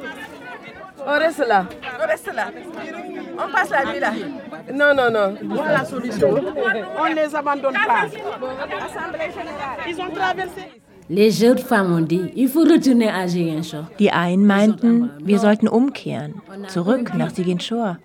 On 1.06 1.18
reste 1.20 1.46
là. 1.48 1.66
On 2.02 2.08
reste 2.08 2.34
là. 2.34 2.46
On 3.38 3.52
passe 3.52 3.70
la 3.72 3.86
nuit 3.92 4.00
là. 4.00 4.12
Non, 4.74 4.94
non, 4.96 5.10
non. 5.12 5.36
Voilà 5.56 5.80
la 5.80 5.86
solution. 5.86 6.30
On 7.00 7.10
ne 7.10 7.16
les 7.16 7.36
abandonne 7.36 7.74
pas. 7.74 8.06
Ils 9.88 10.00
ont 10.00 10.12
traversé. 10.14 10.62
Les 11.10 11.30
jeunes 11.32 11.58
femmes 11.58 11.94
ont 11.94 12.02
dit, 12.02 12.32
il 12.36 12.48
faut 12.48 12.62
retourner 12.64 13.10
à 13.10 13.28
Ziguinchor. 13.28 13.86
Die 14.00 14.12
einen 14.12 14.46
meinten, 14.46 15.12
wir 15.22 15.40
sollten 15.40 15.68
umkehren, 15.68 16.42
zurück 16.68 17.14
nach 17.14 17.34
Ziguinchor. 17.34 17.98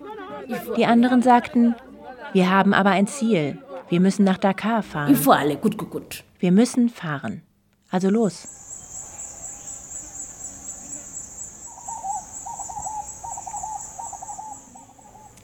Die 0.75 0.85
anderen 0.85 1.21
sagten, 1.21 1.73
wir 2.33 2.49
haben 2.51 2.73
aber 2.73 2.89
ein 2.89 3.07
Ziel. 3.07 3.59
Wir 3.87 4.01
müssen 4.01 4.25
nach 4.25 4.37
Dakar 4.37 4.83
fahren. 4.83 5.15
Wir 6.39 6.51
müssen 6.51 6.89
fahren. 6.89 7.43
Also 7.89 8.09
los. 8.09 8.47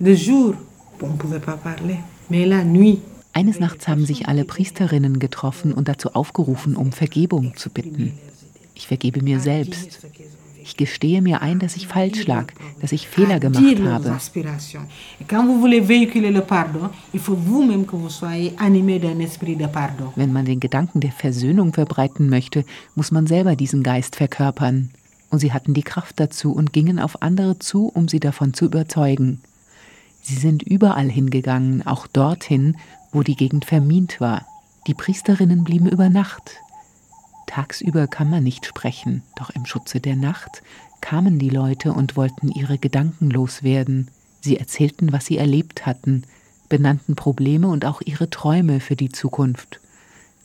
Le 0.02 0.16
jour, 0.16 0.56
on 1.02 1.08
ne 1.08 1.18
pouvait 1.18 1.40
pas 1.40 1.56
parler, 1.56 2.00
mais 2.30 2.46
la 2.46 2.66
nuit. 2.66 3.00
Eines 3.32 3.60
Nachts 3.60 3.88
haben 3.88 4.06
sich 4.06 4.28
alle 4.28 4.44
Priesterinnen 4.44 5.18
getroffen 5.20 5.74
und 5.74 5.88
dazu 5.88 6.14
aufgerufen, 6.14 6.76
um 6.76 6.92
Vergebung 6.92 7.56
zu 7.56 7.70
bitten. 7.70 8.14
Ich 8.76 8.88
vergebe 8.88 9.22
mir 9.24 9.40
selbst. 9.40 10.02
Ich 10.66 10.78
gestehe 10.78 11.22
mir 11.22 11.42
ein, 11.42 11.60
dass 11.60 11.76
ich 11.76 11.88
falsch 11.88 12.26
lag, 12.26 12.54
dass 12.80 12.94
ich 12.94 13.10
Fehler 13.10 13.42
gemacht 13.42 13.62
habe. 13.82 14.06
de 19.56 19.68
pardon. 19.68 20.14
Wenn 20.16 20.32
man 20.32 20.46
den 20.46 20.62
Gedanken 20.62 21.02
der 21.02 21.12
Versöhnung 21.12 21.74
verbreiten 21.74 22.30
möchte, 22.30 22.64
muss 22.96 23.12
man 23.12 23.28
selber 23.28 23.58
diesen 23.58 23.84
Geist 23.84 24.16
verkörpern. 24.16 24.90
Und 25.30 25.40
sie 25.40 25.52
hatten 25.52 25.74
die 25.74 25.84
Kraft 25.84 26.18
dazu 26.22 26.54
und 26.54 26.72
gingen 26.72 26.98
auf 26.98 27.22
andere 27.22 27.60
zu, 27.60 27.88
um 27.88 28.08
sie 28.08 28.22
davon 28.22 28.54
zu 28.54 28.66
überzeugen. 28.66 29.42
Sie 30.22 30.36
sind 30.36 30.64
überall 30.64 31.10
hingegangen, 31.10 31.86
auch 31.86 32.08
dorthin, 32.08 32.78
wo 33.12 33.22
die 33.22 33.36
Gegend 33.36 33.66
vermint 33.66 34.22
war. 34.22 34.46
Die 34.88 34.94
Priesterinnen 34.94 35.66
blieben 35.66 35.90
über 35.90 36.10
Nacht. 36.10 36.56
Tagsüber 37.54 38.08
kann 38.08 38.32
man 38.32 38.44
nicht 38.44 38.66
sprechen, 38.66 39.22
doch 39.36 39.52
im 39.52 39.68
Schutze 39.68 40.00
der 40.00 40.16
Nacht 40.16 40.64
kamen 41.02 41.38
die 41.38 41.52
Leute 41.52 41.94
und 41.94 42.18
wollten 42.18 42.50
ihre 42.50 42.80
Gedanken 42.80 43.30
loswerden. 43.30 44.10
Sie 44.42 44.58
erzählten, 44.58 45.14
was 45.14 45.28
sie 45.28 45.38
erlebt 45.38 45.86
hatten, 45.86 46.24
benannten 46.68 47.16
Probleme 47.16 47.68
und 47.68 47.86
auch 47.86 48.02
ihre 48.02 48.28
Träume 48.32 48.80
für 48.80 48.96
die 48.96 49.10
Zukunft. 49.10 49.80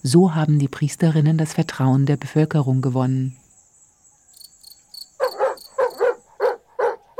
So 0.02 0.34
haben 0.34 0.58
die 0.58 0.68
Priesterinnen 0.68 1.38
das 1.38 1.54
Vertrauen 1.54 2.04
der 2.04 2.18
Bevölkerung 2.18 2.82
gewonnen. 2.82 3.38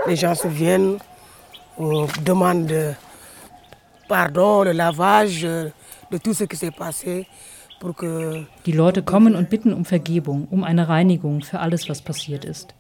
Les 0.07 0.21
gens 0.21 0.45
viennent, 0.45 1.01
on 1.79 2.07
demande 2.27 2.67
de 2.67 2.95
pardon, 4.07 4.65
le 4.65 4.73
lavage, 4.73 5.73
de 6.11 6.19
tout 6.19 6.35
ce 6.35 6.45
qui 6.45 6.57
s'est 6.57 6.77
passé 6.77 7.27
Die 8.67 8.73
Leute 8.73 9.03
kommen 9.03 9.35
und 9.35 9.51
bitten 9.51 9.73
um 9.73 9.85
Vergebung, 9.85 10.49
um 10.51 10.65
eine 10.65 10.89
Reinigung 10.89 11.43
für 11.43 11.61
alles, 11.61 11.89
was 11.89 12.03
passiert 12.03 12.45
ist. 12.45 12.75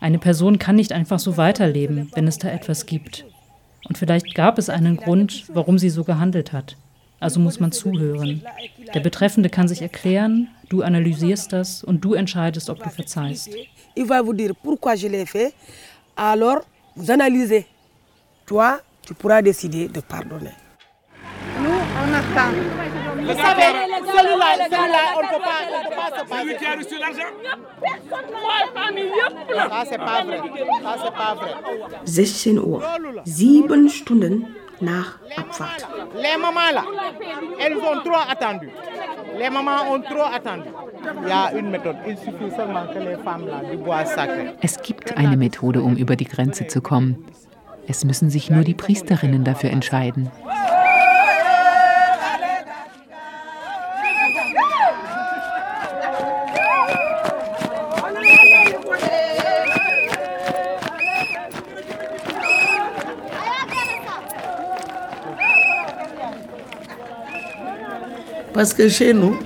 Eine 0.00 0.18
Person 0.18 0.58
kann 0.58 0.76
nicht 0.76 0.92
einfach 0.92 1.18
so 1.18 1.36
weiterleben, 1.36 2.10
wenn 2.14 2.26
es 2.26 2.38
da 2.38 2.48
etwas 2.48 2.86
gibt. 2.86 3.24
Und 3.88 3.98
vielleicht 3.98 4.34
gab 4.34 4.58
es 4.58 4.70
einen 4.70 4.96
Grund, 4.96 5.44
warum 5.52 5.78
sie 5.78 5.90
so 5.90 6.04
gehandelt 6.04 6.52
hat. 6.52 6.76
Also 7.20 7.38
muss 7.38 7.60
man 7.60 7.72
zuhören. 7.72 8.42
Der 8.94 9.00
Betreffende 9.00 9.48
kann 9.48 9.68
sich 9.68 9.82
erklären, 9.82 10.48
du 10.68 10.82
analysierst 10.82 11.52
das 11.52 11.84
und 11.84 12.04
du 12.04 12.14
entscheidest, 12.14 12.68
ob 12.68 12.82
du 12.82 12.90
verzeihst. 12.90 13.50
il 13.94 14.06
va 14.06 14.22
vous 14.22 14.34
dire 14.34 14.54
pourquoi 14.54 14.96
je 14.96 15.08
l'ai 15.08 15.26
fait. 15.26 15.52
Alors, 16.16 16.62
vous 16.96 17.10
analysez. 17.10 17.66
Toi, 18.46 18.80
tu 19.02 19.14
pourras 19.14 19.42
décider 19.42 19.88
de 19.88 20.00
pardonner. 20.00 20.54
Nous, 21.60 21.70
on 21.70 22.12
attend. 22.12 23.01
Vous 23.22 23.38
savez, 23.38 23.70
celui-là, 24.06 24.50
celui-là, 24.64 25.04
on 25.16 25.22
ne 25.22 25.28
peut 25.28 25.44
pas, 25.44 25.60
on 25.74 25.88
peut 25.88 25.96
pas 25.96 26.18
se 26.18 26.24
passer. 26.24 26.42
Celui 26.42 26.56
qui 26.56 26.66
a 26.66 26.74
reçu 26.76 26.98
l'argent 26.98 27.30
Ça, 29.70 29.84
c'est 29.88 29.98
pas 29.98 30.24
vrai. 30.24 30.40
Ça, 30.82 30.96
c'est 31.04 31.14
pas 31.14 31.34
vrai. 31.34 31.54
16 32.04 32.46
Uhr, 32.56 32.82
sieben 33.24 33.88
Stunden 33.88 34.46
nach 34.80 35.18
Abfahrt. 35.36 35.88
Les 36.16 36.36
mamans 36.36 36.72
là, 36.74 36.84
elles 37.60 37.76
ont 37.76 38.00
trop 38.04 38.22
attendu. 38.28 38.68
Les 39.38 39.50
mamans 39.50 39.90
ont 39.90 40.00
trop 40.00 40.24
attendu. 40.34 40.68
Es 44.60 44.82
gibt 44.82 45.16
eine 45.16 45.36
Methode, 45.36 45.80
um 45.80 45.96
über 45.96 46.16
die 46.16 46.24
Grenze 46.24 46.66
zu 46.66 46.80
kommen. 46.80 47.24
Es 47.86 48.04
müssen 48.04 48.30
sich 48.30 48.50
nur 48.50 48.62
die 48.62 48.74
Priesterinnen 48.74 49.44
dafür 49.44 49.70
entscheiden. 49.70 50.30
Parce 68.52 68.74
que 68.74 68.88
chez 68.88 69.14
nous, 69.14 69.36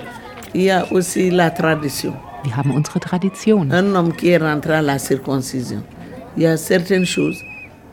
il 0.55 0.63
y 0.63 0.71
a 0.71 0.91
aussi 0.93 1.31
la 1.31 1.51
tradition. 1.51 2.15
Wir 2.45 2.57
haben 2.57 2.71
unsere 2.71 3.01
Tradition. 3.01 3.71
Un 3.73 3.95
homme 3.95 4.13
qui 4.13 4.29
est 4.29 4.39
rentré 4.39 4.75
à 4.75 4.83
la 4.83 4.99
circoncision, 4.99 5.83
il 6.37 6.45
y 6.45 6.47
a 6.47 6.57
certaines 6.57 7.05
choses 7.05 7.39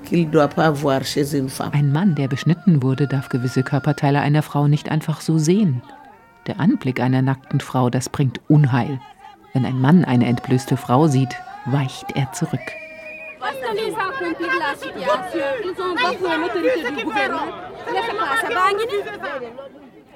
qu'il 0.05 0.27
ne 0.27 0.31
doit 0.31 0.47
pas 0.47 0.69
voir 0.69 1.03
chez 1.03 1.35
une 1.35 1.49
femme. 1.49 1.71
Ein 1.73 1.91
Mann, 1.91 2.15
der 2.15 2.27
beschnitten 2.27 2.83
wurde, 2.83 3.07
darf 3.07 3.29
gewisse 3.29 3.63
Körperteile 3.63 4.21
einer 4.21 4.43
Frau 4.43 4.67
nicht 4.67 4.89
einfach 4.89 5.21
so 5.21 5.37
sehen. 5.37 5.81
Der 6.47 6.59
Anblick 6.59 6.99
einer 6.99 7.21
nackten 7.21 7.61
Frau, 7.61 7.89
das 7.89 8.09
bringt 8.09 8.41
Unheil. 8.47 8.99
Wenn 9.53 9.65
ein 9.65 9.79
Mann 9.79 10.03
eine 10.03 10.25
entblößte 10.25 10.77
Frau 10.77 11.07
sieht, 11.07 11.35
weicht 11.65 12.15
er 12.15 12.31
zurück. 12.33 12.59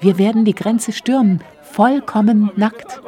Wir 0.00 0.18
werden 0.18 0.44
die 0.44 0.54
Grenze 0.54 0.92
stürmen, 0.92 1.42
vollkommen 1.62 2.50
nackt. 2.56 3.00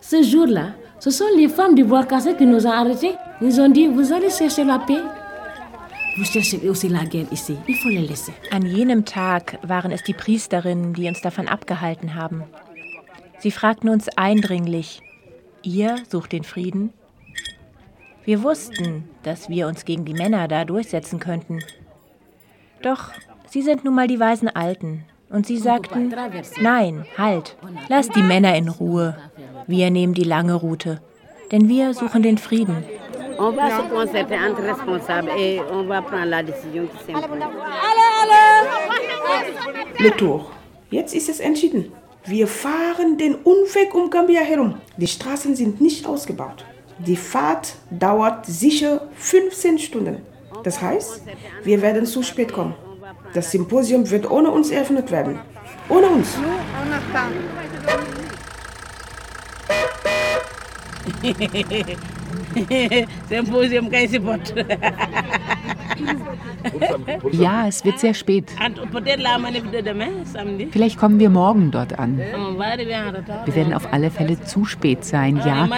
Ce 0.00 0.22
jour-là, 0.22 0.74
ce 0.98 1.10
sont 1.10 1.36
les 1.36 1.48
femmes 1.48 1.74
du 1.74 1.84
bois 1.84 2.04
cassé 2.04 2.34
qui 2.34 2.46
nous 2.46 2.66
ont 2.66 2.70
arrêtés. 2.70 3.14
Ils 3.40 3.60
ont 3.60 3.68
dit, 3.68 3.88
vous 3.88 4.12
allez 4.12 4.30
chercher 4.30 4.64
la 4.64 4.78
paix. 4.78 5.02
Vous 6.16 6.24
cherchez 6.24 6.68
aussi 6.68 6.88
la 6.88 7.04
guerre 7.04 7.30
ici. 7.30 7.56
Il 7.68 7.76
faut 7.76 7.88
les 7.88 8.06
laisser. 8.06 8.32
An 8.50 8.64
jenem 8.66 9.04
Tag 9.04 9.58
waren 9.62 9.92
es 9.92 10.02
die 10.02 10.12
Priesterinnen, 10.14 10.92
die 10.94 11.08
uns 11.08 11.20
davon 11.20 11.48
abgehalten 11.48 12.14
haben. 12.14 12.44
Sie 13.38 13.50
fragten 13.50 13.88
uns 13.88 14.08
eindringlich, 14.16 15.00
ihr 15.62 15.96
sucht 16.08 16.32
den 16.32 16.44
Frieden? 16.44 16.92
Wir 18.24 18.42
wussten, 18.42 19.08
dass 19.24 19.48
wir 19.48 19.66
uns 19.66 19.84
gegen 19.84 20.04
die 20.04 20.14
Männer 20.14 20.46
da 20.48 20.64
durchsetzen 20.64 21.18
könnten. 21.18 21.58
Doch 22.82 23.10
sie 23.52 23.62
sind 23.62 23.84
nun 23.84 23.94
mal 23.94 24.08
die 24.08 24.18
weisen 24.18 24.48
Alten. 24.48 25.04
Und 25.28 25.46
sie 25.46 25.58
sagten, 25.58 26.14
nein, 26.60 27.06
halt, 27.16 27.56
lass 27.88 28.08
die 28.08 28.22
Männer 28.22 28.54
in 28.54 28.68
Ruhe. 28.68 29.16
Wir 29.66 29.90
nehmen 29.90 30.14
die 30.14 30.24
lange 30.24 30.54
Route, 30.54 31.00
denn 31.50 31.68
wir 31.68 31.94
suchen 31.94 32.22
den 32.22 32.38
Frieden. 32.38 32.84
On 33.38 33.56
va 33.56 33.70
se 33.70 33.82
concerter 33.88 34.36
entre 34.46 34.62
responsables 34.62 35.32
et 35.36 35.60
on 35.72 35.88
va 35.88 36.02
prendre 36.02 36.26
la 36.26 36.42
décision 36.42 36.86
qui 36.86 36.98
s'impose. 37.04 37.40
Le 39.98 40.10
Tour. 40.16 40.50
Jetzt 40.90 41.14
ist 41.14 41.28
es 41.30 41.40
entschieden. 41.40 41.92
Wir 42.24 42.46
fahren 42.46 43.16
den 43.16 43.34
Umweg 43.36 43.94
um 43.94 44.10
Gambia 44.10 44.42
herum. 44.42 44.74
Die 44.98 45.06
Straßen 45.06 45.56
sind 45.56 45.80
nicht 45.80 46.06
ausgebaut. 46.06 46.64
Die 46.98 47.16
Fahrt 47.16 47.74
dauert 47.90 48.44
sicher 48.46 49.08
15 49.14 49.78
Stunden. 49.78 50.18
Das 50.62 50.80
heißt, 50.80 51.22
wir 51.64 51.80
werden 51.82 52.04
zu 52.06 52.22
spät 52.22 52.52
kommen. 52.52 52.74
Das 53.34 53.50
Symposium 53.50 54.08
wird 54.10 54.30
ohne 54.30 54.50
uns 54.50 54.70
eröffnet 54.70 55.10
werden. 55.10 55.38
Ohne 55.88 56.06
uns. 56.06 56.36
Symposium. 63.28 63.90
Ja, 67.32 67.68
es 67.68 67.84
wird 67.84 67.98
sehr 67.98 68.14
spät. 68.14 68.52
Vielleicht 70.70 70.98
kommen 70.98 71.18
wir 71.18 71.30
morgen 71.30 71.70
dort 71.70 71.98
an. 71.98 72.18
Wir 72.18 73.54
werden 73.54 73.74
auf 73.74 73.92
alle 73.92 74.10
Fälle 74.10 74.40
zu 74.42 74.64
spät 74.64 75.04
sein, 75.04 75.40
ja. 75.44 75.68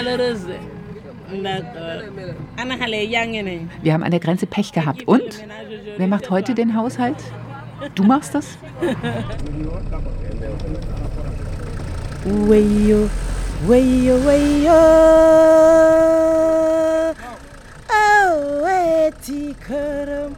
nañ. 3.42 3.68
Wir 3.82 3.92
haben 3.92 4.02
an 4.02 4.10
der 4.10 4.20
Grenze 4.20 4.46
Pech 4.46 4.72
gehabt. 4.72 5.08
Und? 5.08 5.44
Wer 5.96 6.06
macht 6.06 6.30
heute 6.30 6.54
den 6.54 6.76
Haushalt? 6.76 7.16
Du 7.94 8.02
machst 8.02 8.34
das? 8.34 8.46
Wayo, 12.48 13.10
wayo, 13.68 14.14
wayo. 14.26 14.80
Oh, 17.90 18.66
eti 18.68 19.54
karam. 19.66 20.34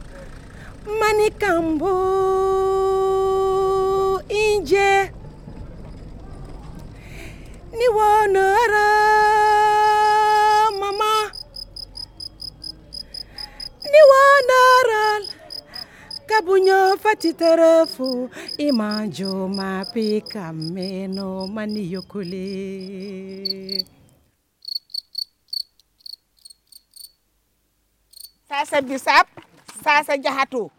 Manikambo. 0.99 1.93
Inje. 4.29 5.11
Ni 7.71 7.87
wanara. 7.97 8.89
Mama. 10.79 11.31
Ni 13.83 14.01
wanara. 16.27 16.41
Kabunyo 16.41 16.97
fati 16.97 17.33
terefu. 17.33 18.29
Imanjo 18.57 19.47
mapi 19.47 20.21
kameno 20.21 21.47
mani 21.47 21.91
yokule. 21.91 23.85
Ça 28.49 28.63
c'est 28.65 28.81
bissap, 28.81 29.27
ça 29.83 30.01
c'est 30.05 30.23
jahatou, 30.23 30.71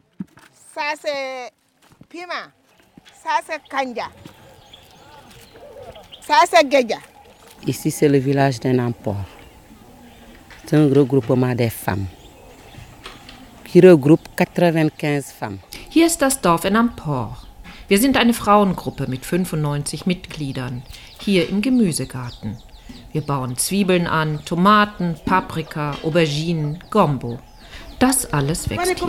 ça 0.75 0.95
c'est 0.99 1.51
piment, 2.09 2.49
ça 3.23 3.41
c'est 3.47 3.61
kanja, 3.69 4.09
ça 6.27 6.37
c'est 6.51 6.71
geja. 6.71 6.97
Ici, 7.67 7.91
c'est 7.91 8.09
le 8.09 8.19
village 8.19 8.59
d'un 8.61 8.79
emport. 8.79 9.23
C'est 10.65 10.77
un 10.77 10.89
regroupement 10.89 11.55
des 11.55 11.69
femmes 11.69 12.07
qui 12.07 12.07
regroupe 12.07 12.07
95 12.07 12.07
femmes. 12.07 12.07
Hier 15.91 16.07
ist 16.07 16.23
das 16.23 16.41
Dorf 16.41 16.65
in 16.65 16.75
Amport. 16.75 17.37
Wir 17.87 17.99
sind 17.99 18.17
eine 18.17 18.33
Frauengruppe 18.33 19.07
mit 19.09 19.27
95 19.27 20.07
Mitgliedern, 20.07 20.83
hier 21.21 21.51
im 21.51 21.61
Gemüsegarten. 21.61 22.57
Wir 23.13 23.21
bauen 23.21 23.59
Zwiebeln 23.59 24.07
an, 24.07 24.43
Tomaten, 24.47 25.17
Paprika, 25.27 25.99
Auberginen, 26.03 26.83
Gombo. 26.89 27.41
Das 27.99 28.33
alles 28.33 28.71
wächst 28.71 29.01
hier. 29.01 29.07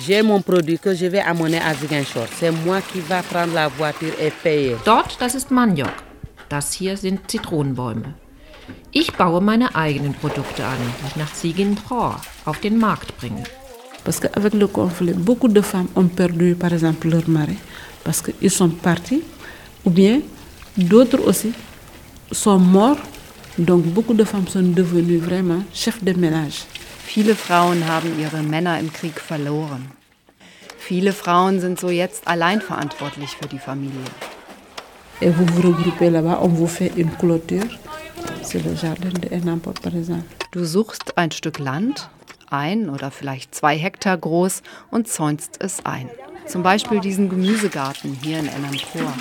J'ai 0.00 0.22
mon 0.22 0.40
produit 0.40 0.78
que 0.78 0.94
je 0.94 1.06
vais 1.06 1.20
amener 1.20 1.58
à 1.58 1.74
Ziguinchor. 1.74 2.26
C'est 2.38 2.52
moi 2.52 2.80
qui 2.80 3.00
va 3.00 3.20
prendre 3.22 3.52
la 3.54 3.68
voiture 3.68 4.14
et 4.20 4.30
payer. 4.30 4.76
Dort, 4.84 5.16
das 5.18 5.34
ist 5.34 5.50
Maniok. 5.50 5.90
Das 6.48 6.72
hier 6.74 6.96
sind 6.96 7.28
Zitronenbäume. 7.28 8.14
Ich 8.92 9.12
baue 9.12 9.40
meine 9.40 9.74
eigenen 9.74 10.14
Produkte 10.14 10.64
an, 10.64 10.78
die 10.78 11.06
ich 11.08 11.16
nach 11.16 11.32
Ziguinchor 11.32 12.20
auf 12.44 12.60
den 12.60 12.78
Markt 12.78 13.16
bringe. 13.18 13.42
Parce 14.04 14.20
qu'avec 14.20 14.54
le 14.54 14.68
conflit, 14.68 15.14
beaucoup 15.14 15.48
de 15.48 15.60
femmes 15.60 15.88
ont 15.96 16.08
perdu, 16.08 16.54
par 16.54 16.72
exemple, 16.72 17.08
leur 17.08 17.28
mari, 17.28 17.56
parce 18.04 18.22
qu'ils 18.22 18.50
sont 18.50 18.70
partis, 18.70 19.22
ou 19.84 19.90
bien 19.90 20.20
d'autres 20.76 21.26
aussi 21.26 21.52
sont 22.30 22.58
morts. 22.58 22.98
Donc 23.58 23.84
beaucoup 23.84 24.14
de 24.14 24.22
femmes 24.24 24.46
sont 24.46 24.62
devenues 24.62 25.18
vraiment 25.18 25.64
chefs 25.74 26.02
de 26.02 26.12
ménage. 26.12 26.64
Viele 27.08 27.34
Frauen 27.34 27.86
haben 27.86 28.20
ihre 28.20 28.42
Männer 28.42 28.78
im 28.78 28.92
Krieg 28.92 29.18
verloren. 29.18 29.92
Viele 30.76 31.14
Frauen 31.14 31.58
sind 31.58 31.80
so 31.80 31.88
jetzt 31.88 32.28
allein 32.28 32.60
verantwortlich 32.60 33.30
für 33.30 33.48
die 33.48 33.58
Familie. 33.58 34.04
Et 35.22 35.32
vous 35.34 35.46
vous 35.46 35.62
regroupez 35.62 36.10
là-bas, 36.10 36.38
on 36.42 36.48
vous 36.48 36.68
fait 36.68 36.92
une 36.96 37.10
clôture. 37.16 37.66
C'est 38.42 38.62
le 38.62 38.76
jardin 38.76 39.08
de 39.08 39.34
Enamport, 39.34 39.80
par 39.80 39.94
exemple. 39.94 40.26
Du 40.50 40.66
suchst 40.66 41.16
ein 41.16 41.30
Stück 41.30 41.58
Land, 41.58 42.10
ein 42.50 42.90
oder 42.90 43.10
vielleicht 43.10 43.54
zwei 43.54 43.78
Hektar 43.78 44.18
groß, 44.18 44.62
und 44.90 45.08
zäunst 45.08 45.62
es 45.62 45.86
ein. 45.86 46.10
Zum 46.46 46.62
Beispiel 46.62 47.00
diesen 47.00 47.30
Gemüsegarten 47.30 48.18
hier 48.22 48.38
in 48.38 48.48
Enampor. 48.48 49.14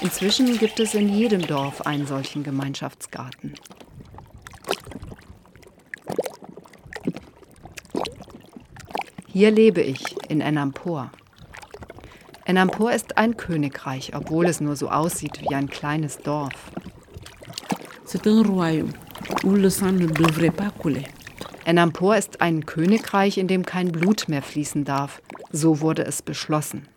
Inzwischen 0.00 0.58
gibt 0.58 0.80
es 0.80 0.94
in 0.94 1.10
jedem 1.10 1.46
Dorf 1.46 1.82
einen 1.82 2.06
solchen 2.06 2.42
Gemeinschaftsgarten. 2.42 3.52
Hier 9.26 9.50
lebe 9.50 9.80
ich, 9.80 10.16
in 10.28 10.40
Enampor. 10.40 11.10
Enampor 12.44 12.92
ist 12.92 13.16
ein 13.16 13.36
Königreich, 13.36 14.12
obwohl 14.14 14.46
es 14.46 14.60
nur 14.60 14.74
so 14.74 14.90
aussieht 14.90 15.40
wie 15.42 15.54
ein 15.54 15.68
kleines 15.68 16.18
Dorf. 16.18 16.72
C'est 18.04 18.26
un 18.26 18.44
royaume 18.44 18.92
où 19.44 19.54
le 19.54 19.70
sang 19.70 19.92
ne 19.92 20.06
devrait 20.06 20.50
pas 20.50 20.70
couler. 20.70 21.04
Enampor 21.64 22.16
ist 22.16 22.40
ein 22.40 22.66
Königreich, 22.66 23.38
in 23.38 23.46
dem 23.46 23.64
kein 23.64 23.92
Blut 23.92 24.28
mehr 24.28 24.42
fließen 24.42 24.84
darf. 24.84 25.22
So 25.52 25.80
wurde 25.80 26.04
es 26.04 26.22
beschlossen. 26.22 26.88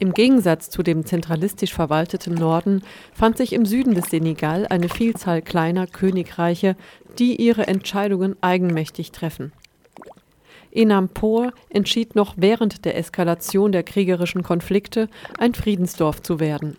Im 0.00 0.12
Gegensatz 0.12 0.70
zu 0.70 0.82
dem 0.82 1.06
zentralistisch 1.06 1.72
verwalteten 1.72 2.34
Norden 2.34 2.82
fand 3.12 3.36
sich 3.36 3.52
im 3.52 3.64
Süden 3.64 3.94
des 3.94 4.06
Senegal 4.06 4.66
eine 4.68 4.88
Vielzahl 4.88 5.40
kleiner 5.40 5.86
Königreiche, 5.86 6.76
die 7.18 7.36
ihre 7.40 7.68
Entscheidungen 7.68 8.36
eigenmächtig 8.40 9.12
treffen. 9.12 9.52
Enampor 10.72 11.52
entschied 11.70 12.16
noch 12.16 12.34
während 12.36 12.84
der 12.84 12.98
Eskalation 12.98 13.70
der 13.70 13.84
kriegerischen 13.84 14.42
Konflikte, 14.42 15.08
ein 15.38 15.54
Friedensdorf 15.54 16.20
zu 16.22 16.40
werden. 16.40 16.76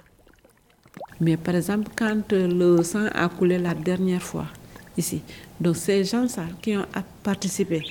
Mais 1.19 1.37
par 1.37 1.55
exemple, 1.55 1.91
quand 1.95 2.31
le 2.31 2.83
sang 2.83 3.07
a 3.07 3.29
coulé 3.29 3.57
la 3.57 3.73
dernière 3.73 4.21
fois, 4.21 4.47
ici. 4.97 5.21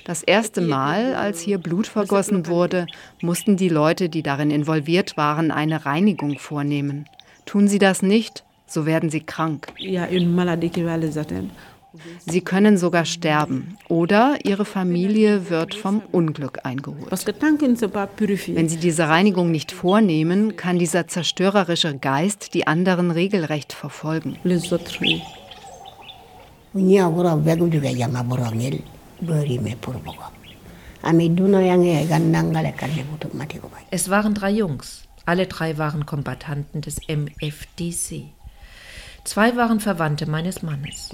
Das 0.07 0.23
erste 0.23 0.61
Mal, 0.61 1.15
als 1.15 1.41
hier 1.41 1.59
Blut 1.59 1.87
vergossen 1.87 2.47
wurde, 2.47 2.87
mussten 3.23 3.57
die 3.57 3.69
Leute, 3.69 4.09
die 4.09 4.23
darin 4.23 4.51
involviert 4.51 5.17
waren, 5.17 5.51
eine 5.51 5.87
Reinigung 5.87 6.39
vornehmen. 6.39 7.07
Tun 7.47 7.69
sie 7.69 7.79
das 7.79 8.03
nicht, 8.03 8.45
so 8.67 8.87
werden 8.87 9.11
sie 9.11 9.21
krank. 9.21 9.69
Sie 12.27 12.41
können 12.41 12.77
sogar 12.77 13.05
sterben 13.05 13.77
oder 13.89 14.39
ihre 14.43 14.65
Familie 14.65 15.49
wird 15.49 15.75
vom 15.75 16.03
Unglück 16.11 16.61
eingeholt. 16.65 17.09
Wenn 17.11 18.69
sie 18.69 18.79
diese 18.79 19.09
Reinigung 19.09 19.51
nicht 19.53 19.71
vornehmen, 19.71 20.57
kann 20.57 20.79
dieser 20.79 21.07
zerstörerische 21.07 21.97
Geist 21.97 22.55
die 22.55 22.67
anderen 22.67 23.11
regelrecht 23.13 23.73
verfolgen. 23.73 24.37
Es 33.93 34.11
waren 34.11 34.35
drei 34.35 34.51
Jungs. 34.51 35.05
Alle 35.25 35.47
drei 35.47 35.79
waren 35.79 36.05
Kombattanten 36.05 36.81
des 36.81 36.99
MFDC. 37.07 38.25
Zwei 39.23 39.55
waren 39.57 39.79
Verwandte 39.79 40.29
meines 40.29 40.63
Mannes. 40.63 41.11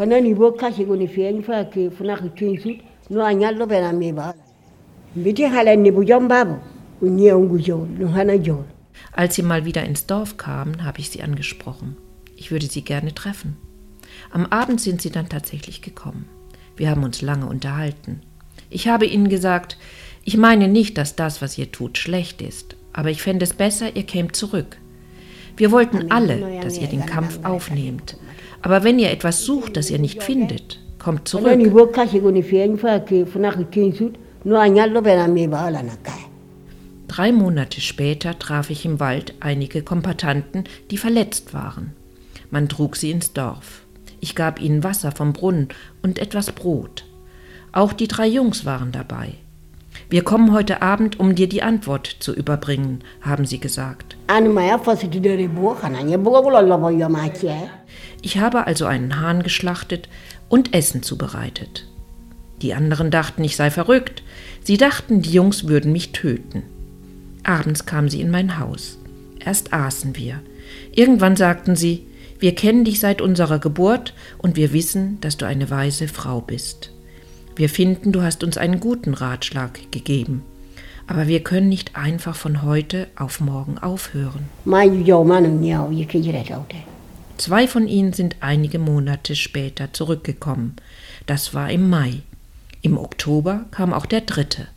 Als 9.13 9.35
sie 9.35 9.43
mal 9.43 9.67
wieder 9.67 9.85
ins 9.85 10.07
Dorf 10.07 10.39
kamen, 10.39 10.85
habe 10.85 11.01
ich 11.01 11.11
sie 11.11 11.23
angesprochen. 11.23 11.99
Ich 12.37 12.51
würde 12.51 12.67
sie 12.67 12.83
gerne 12.83 13.15
treffen. 13.15 13.59
Am 14.31 14.47
Abend 14.47 14.81
sind 14.81 15.03
sie 15.03 15.11
dann 15.11 15.29
tatsächlich 15.29 15.83
gekommen. 15.83 16.29
Wir 16.77 16.91
haben 16.91 17.03
uns 17.03 17.21
lange 17.21 17.47
unterhalten. 17.47 18.23
Ich 18.71 18.89
habe 18.89 19.07
ihnen 19.07 19.29
gesagt, 19.29 19.77
ich 20.25 20.37
meine 20.37 20.69
nicht, 20.69 20.97
dass 20.99 21.17
das, 21.17 21.43
was 21.43 21.59
ihr 21.59 21.73
tut, 21.73 21.99
schlecht 21.99 22.41
ist, 22.41 22.77
aber 22.93 23.11
ich 23.11 23.23
fände 23.23 23.45
es 23.45 23.55
besser, 23.55 23.97
ihr 23.97 24.05
kämt 24.05 24.37
zurück. 24.37 24.77
Wir 25.57 25.73
wollten 25.73 26.11
alle, 26.11 26.61
dass 26.63 26.79
ihr 26.79 26.87
den 26.87 27.05
Kampf 27.05 27.41
aufnehmt. 27.45 28.17
Aber 28.63 28.85
wenn 28.85 28.99
ihr 28.99 29.11
etwas 29.11 29.45
sucht, 29.45 29.77
das 29.77 29.91
ihr 29.91 29.99
nicht 29.99 30.23
findet, 30.23 30.79
kommt 30.99 31.29
zurück. 31.29 31.47
Drei 37.09 37.33
Monate 37.33 37.81
später 37.81 38.39
traf 38.39 38.71
ich 38.71 38.85
im 38.85 39.01
Wald 39.01 39.35
einige 39.41 39.83
Kombattanten, 39.83 40.65
die 40.91 40.97
verletzt 40.97 41.53
waren. 41.53 41.95
Man 42.51 42.69
trug 42.69 42.97
sie 42.97 43.11
ins 43.11 43.33
Dorf. 43.33 43.80
Ich 44.21 44.35
gab 44.35 44.61
ihnen 44.61 44.85
Wasser 44.85 45.13
vom 45.13 45.33
Brunnen 45.33 45.69
und 46.03 46.19
etwas 46.19 46.53
Brot. 46.53 47.05
Auch 47.73 47.93
die 47.93 48.09
drei 48.09 48.27
Jungs 48.27 48.65
waren 48.65 48.93
dabei. 48.93 49.35
Wir 50.09 50.25
kommen 50.25 50.53
heute 50.53 50.83
Abend, 50.83 51.21
um 51.21 51.35
dir 51.35 51.49
die 51.49 51.63
Antwort 51.63 52.17
zu 52.21 52.35
überbringen, 52.35 53.03
haben 53.23 53.45
sie 53.45 53.61
gesagt. 53.61 54.17
Ich 58.23 58.39
habe 58.39 58.67
also 58.67 58.87
einen 58.87 59.21
Hahn 59.21 59.43
geschlachtet 59.43 60.09
und 60.49 60.75
Essen 60.75 61.03
zubereitet. 61.03 61.87
Die 62.61 62.75
anderen 62.75 63.11
dachten, 63.11 63.43
ich 63.45 63.57
sei 63.57 63.71
verrückt. 63.71 64.23
Sie 64.63 64.77
dachten, 64.77 65.23
die 65.23 65.33
Jungs 65.33 65.67
würden 65.67 65.93
mich 65.93 66.13
töten. 66.13 66.65
Abends 67.45 67.87
kamen 67.87 68.11
sie 68.11 68.21
in 68.21 68.31
mein 68.31 68.59
Haus. 68.59 68.99
Erst 69.39 69.73
aßen 69.73 70.17
wir. 70.17 70.41
Irgendwann 70.93 71.37
sagten 71.37 71.77
sie, 71.77 72.07
wir 72.41 72.55
kennen 72.55 72.85
dich 72.85 73.01
seit 73.01 73.21
unserer 73.21 73.59
Geburt 73.59 74.15
und 74.39 74.57
wir 74.57 74.73
wissen, 74.73 75.21
dass 75.21 75.37
du 75.37 75.47
eine 75.47 75.69
weise 75.69 76.09
Frau 76.09 76.41
bist. 76.41 76.91
Wir 77.55 77.69
finden, 77.69 78.13
du 78.13 78.23
hast 78.23 78.43
uns 78.43 78.57
einen 78.57 78.81
guten 78.81 79.13
Ratschlag 79.13 79.79
gegeben. 79.91 80.43
Aber 81.07 81.27
wir 81.27 81.43
können 81.43 81.69
nicht 81.69 81.97
einfach 81.97 82.35
von 82.35 82.63
heute 82.63 83.09
auf 83.17 83.41
morgen 83.41 83.79
aufhören. 83.79 84.49
Zwei 87.37 87.67
von 87.67 87.89
ihnen 87.89 88.13
sind 88.15 88.37
einige 88.41 88.79
Monate 88.79 89.37
später 89.37 89.93
zurückgekommen. 89.93 90.77
Das 91.27 91.53
war 91.53 91.71
im 91.71 91.91
Mai. 91.91 92.23
Im 92.81 92.97
Oktober 92.97 93.67
kam 93.71 93.93
auch 93.93 94.07
der 94.07 94.23
dritte. 94.23 94.69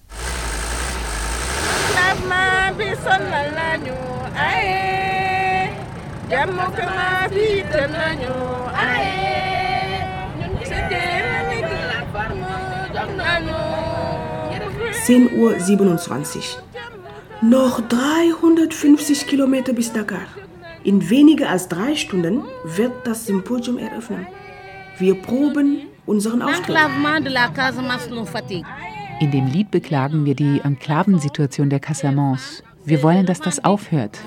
Zehn 15.05 15.37
Uhr 15.37 15.59
27. 15.59 16.57
Noch 17.41 17.81
350 17.81 19.27
Kilometer 19.27 19.73
bis 19.73 19.93
Dakar. 19.93 20.25
In 20.83 21.07
weniger 21.09 21.49
als 21.49 21.67
drei 21.67 21.95
Stunden 21.95 22.41
wird 22.63 23.05
das 23.05 23.27
Symposium 23.27 23.77
eröffnen. 23.77 24.25
Wir 24.97 25.13
proben 25.21 25.83
unseren 26.07 26.41
Auftritt. 26.41 26.75
In 29.19 29.31
dem 29.31 29.47
Lied 29.47 29.69
beklagen 29.69 30.25
wir 30.25 30.35
die 30.35 30.61
Enklavensituation 30.63 31.69
der 31.69 31.79
Casamance. 31.79 32.63
Wir 32.85 33.01
wollen, 33.01 33.25
dass 33.25 33.39
das 33.39 33.63
aufhört. 33.63 34.19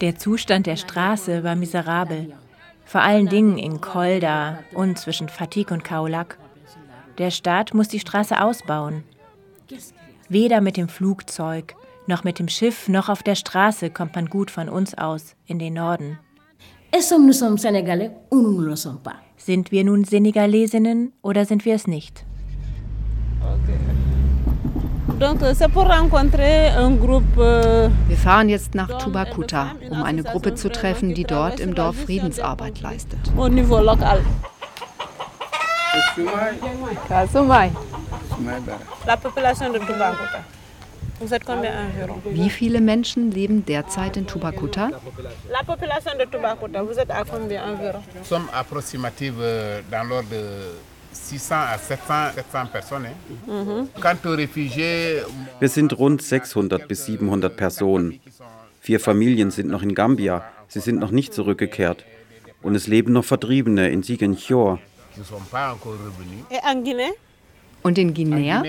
Der 0.00 0.16
Zustand 0.16 0.66
der 0.66 0.76
Straße 0.76 1.44
war 1.44 1.56
miserabel. 1.56 2.32
Vor 2.84 3.00
allen 3.00 3.26
Dingen 3.26 3.58
in 3.58 3.80
Kolda 3.80 4.60
und 4.72 4.98
zwischen 4.98 5.28
Fatik 5.28 5.70
und 5.70 5.84
Kaulak. 5.84 6.38
Der 7.18 7.30
Staat 7.30 7.74
muss 7.74 7.88
die 7.88 8.00
Straße 8.00 8.40
ausbauen. 8.40 9.04
Weder 10.28 10.60
mit 10.60 10.76
dem 10.76 10.88
Flugzeug, 10.88 11.74
noch 12.06 12.24
mit 12.24 12.38
dem 12.38 12.48
Schiff, 12.48 12.88
noch 12.88 13.08
auf 13.08 13.22
der 13.22 13.34
Straße 13.34 13.90
kommt 13.90 14.14
man 14.14 14.26
gut 14.26 14.50
von 14.50 14.68
uns 14.68 14.96
aus 14.96 15.34
in 15.46 15.58
den 15.58 15.74
Norden. 15.74 16.18
Sind 19.36 19.70
wir 19.70 19.84
nun 19.84 20.04
Senegalesinnen 20.04 21.12
oder 21.20 21.44
sind 21.44 21.66
wir 21.66 21.74
es 21.74 21.86
nicht? 21.86 22.24
Wir 28.08 28.16
fahren 28.16 28.48
jetzt 28.48 28.74
nach 28.74 28.96
Tubacuta, 28.96 29.72
um 29.90 30.02
eine 30.02 30.22
Gruppe 30.22 30.54
zu 30.54 30.70
treffen, 30.70 31.12
die 31.12 31.24
dort 31.24 31.60
im 31.60 31.74
Dorf 31.74 31.96
Friedensarbeit 31.96 32.80
leistet. 32.80 33.20
Wie 42.30 42.50
viele 42.50 42.80
Menschen 42.80 43.30
leben 43.30 43.64
derzeit 43.64 44.16
in 44.16 44.26
Tubacuta? 44.26 44.90
Sommes 48.22 48.48
euh, 49.40 49.80
dans 49.90 50.08
l'ordre 50.08 50.28
de 50.30 50.42
600 51.12 51.54
à 51.54 51.78
700, 51.78 52.32
700 52.34 52.66
personnes. 52.70 53.08
Mhm. 53.46 53.88
Réfugiés, 54.36 55.22
Wir 55.60 55.68
sind 55.68 55.92
rund 55.98 56.22
600 56.22 56.86
bis 56.86 57.06
700 57.06 57.56
Personen. 57.56 58.20
Vier 58.80 59.00
Familien 59.00 59.50
sind 59.50 59.68
noch 59.68 59.82
in 59.82 59.94
Gambia. 59.94 60.44
Sie 60.68 60.80
sind 60.80 60.98
noch 60.98 61.10
nicht 61.10 61.32
zurückgekehrt. 61.32 62.04
Und 62.62 62.74
es 62.74 62.86
leben 62.86 63.12
noch 63.12 63.24
Vertriebene 63.24 63.88
in 63.88 64.02
Ziguinchor. 64.02 64.78
Und 67.82 67.98
in 67.98 68.14
Guinea? 68.14 68.62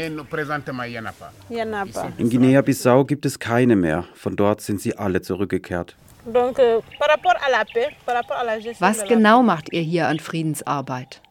In 2.17 2.29
Guinea-Bissau 2.29 3.05
gibt 3.05 3.25
es 3.25 3.39
keine 3.39 3.75
mehr. 3.75 4.05
Von 4.13 4.35
dort 4.35 4.61
sind 4.61 4.79
sie 4.79 4.95
alle 4.97 5.21
zurückgekehrt. 5.21 5.95
Euh, 6.27 6.81
Was 8.79 9.05
genau 9.07 9.43
macht 9.43 9.73
ihr 9.73 9.81
hier 9.81 10.07
an 10.07 10.19
Friedensarbeit? 10.19 11.21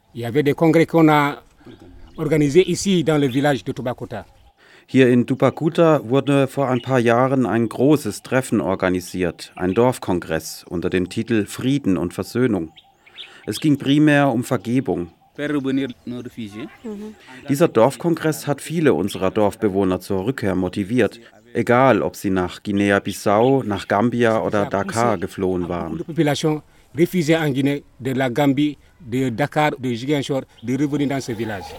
Hier 4.89 5.09
in 5.09 5.27
Dupakuta 5.27 6.01
wurde 6.09 6.47
vor 6.47 6.69
ein 6.69 6.81
paar 6.81 7.01
Jahren 7.01 7.45
ein 7.45 7.69
großes 7.69 8.23
Treffen 8.23 8.61
organisiert, 8.61 9.53
ein 9.57 9.75
Dorfkongress 9.75 10.65
unter 10.69 10.91
dem 10.91 11.09
Titel 11.09 11.45
Frieden 11.45 11.97
und 11.99 12.15
Versöhnung. 12.15 12.73
Es 13.47 13.61
ging 13.61 13.79
primär 13.79 14.29
um 14.29 14.45
Vergebung. 14.45 15.11
Réfugiés. 15.37 16.69
Dieser 17.49 17.69
Dorfkongress 17.69 18.47
hat 18.47 18.61
viele 18.61 18.95
unserer 18.95 19.31
Dorfbewohner 19.31 20.01
zur 20.01 20.27
Rückkehr 20.27 20.55
motiviert, 20.55 21.21
egal 21.55 22.03
ob 22.03 22.17
sie 22.17 22.31
nach 22.31 22.63
Guinea-Bissau, 22.63 23.63
nach 23.65 23.89
Gambia 23.89 24.41
oder 24.43 24.67
Dakar 24.67 25.19
geflohen 25.19 25.69
waren. 25.69 26.01
Réfugiée 26.97 27.37
en 27.37 27.51
Guinée, 27.51 27.85
de 28.01 28.13
la 28.13 28.31
Gambie, 28.31 28.79
de 29.01 29.29
Dakar, 29.29 29.73
de 29.79 29.95
Ziguinchor, 29.95 30.45
de 30.63 30.77
revenir 30.77 31.09
dans 31.09 31.21
ce 31.21 31.33
village. 31.33 31.75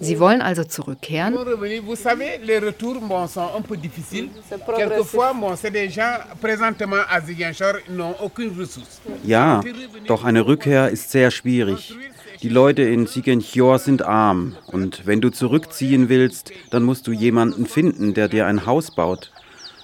Sie 0.00 0.18
wollen 0.18 0.42
also 0.42 0.64
zurückkehren? 0.64 1.34
Pour 1.34 1.46
revenir, 1.46 1.82
vous 1.82 1.96
savez, 1.96 2.38
les 2.42 2.58
retours 2.58 3.00
bon, 3.00 3.26
sont 3.26 3.48
un 3.56 3.62
peu 3.62 3.76
difficiles. 3.76 4.28
progressif. 4.64 4.88
Quelquefois, 4.88 5.32
bon, 5.32 5.56
c'est 5.56 5.70
des 5.70 5.88
gens 5.88 6.18
présentement 6.40 7.02
à 7.08 7.20
Ziguinchor, 7.20 7.74
ils 7.88 7.96
n'ont 7.96 8.14
aucune 8.20 8.50
ressource. 8.58 9.00
Ja, 9.24 9.60
doch 10.06 10.24
eine 10.24 10.44
Rückkehr 10.46 10.90
ist 10.90 11.10
sehr 11.10 11.30
schwierig. 11.30 11.94
Die 12.42 12.48
Leute 12.48 12.82
in 12.82 13.06
Ziguinchor 13.06 13.78
sind 13.78 14.02
arm 14.02 14.56
und 14.66 15.06
wenn 15.06 15.20
du 15.20 15.30
zurückziehen 15.30 16.08
willst, 16.08 16.52
dann 16.70 16.82
musst 16.82 17.06
du 17.06 17.12
jemanden 17.12 17.66
finden, 17.66 18.14
der 18.14 18.28
dir 18.28 18.46
ein 18.46 18.66
Haus 18.66 18.90
baut. 18.90 19.30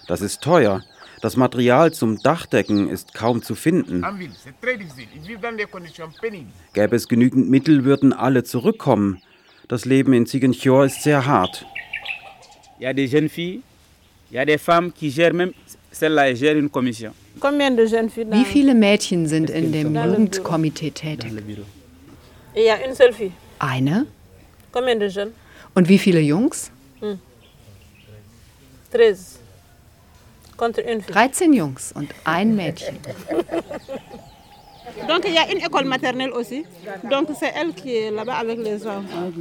Das 0.09 0.23
ist 0.23 0.43
teuer. 0.43 0.83
Das 1.21 1.37
Material 1.37 1.93
zum 1.93 2.23
Dachdecken 2.23 2.89
ist 2.89 3.15
kaum 3.15 3.43
zu 3.43 3.55
finden. 3.55 4.05
Gäbe 6.73 6.97
es 6.97 7.09
genügend 7.09 7.51
Mittel, 7.51 7.85
würden 7.85 8.13
alle 8.13 8.45
zurückkommen. 8.45 9.21
Das 9.67 9.85
Leben 9.85 10.13
in 10.13 10.27
Ziguinchor 10.27 10.85
ist 10.87 11.03
sehr 11.03 11.27
hart. 11.27 11.67
Jeunes 12.79 13.33
filles, 13.33 13.63
femmes 14.61 14.93
qui 14.95 15.11
gèrent 15.11 15.35
même, 15.35 15.53
celle-là, 15.91 16.33
gère 16.35 16.57
une 16.57 16.71
commission. 16.71 17.13
Wie 17.41 18.45
viele 18.45 18.75
Mädchen 18.75 19.27
sind 19.27 19.51
in 19.51 19.73
dem 19.73 19.95
Jugendkomitee 19.95 20.91
tätig? 20.91 21.33
Eine? 23.59 24.07
Und 25.75 25.89
wie 25.89 25.99
viele 25.99 26.21
Jungs? 26.21 26.71
Hmm. 27.01 27.19
13. 30.59 30.59
Contre 30.59 30.81
une 30.81 31.01
fille. 31.01 31.15
13 31.15 31.53
Jungs 31.55 31.93
und 31.93 32.15
ein 32.25 32.55
Mädchen. 32.57 32.99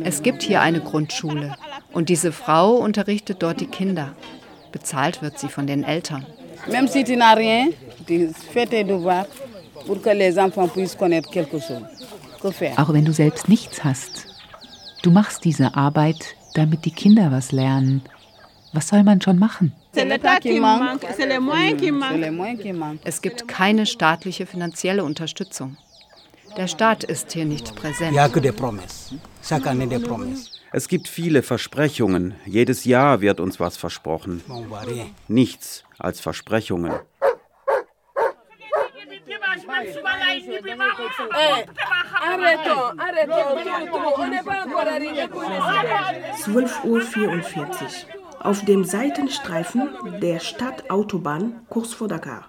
Es 0.03 0.21
gibt 0.21 0.43
hier 0.43 0.61
eine 0.61 0.79
Grundschule 0.81 1.55
und 1.93 2.09
diese 2.09 2.31
Frau 2.31 2.75
unterrichtet 2.75 3.37
dort 3.41 3.59
die 3.59 3.67
Kinder. 3.67 4.13
Bezahlt 4.71 5.21
wird 5.21 5.39
sie 5.39 5.49
von 5.49 5.65
den 5.65 5.83
Eltern. 5.83 6.25
Même 6.67 6.87
si 6.87 7.03
tu 7.03 7.13
n'as 7.13 7.35
rien, 7.35 7.73
tu 8.07 8.33
fais 8.53 8.67
tes 8.67 8.83
devoirs 8.83 9.25
pour 9.85 10.01
que 10.01 10.09
les 10.09 10.37
enfants 10.37 10.67
puissent 10.67 10.97
connaître 10.97 11.29
quelque 11.29 11.59
chose. 11.59 11.81
Que 12.41 12.51
faire 12.51 12.77
Auch 12.77 12.93
wenn 12.93 13.05
du 13.05 13.13
selbst 13.13 13.47
nichts 13.47 13.83
hast. 13.83 14.27
Du 15.01 15.11
machst 15.11 15.45
diese 15.45 15.75
Arbeit, 15.75 16.35
damit 16.55 16.85
die 16.85 16.91
Kinder 16.91 17.31
was 17.31 17.51
lernen. 17.51 18.01
Was 18.73 18.89
soll 18.89 19.03
man 19.03 19.21
schon 19.21 19.39
machen? 19.39 19.73
C'est 19.97 20.05
l'État 20.05 20.39
qui 20.39 20.59
manque, 20.59 21.05
c'est 21.17 21.25
les 21.25 21.39
moyens 21.39 21.81
qui 21.81 21.91
manquent. 22.71 23.01
Es 23.03 23.19
gibt 23.19 23.47
keine 23.47 23.87
staatliche 23.87 24.45
finanzielle 24.45 25.03
Unterstützung. 25.03 25.75
Der 26.55 26.67
Staat 26.67 27.03
ist 27.03 27.31
hier 27.31 27.45
nicht 27.45 27.75
präsent. 27.75 28.15
Es 30.71 30.87
gibt 30.87 31.07
viele 31.07 31.41
Versprechungen. 31.41 32.35
Jedes 32.45 32.85
Jahr 32.85 33.21
wird 33.21 33.39
uns 33.39 33.59
was 33.59 33.75
versprochen. 33.75 34.43
Nichts 35.27 35.83
als 35.97 36.19
Versprechungen. 36.19 36.93
Arrêtons, 42.33 42.93
arrêtons, 42.99 43.45
tout, 47.23 48.26
tout, 48.37 48.37
on 48.37 48.37
n'est 48.37 48.37
pas 48.37 48.37
encore 48.37 48.37
arrivé 48.37 48.37
pour 48.37 48.37
décider. 48.37 48.37
12.44 48.37 48.39
Uhr. 48.39 48.45
Auf 48.45 48.65
dem 48.65 48.83
Seitenstreifen 48.83 49.89
der 50.21 50.39
Stadtautobahn 50.39 51.53
kurz 51.69 51.93
vor 51.93 52.07
Dakar. 52.07 52.45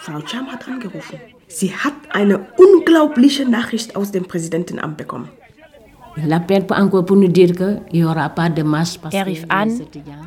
Frau 0.00 0.20
Cham 0.20 0.52
hat 0.52 0.68
angerufen. 0.68 1.18
Sie 1.48 1.74
hat 1.74 1.94
eine 2.10 2.46
unglaubliche 2.56 3.48
Nachricht 3.48 3.96
aus 3.96 4.12
dem 4.12 4.24
Präsidentenamt 4.24 4.96
bekommen. 4.96 5.28
Er 6.16 6.40
rief 9.26 9.44
an, 9.48 9.80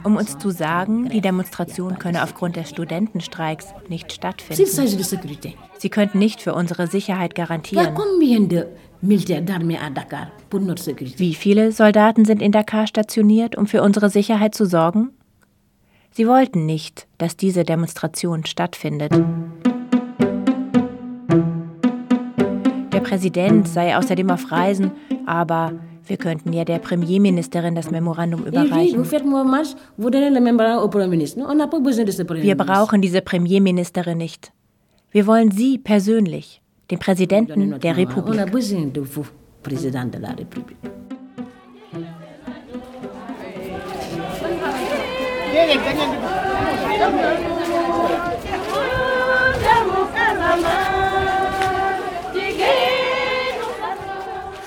um 0.04 0.18
uns 0.18 0.38
zu 0.38 0.50
sagen, 0.50 1.08
die 1.10 1.22
Demonstration 1.22 1.98
könne 1.98 2.24
aufgrund 2.24 2.58
des 2.58 2.70
Studentenstreiks 2.70 3.68
nicht 3.88 4.12
stattfinden. 4.12 4.66
Sie 5.78 5.90
könnten 5.90 6.20
nicht 6.20 6.42
für 6.42 6.54
unsere 6.54 6.88
Sicherheit 6.88 7.36
garantieren. 7.36 7.96
Wie 9.02 9.18
viele 11.36 11.72
Soldaten 11.72 12.26
sind 12.26 12.42
in 12.42 12.52
Dakar 12.52 12.88
stationiert, 12.88 13.56
um 13.56 13.68
für 13.68 13.84
unsere 13.84 14.10
Sicherheit 14.10 14.56
zu 14.56 14.66
sorgen? 14.66 15.12
Sie 16.12 16.28
wollten 16.28 16.66
nicht, 16.66 17.08
dass 17.20 17.38
diese 17.38 17.64
Demonstration 17.64 18.44
stattfindet. 18.46 19.12
Der 22.92 23.00
Präsident 23.02 23.68
sei 23.68 23.96
außerdem 23.96 24.32
auf 24.32 24.52
Reisen, 24.52 24.92
aber 25.28 25.74
wir 26.08 26.18
könnten 26.18 26.54
ja 26.54 26.66
der 26.66 26.80
Premierministerin 26.80 27.76
das 27.76 27.92
Memorandum 27.92 28.42
vous 28.42 28.48
überreichen. 28.48 29.06
Wir 32.42 32.58
brauchen 32.58 33.02
diese 33.02 33.22
Premierministerin 33.22 34.18
nicht. 34.18 34.52
Wir 35.12 35.28
wollen 35.28 35.52
Sie 35.52 35.78
persönlich, 35.78 36.62
den 36.90 37.00
Präsidenten 37.00 37.80
der 37.80 37.98
Republik. 37.98 38.42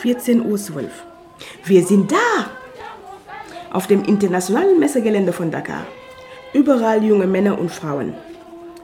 14.12 0.02 0.74
Uhr. 0.74 0.90
Wir 1.64 1.84
sind 1.84 2.10
da! 2.10 2.16
Auf 3.70 3.86
dem 3.86 4.04
internationalen 4.04 4.78
Messegelände 4.80 5.32
von 5.32 5.50
Dakar. 5.50 5.86
Überall 6.52 7.04
junge 7.04 7.26
Männer 7.26 7.58
und 7.58 7.70
Frauen. 7.70 8.14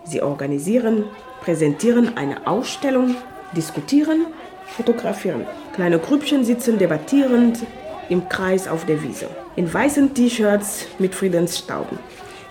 Sie 0.05 0.23
organisieren, 0.23 1.05
präsentieren 1.47 2.17
eine 2.17 2.45
Ausstellung, 2.45 3.15
diskutieren, 3.53 4.27
fotografieren. 4.67 5.47
Kleine 5.77 6.01
Grüppchen 6.01 6.45
sitzen 6.45 6.77
debattierend 6.77 7.61
im 8.09 8.29
Kreis 8.29 8.67
auf 8.67 8.85
der 8.85 9.01
Wiese. 9.01 9.29
In 9.55 9.73
weißen 9.73 10.13
T-Shirts 10.13 10.87
mit 10.99 11.15
Friedensstauben. 11.15 12.01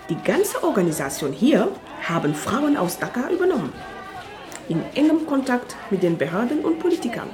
Die 0.08 0.16
ganze 0.24 0.64
Organisation 0.64 1.30
hier 1.34 1.68
haben 2.08 2.34
Frauen 2.34 2.78
aus 2.78 2.98
Dakar 2.98 3.28
übernommen. 3.30 3.70
In 4.70 4.80
engem 4.94 5.26
Kontakt 5.26 5.76
mit 5.90 6.02
den 6.02 6.16
Behörden 6.16 6.60
und 6.60 6.78
Politikern. 6.78 7.28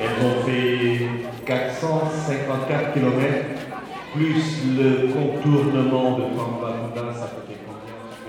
Elles 0.00 0.24
ont 0.24 0.44
fait 0.44 1.08
454 1.46 2.94
km, 2.94 3.20
plus 4.14 4.62
le 4.76 5.12
contournement 5.12 6.18
de 6.18 6.24
Tambacounda, 6.36 7.12
ça 7.12 7.28
fait 7.28 7.67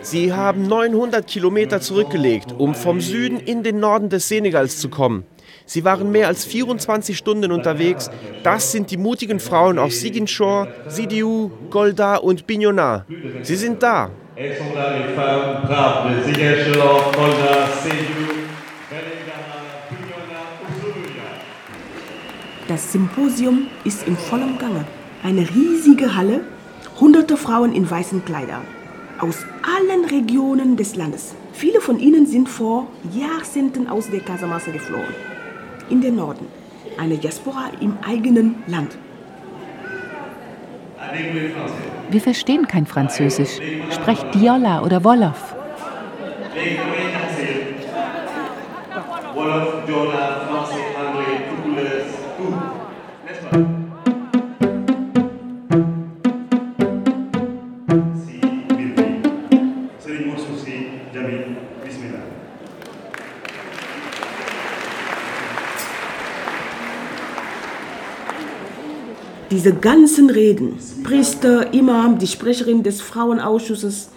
Sie 0.02 0.34
haben 0.34 0.64
900 0.64 1.28
Kilometer 1.28 1.82
zurückgelegt, 1.82 2.54
um 2.58 2.74
vom 2.74 3.02
Süden 3.02 3.40
in 3.40 3.64
den 3.64 3.80
Norden 3.80 4.10
des 4.10 4.28
Senegals 4.28 4.80
zu 4.80 4.90
kommen. 4.90 5.26
Sie 5.66 5.84
waren 5.84 6.12
mehr 6.12 6.28
als 6.28 6.46
24 6.46 7.18
Stunden 7.18 7.52
unterwegs. 7.52 8.10
Das 8.44 8.72
sind 8.72 8.92
die 8.92 8.98
mutigen 8.98 9.40
Frauen 9.40 9.78
aus 9.78 10.00
Ziguinchor, 10.00 10.68
Sidiou, 10.88 11.52
Golda 11.70 12.16
und 12.16 12.48
Bignona. 12.48 13.06
Sie 13.44 13.56
sind 13.56 13.84
da. 13.84 14.10
Das 22.68 22.92
Symposium 22.92 23.68
ist 23.84 24.08
im 24.08 24.16
vollen 24.16 24.58
Gange. 24.58 24.86
Eine 25.24 25.42
riesige 25.42 26.16
Halle, 26.16 26.42
hunderte 27.00 27.36
Frauen 27.36 27.74
in 27.74 27.90
weißen 27.90 28.24
Kleidern. 28.24 28.79
Aus 29.20 29.46
allen 29.64 30.06
Regionen 30.06 30.78
des 30.78 30.96
Landes. 30.96 31.36
Viele 31.52 31.82
von 31.82 32.00
ihnen 32.00 32.26
sind 32.26 32.48
vor 32.48 32.88
Jahrzehnten 33.14 33.88
aus 33.88 34.10
der 34.10 34.22
Casamance 34.22 34.72
geflohen. 34.72 35.14
In 35.90 36.00
den 36.00 36.16
Norden. 36.16 36.48
Eine 36.98 37.18
Diaspora 37.18 37.70
im 37.82 37.98
eigenen 38.08 38.64
Land. 38.68 38.98
Wir 42.10 42.22
verstehen 42.22 42.66
kein 42.66 42.86
Französisch. 42.86 43.60
Sprecht 43.92 44.34
Diola 44.36 44.84
oder 44.84 45.04
Wolof. 45.04 45.54
Wolof, 49.36 49.88
Jola, 49.88 50.42
français, 50.48 50.89
Diese 69.52 69.74
ganzen 69.74 70.30
Reden, 70.30 70.78
Priester, 71.04 71.74
Imam, 71.74 72.20
die 72.20 72.28
Sprecherin 72.28 72.84
des 72.84 73.02
Frauenausschusses, 73.02 74.12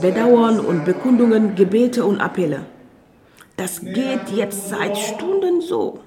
Bedauern 0.00 0.58
und 0.58 0.84
Bekundungen, 0.84 1.54
Gebete 1.54 2.04
und 2.04 2.20
Appelle. 2.20 2.66
Das 3.56 3.80
geht 3.80 4.30
jetzt 4.34 4.70
seit 4.70 4.96
Stunden 4.98 5.60
so. 5.60 6.00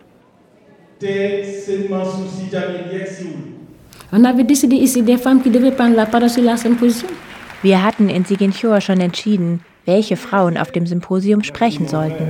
Wir 7.61 7.84
hatten 7.84 8.09
in 8.09 8.26
Ziguinchor 8.26 8.82
schon 8.82 8.99
entschieden, 8.99 9.61
welche 9.86 10.17
Frauen 10.17 10.57
auf 10.57 10.71
dem 10.71 10.86
Symposium 10.86 11.43
sprechen 11.43 11.88
sollten. 11.88 12.30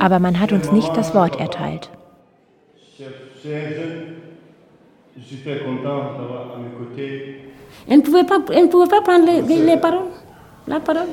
Aber 0.00 0.18
man 0.18 0.40
hat 0.40 0.52
uns 0.52 0.72
nicht 0.72 0.96
das 0.96 1.14
Wort 1.14 1.40
erteilt. 1.40 1.90
Je 5.24 5.36
suis 5.36 5.44
très 5.44 5.60
content 5.60 6.12
d'avoir 6.18 6.54
à 6.54 6.58
mes 6.58 6.70
côtés 6.78 7.40
Elle 7.88 7.98
ne 7.98 8.02
pouvait 8.02 8.24
pas, 8.24 8.38
elle 8.52 8.64
ne 8.64 8.68
pouvait 8.68 8.88
pas 8.88 9.00
prendre 9.00 9.24
les, 9.26 9.40
les- 9.42 9.62
les 9.64 9.76
paroles. 9.78 10.10
La 10.66 10.80
parole. 10.80 11.08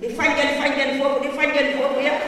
di 0.00 0.08
foofu 1.00 1.20
di 1.22 1.28
foofu 1.78 2.00
yëpp 2.06 2.22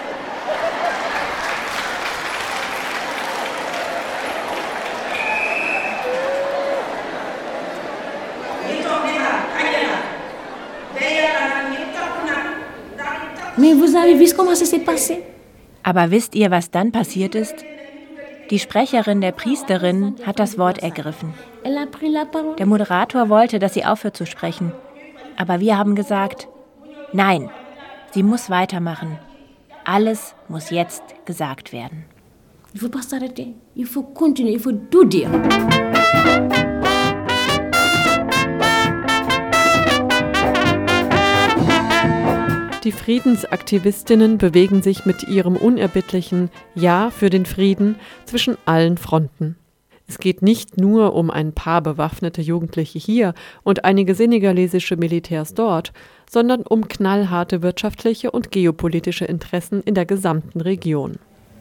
Aber 15.83 16.11
wisst 16.11 16.35
ihr, 16.35 16.51
was 16.51 16.71
dann 16.71 16.93
passiert 16.93 17.35
ist? 17.35 17.55
Die 18.51 18.59
Sprecherin 18.59 19.21
der 19.21 19.33
Priesterin 19.33 20.17
hat 20.25 20.39
das 20.39 20.59
Wort 20.59 20.79
ergriffen. 20.79 21.35
Der 22.59 22.67
Moderator 22.67 23.29
wollte, 23.29 23.59
dass 23.59 23.75
sie 23.75 23.85
aufhört 23.85 24.17
zu 24.17 24.27
sprechen. 24.27 24.73
Aber 25.37 25.61
wir 25.61 25.77
haben 25.77 25.95
gesagt, 25.95 26.49
nein, 27.13 27.51
sie 28.13 28.23
muss 28.23 28.51
weitermachen. 28.51 29.19
Alles 29.85 30.35
muss 30.49 30.71
jetzt 30.71 31.03
gesagt 31.25 31.73
werden. 31.73 32.05
Il 32.77 32.81
faut 32.81 32.91
pas 32.91 33.09
s'arrêter. 33.09 33.55
Il 33.75 33.87
faut 33.87 34.03
continuer. 34.13 34.53
Il 34.53 34.61
faut 34.61 34.91
tout 34.91 35.05
dire. 35.05 35.31
Die 42.87 42.93
Friedensaktivistinnen 42.93 44.39
bewegen 44.39 44.81
sich 44.81 45.07
mit 45.07 45.25
ihrem 45.25 45.57
unerbittlichen 45.57 46.51
Ja 46.77 47.11
für 47.11 47.31
den 47.31 47.45
Frieden 47.45 47.97
zwischen 48.27 48.57
allen 48.65 48.97
Fronten. 48.97 49.57
Es 50.07 50.19
geht 50.19 50.41
nicht 50.41 50.79
nur 50.79 51.17
um 51.17 51.33
ein 51.33 51.53
paar 51.53 51.83
bewaffnete 51.83 52.43
Jugendliche 52.43 53.01
hier 53.01 53.35
und 53.65 53.85
einige 53.85 54.15
senegalesische 54.15 54.95
Militärs 54.97 55.53
dort, 55.53 55.93
sondern 56.31 56.63
um 56.63 56.87
knallharte 56.87 57.61
wirtschaftliche 57.61 58.31
und 58.31 58.53
geopolitische 58.53 59.25
Interessen 59.25 59.83
in 59.85 59.97
der 59.97 60.07
gesamten 60.07 60.61
Region. 60.61 61.17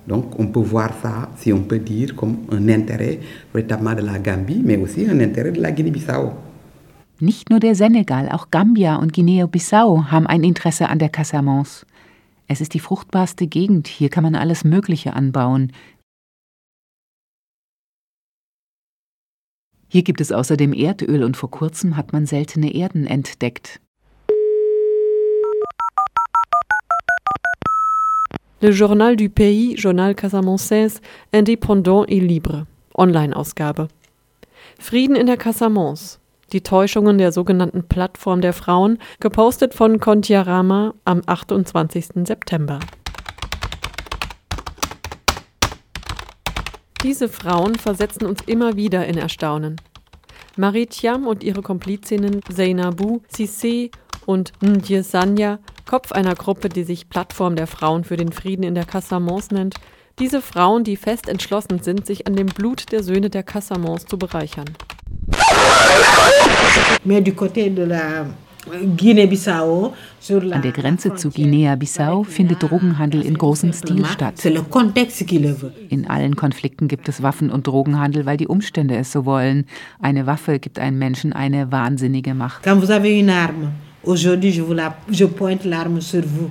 Donc 0.06 0.38
on 0.38 0.52
peut 0.52 0.70
voir 0.70 0.92
ça, 1.02 1.30
si 1.38 1.52
on 1.52 1.64
peut 1.64 1.80
dire, 1.80 2.16
comme 2.16 2.46
un 2.52 2.70
intérêt 2.70 3.18
véritablement 3.52 3.96
de 3.96 4.06
la 4.06 4.20
Gambie, 4.20 4.62
mais 4.64 4.78
aussi 4.78 5.08
un 5.10 5.20
intérêt 5.20 5.54
de 5.54 5.60
la 5.60 5.72
Guinée-Bissau. 5.72 6.34
Nicht 7.20 7.50
nur 7.50 7.62
der 7.62 7.76
Senegal, 7.76 8.30
auch 8.30 8.52
Gambia 8.52 8.98
und 8.98 9.14
Guinea-Bissau 9.14 10.12
haben 10.12 10.28
ein 10.28 10.44
Interesse 10.44 10.90
an 10.90 11.00
der 11.00 11.08
Casamance. 11.08 11.86
Es 12.48 12.60
ist 12.60 12.74
die 12.74 12.80
fruchtbarste 12.80 13.48
Gegend, 13.48 13.88
hier 13.88 14.10
kann 14.10 14.24
man 14.24 14.36
alles 14.36 14.66
Mögliche 14.66 15.14
anbauen. 15.14 15.72
Hier 19.88 20.04
gibt 20.04 20.20
es 20.20 20.34
außerdem 20.34 20.74
Erdöl 20.74 21.24
und 21.24 21.38
vor 21.38 21.50
kurzem 21.50 21.96
hat 21.96 22.12
man 22.12 22.26
seltene 22.26 22.76
Erden 22.76 23.08
entdeckt. 23.08 23.80
Le 28.60 28.72
Journal 28.72 29.16
du 29.16 29.30
Pays, 29.30 29.82
Journal 29.82 30.16
Casamançaise, 30.16 31.00
indépendant 31.32 32.06
et 32.10 32.20
libre. 32.20 32.68
Online-Ausgabe. 32.94 33.88
Frieden 34.80 35.16
in 35.16 35.28
der 35.28 35.38
Casamance. 35.38 36.20
Die 36.54 36.62
Täuschungen 36.62 37.18
der 37.18 37.32
sogenannten 37.32 37.88
Plattform 37.88 38.42
der 38.42 38.54
Frauen, 38.54 39.00
gepostet 39.20 39.74
von 39.74 40.00
Contiarama 40.00 40.94
am 41.04 41.22
28. 41.26 42.26
September. 42.26 42.80
Diese 47.04 47.30
Frauen 47.30 47.76
versetzen 47.76 48.26
uns 48.26 48.42
immer 48.46 48.76
wieder 48.76 49.06
in 49.06 49.18
Erstaunen. 49.18 49.76
Marie 50.58 50.86
Thiam 50.86 51.28
und 51.28 51.44
ihre 51.44 51.62
Komplizinnen 51.62 52.42
Zainabou, 52.50 53.22
Cissé 53.32 53.92
und 54.26 54.54
Ndje 54.64 55.04
Sanya, 55.04 55.60
Kopf 55.86 56.12
einer 56.12 56.34
Gruppe, 56.34 56.70
die 56.70 56.84
sich 56.84 57.10
Plattform 57.10 57.56
der 57.56 57.68
Frauen 57.68 58.04
für 58.04 58.18
den 58.18 58.32
Frieden 58.32 58.64
in 58.64 58.74
der 58.74 58.86
Casamance 58.86 59.54
nennt, 59.54 59.76
diese 60.18 60.42
Frauen, 60.42 60.84
die 60.84 60.96
fest 60.96 61.28
entschlossen 61.28 61.84
sind, 61.84 62.06
sich 62.06 62.26
an 62.26 62.36
dem 62.36 62.48
Blut 62.48 62.92
der 62.92 63.04
Söhne 63.04 63.30
der 63.30 63.44
Casamance 63.44 64.08
zu 64.08 64.18
bereichern. 64.18 64.70
Mais 67.06 67.22
du 67.22 67.34
côté 67.34 67.70
de 67.70 67.84
la 67.84 68.26
Guinée-Bissau. 68.98 69.94
An 70.30 70.62
der 70.62 70.72
Grenze 70.72 71.14
zu 71.16 71.30
Guinea-Bissau 71.30 72.24
findet 72.24 72.64
Drogenhandel 72.64 73.22
in 73.22 73.38
großem 73.38 73.74
Stil 73.74 74.06
statt. 74.06 74.44
In 75.90 76.08
allen 76.10 76.36
Konflikten 76.36 76.88
gibt 76.88 77.08
es 77.08 77.22
Waffen- 77.22 77.52
und 77.52 77.68
Drogenhandel, 77.68 78.26
weil 78.26 78.38
die 78.38 78.48
Umstände 78.48 78.96
es 78.96 79.12
so 79.12 79.26
wollen. 79.26 79.66
Eine 80.02 80.26
Waffe 80.26 80.60
gibt 80.60 80.80
einem 80.80 80.98
Menschen 80.98 81.32
eine 81.34 81.72
wahnsinnige 81.72 82.34
Macht. 82.34 82.64
Quand 82.64 82.80
vous 82.80 82.90
avez 82.90 83.20
une 83.20 83.30
arme, 83.30 83.72
aujourd'hui 84.04 84.52
je, 84.52 84.64
vous 84.64 84.74
la, 84.74 84.96
je 85.12 85.26
pointe 85.26 85.64
l'arme 85.64 86.02
sur 86.02 86.24
vous. 86.24 86.50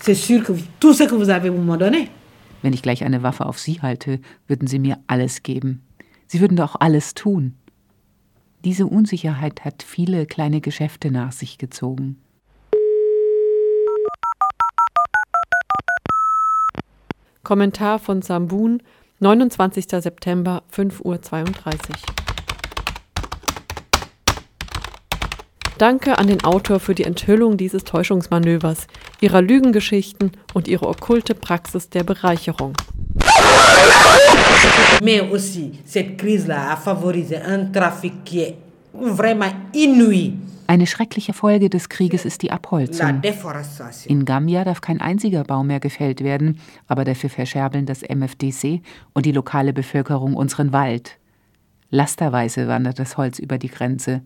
C'est 0.00 0.14
sûr 0.14 0.44
que 0.44 0.52
tout 0.78 0.92
ce 0.94 1.04
que 1.04 1.14
vous 1.16 1.28
avez, 1.28 1.50
vous 1.50 1.60
me 1.62 1.76
donnez. 1.76 2.08
Wenn 2.62 2.72
ich 2.72 2.82
gleich 2.82 3.02
eine 3.02 3.22
Waffe 3.24 3.44
auf 3.44 3.58
Sie 3.58 3.80
halte, 3.82 4.20
würden 4.46 4.68
Sie 4.68 4.78
mir 4.78 4.98
alles 5.08 5.42
geben. 5.42 5.82
Sie 6.28 6.40
würden 6.40 6.56
doch 6.56 6.76
alles 6.78 7.14
tun. 7.14 7.54
Diese 8.64 8.86
Unsicherheit 8.86 9.64
hat 9.64 9.82
viele 9.82 10.26
kleine 10.26 10.60
Geschäfte 10.60 11.10
nach 11.10 11.32
sich 11.32 11.58
gezogen. 11.58 12.16
Kommentar 17.44 17.98
von 17.98 18.20
Sambun, 18.20 18.82
29. 19.20 19.86
September, 19.88 20.62
5.32 20.72 21.02
Uhr. 21.04 21.18
Danke 25.78 26.18
an 26.18 26.26
den 26.26 26.42
Autor 26.42 26.80
für 26.80 26.94
die 26.94 27.04
Enthüllung 27.04 27.56
dieses 27.56 27.84
Täuschungsmanövers, 27.84 28.88
ihrer 29.20 29.40
Lügengeschichten 29.40 30.32
und 30.52 30.66
ihre 30.66 30.88
okkulte 30.88 31.36
Praxis 31.36 31.88
der 31.88 32.02
Bereicherung. 32.02 32.74
Mais 35.02 35.20
aussi, 35.20 35.72
cette 35.84 36.16
crise-là 36.16 36.72
a 36.72 36.76
favorisé 36.76 37.36
un 37.36 37.66
trafic 37.66 38.24
qui 38.24 38.40
est 38.40 38.56
vraiment 38.92 39.52
inouï. 39.74 40.34
Eine 40.70 40.86
schreckliche 40.86 41.32
Folge 41.32 41.70
des 41.70 41.88
Krieges 41.88 42.26
ist 42.26 42.42
die 42.42 42.50
Abholzung. 42.50 43.22
In 44.06 44.24
Gambia 44.26 44.64
darf 44.64 44.82
kein 44.82 45.00
einziger 45.00 45.42
Baum 45.42 45.68
mehr 45.68 45.80
gefällt 45.80 46.22
werden, 46.22 46.60
aber 46.86 47.04
dafür 47.04 47.30
verscherbeln 47.30 47.86
das 47.86 48.02
MFDC 48.02 48.82
und 49.14 49.24
die 49.24 49.32
lokale 49.32 49.72
Bevölkerung 49.72 50.34
unseren 50.34 50.74
Wald. 50.74 51.16
Lasterweise 51.88 52.68
wandert 52.68 52.98
das 52.98 53.16
Holz 53.16 53.38
über 53.38 53.56
die 53.56 53.70
Grenze. 53.70 54.20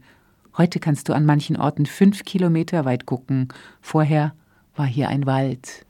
Heute 0.58 0.80
kannst 0.80 1.08
du 1.08 1.12
an 1.12 1.24
manchen 1.24 1.56
Orten 1.56 1.86
fünf 1.86 2.24
Kilometer 2.24 2.84
weit 2.84 3.06
gucken. 3.06 3.46
Vorher 3.80 4.34
war 4.74 4.86
hier 4.86 5.10
ein 5.10 5.26
Wald. 5.26 5.86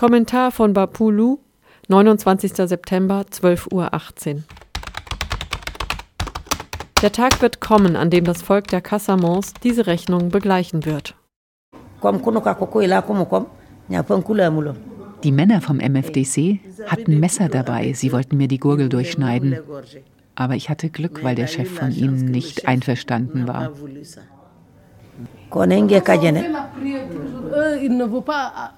Kommentar 0.00 0.50
von 0.50 0.72
Bapulu, 0.72 1.40
29. 1.88 2.54
September, 2.54 3.26
12.18 3.30 4.34
Uhr. 4.34 4.42
Der 7.02 7.12
Tag 7.12 7.42
wird 7.42 7.60
kommen, 7.60 7.96
an 7.96 8.08
dem 8.08 8.24
das 8.24 8.40
Volk 8.40 8.68
der 8.68 8.80
Casamance 8.80 9.52
diese 9.62 9.86
Rechnung 9.86 10.30
begleichen 10.30 10.86
wird. 10.86 11.16
Die 15.22 15.32
Männer 15.32 15.60
vom 15.60 15.76
MFDC 15.76 16.60
hatten 16.86 17.20
Messer 17.20 17.50
dabei, 17.50 17.92
sie 17.92 18.10
wollten 18.10 18.38
mir 18.38 18.48
die 18.48 18.58
Gurgel 18.58 18.88
durchschneiden. 18.88 19.58
Aber 20.34 20.54
ich 20.54 20.70
hatte 20.70 20.88
Glück, 20.88 21.22
weil 21.22 21.34
der 21.34 21.46
Chef 21.46 21.70
von 21.70 21.92
ihnen 21.92 22.24
nicht 22.24 22.66
einverstanden 22.66 23.46
war. 23.46 23.72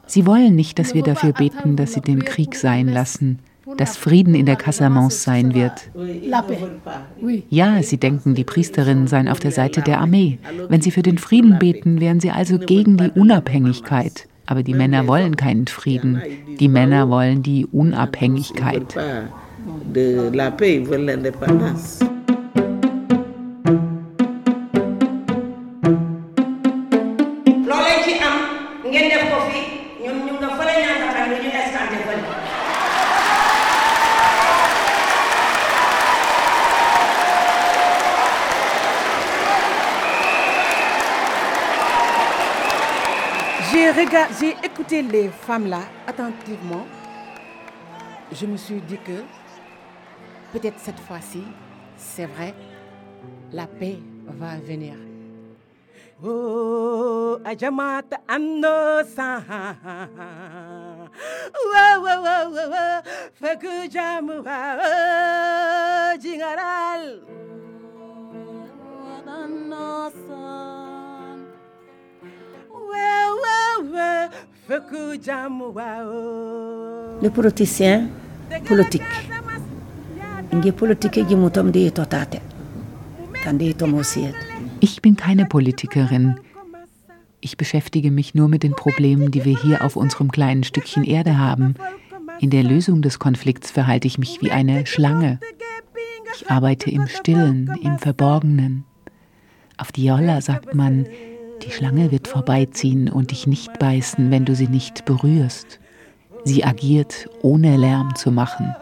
Sie 0.06 0.26
wollen 0.26 0.54
nicht, 0.54 0.78
dass 0.78 0.94
wir 0.94 1.02
dafür 1.02 1.32
beten, 1.32 1.76
dass 1.76 1.92
sie 1.92 2.00
den 2.00 2.24
Krieg 2.24 2.54
sein 2.54 2.88
lassen, 2.88 3.38
dass 3.76 3.96
Frieden 3.96 4.34
in 4.34 4.46
der 4.46 4.56
Casamance 4.56 5.22
sein 5.22 5.54
wird. 5.54 5.90
Ja, 7.48 7.82
sie 7.82 7.98
denken, 7.98 8.34
die 8.34 8.44
Priesterinnen 8.44 9.06
seien 9.06 9.28
auf 9.28 9.40
der 9.40 9.52
Seite 9.52 9.82
der 9.82 10.00
Armee. 10.00 10.38
Wenn 10.68 10.80
sie 10.80 10.90
für 10.90 11.02
den 11.02 11.18
Frieden 11.18 11.58
beten, 11.58 12.00
wären 12.00 12.20
sie 12.20 12.30
also 12.30 12.58
gegen 12.58 12.96
die 12.96 13.10
Unabhängigkeit. 13.10 14.26
Aber 14.46 14.62
die 14.62 14.74
Männer 14.74 15.06
wollen 15.06 15.36
keinen 15.36 15.66
Frieden. 15.66 16.20
Die 16.58 16.68
Männer 16.68 17.08
wollen 17.08 17.42
die 17.42 17.66
Unabhängigkeit. 17.66 18.96
J'ai 44.40 44.56
écouté 44.64 45.00
les 45.00 45.28
femmes 45.28 45.68
là 45.68 45.82
attentivement. 46.08 46.84
Je 48.32 48.46
me 48.46 48.56
suis 48.56 48.80
dit 48.80 48.98
que 48.98 49.22
peut-être 50.52 50.78
cette 50.80 50.98
fois-ci, 50.98 51.44
c'est 51.96 52.26
vrai, 52.26 52.52
la 53.52 53.68
paix 53.68 53.98
va 54.26 54.56
venir. 54.56 54.94
Oh, 56.24 57.38
Ajamat 57.44 58.10
Annosa. 58.26 59.42
Wow, 61.72 62.02
wow, 62.02 62.22
wow, 62.22 62.50
wow, 62.50 62.70
wow. 62.70 63.02
Faku 63.34 63.88
Jamua. 63.88 64.78
Oh, 64.80 66.20
Jingaral. 66.20 67.22
Les 77.20 77.30
politiciens 77.30 78.08
politique 78.64 79.02
Ich 84.80 85.02
bin 85.02 85.16
keine 85.16 85.44
Politikerin. 85.44 86.36
Ich 87.40 87.56
beschäftige 87.58 88.10
mich 88.10 88.34
nur 88.34 88.48
mit 88.48 88.62
den 88.62 88.72
Problemen, 88.72 89.30
die 89.30 89.44
wir 89.44 89.58
hier 89.58 89.84
auf 89.84 89.96
unserem 89.96 90.32
kleinen 90.32 90.64
Stückchen 90.64 91.04
Erde 91.04 91.36
haben. 91.36 91.74
In 92.40 92.48
der 92.48 92.62
Lösung 92.62 93.02
des 93.02 93.18
Konflikts 93.18 93.70
verhalte 93.70 94.06
ich 94.06 94.16
mich 94.16 94.40
wie 94.40 94.52
eine 94.52 94.86
Schlange. 94.86 95.38
Ich 96.34 96.50
arbeite 96.50 96.90
im 96.90 97.08
Stillen, 97.08 97.70
im 97.82 97.98
Verborgenen. 97.98 98.84
Auf 99.76 99.92
Diola 99.92 100.40
sagt 100.40 100.74
man, 100.74 101.06
die 101.62 101.70
Schlange 101.70 102.10
wird 102.10 102.28
vorbeiziehen 102.28 103.08
und 103.08 103.30
dich 103.30 103.46
nicht 103.46 103.78
beißen, 103.78 104.30
wenn 104.30 104.44
du 104.44 104.54
sie 104.54 104.68
nicht 104.68 105.04
berührst. 105.04 105.80
Sie 106.44 106.64
agiert, 106.64 107.28
ohne 107.42 107.76
Lärm 107.76 108.14
zu 108.16 108.30
machen. 108.30 108.74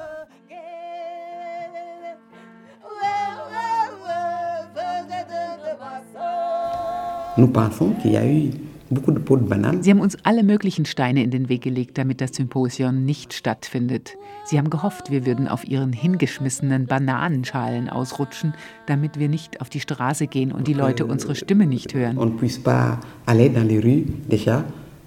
Sie 8.91 9.91
haben 9.91 10.01
uns 10.01 10.17
alle 10.25 10.43
möglichen 10.43 10.85
Steine 10.85 11.23
in 11.23 11.31
den 11.31 11.49
Weg 11.49 11.63
gelegt, 11.63 11.97
damit 11.97 12.21
das 12.21 12.35
Symposion 12.35 13.05
nicht 13.05 13.33
stattfindet. 13.33 14.17
Sie 14.45 14.59
haben 14.59 14.69
gehofft, 14.69 15.13
wir 15.13 15.25
würden 15.27 15.47
auf 15.47 15.65
ihren 15.65 15.93
hingeschmissenen 15.93 16.87
Bananenschalen 16.87 17.89
ausrutschen, 17.89 18.53
damit 18.87 19.17
wir 19.17 19.29
nicht 19.29 19.61
auf 19.61 19.69
die 19.69 19.79
Straße 19.79 20.27
gehen 20.27 20.51
und 20.51 20.67
die 20.67 20.73
Leute 20.73 21.07
unsere 21.07 21.37
Stimme 21.37 21.67
nicht 21.67 21.95
hören. 21.95 22.19
On 22.19 22.37
puisse 22.37 22.59
pas 22.59 22.99
aller 23.27 23.49
dans 23.49 23.67
les 23.67 23.81
rues 23.81 24.07
déjà 24.29 24.65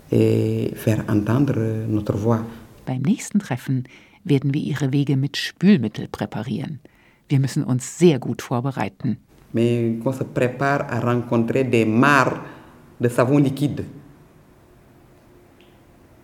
et 0.10 0.72
faire 0.76 1.04
entendre 1.10 1.86
notre 1.90 2.18
voix. 2.24 2.46
Beim 2.86 3.02
nächsten 3.02 3.40
Treffen 3.40 3.84
werden 4.24 4.54
wir 4.54 4.62
ihre 4.62 4.94
Wege 4.94 5.18
mit 5.18 5.36
Spülmittel 5.36 6.08
präparieren. 6.08 6.80
Wir 7.28 7.42
müssen 7.42 7.66
uns 7.66 7.98
sehr 7.98 8.20
gut 8.20 8.42
vorbereiten. 8.42 9.18
Mais 9.52 10.00
qu'on 10.02 10.14
se 10.14 10.24
prépare 10.24 10.90
à 10.90 11.00
rencontrer 11.00 11.64
des 11.66 11.86
mares 11.86 12.40
de 13.04 13.10
savon 13.10 13.38
liquide 13.38 13.86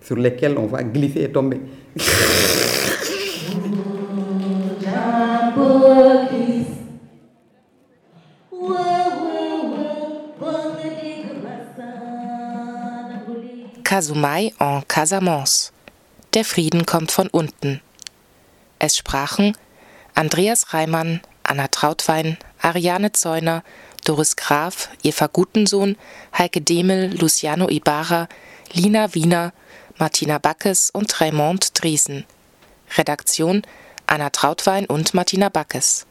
sur 0.01 0.15
lesquels 0.15 0.57
on 0.57 0.65
va 0.65 0.81
glisser 0.81 1.23
et 1.23 1.31
tomber. 1.31 1.59
Kasumai 13.83 14.53
en 14.59 14.81
Casamance. 14.87 15.73
Der 16.33 16.45
Frieden 16.45 16.85
kommt 16.85 17.11
von 17.11 17.27
unten. 17.27 17.81
Es 18.77 18.95
sprachen 18.95 19.57
Andreas 20.15 20.73
Reimann, 20.73 21.19
Anna 21.43 21.67
Trautwein, 21.67 22.37
Ariane 22.61 23.11
Zeuner, 23.11 23.63
Doris 24.09 24.35
Graf, 24.35 24.89
Eva 25.03 25.27
Gutensohn, 25.27 25.95
Heike 26.35 26.61
Demel, 26.61 27.15
Luciano 27.19 27.69
Ibarra, 27.69 28.27
Lina 28.73 29.13
Wiener, 29.13 29.53
Martina 29.99 30.39
Backes 30.39 30.89
und 30.89 31.21
Raymond 31.21 31.79
Driesen. 31.79 32.25
Redaktion 32.97 33.61
Anna 34.07 34.31
Trautwein 34.31 34.87
und 34.87 35.13
Martina 35.13 35.49
Backes. 35.49 36.07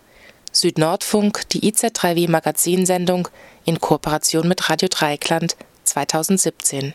Südnordfunk, 0.53 1.49
die 1.49 1.73
IZ3W 1.73 2.31
Magazinsendung 2.31 3.27
in 3.65 3.81
Kooperation 3.81 4.47
mit 4.47 4.71
Radio 4.71 4.87
Dreieckland 4.89 5.57
2017. 5.83 6.95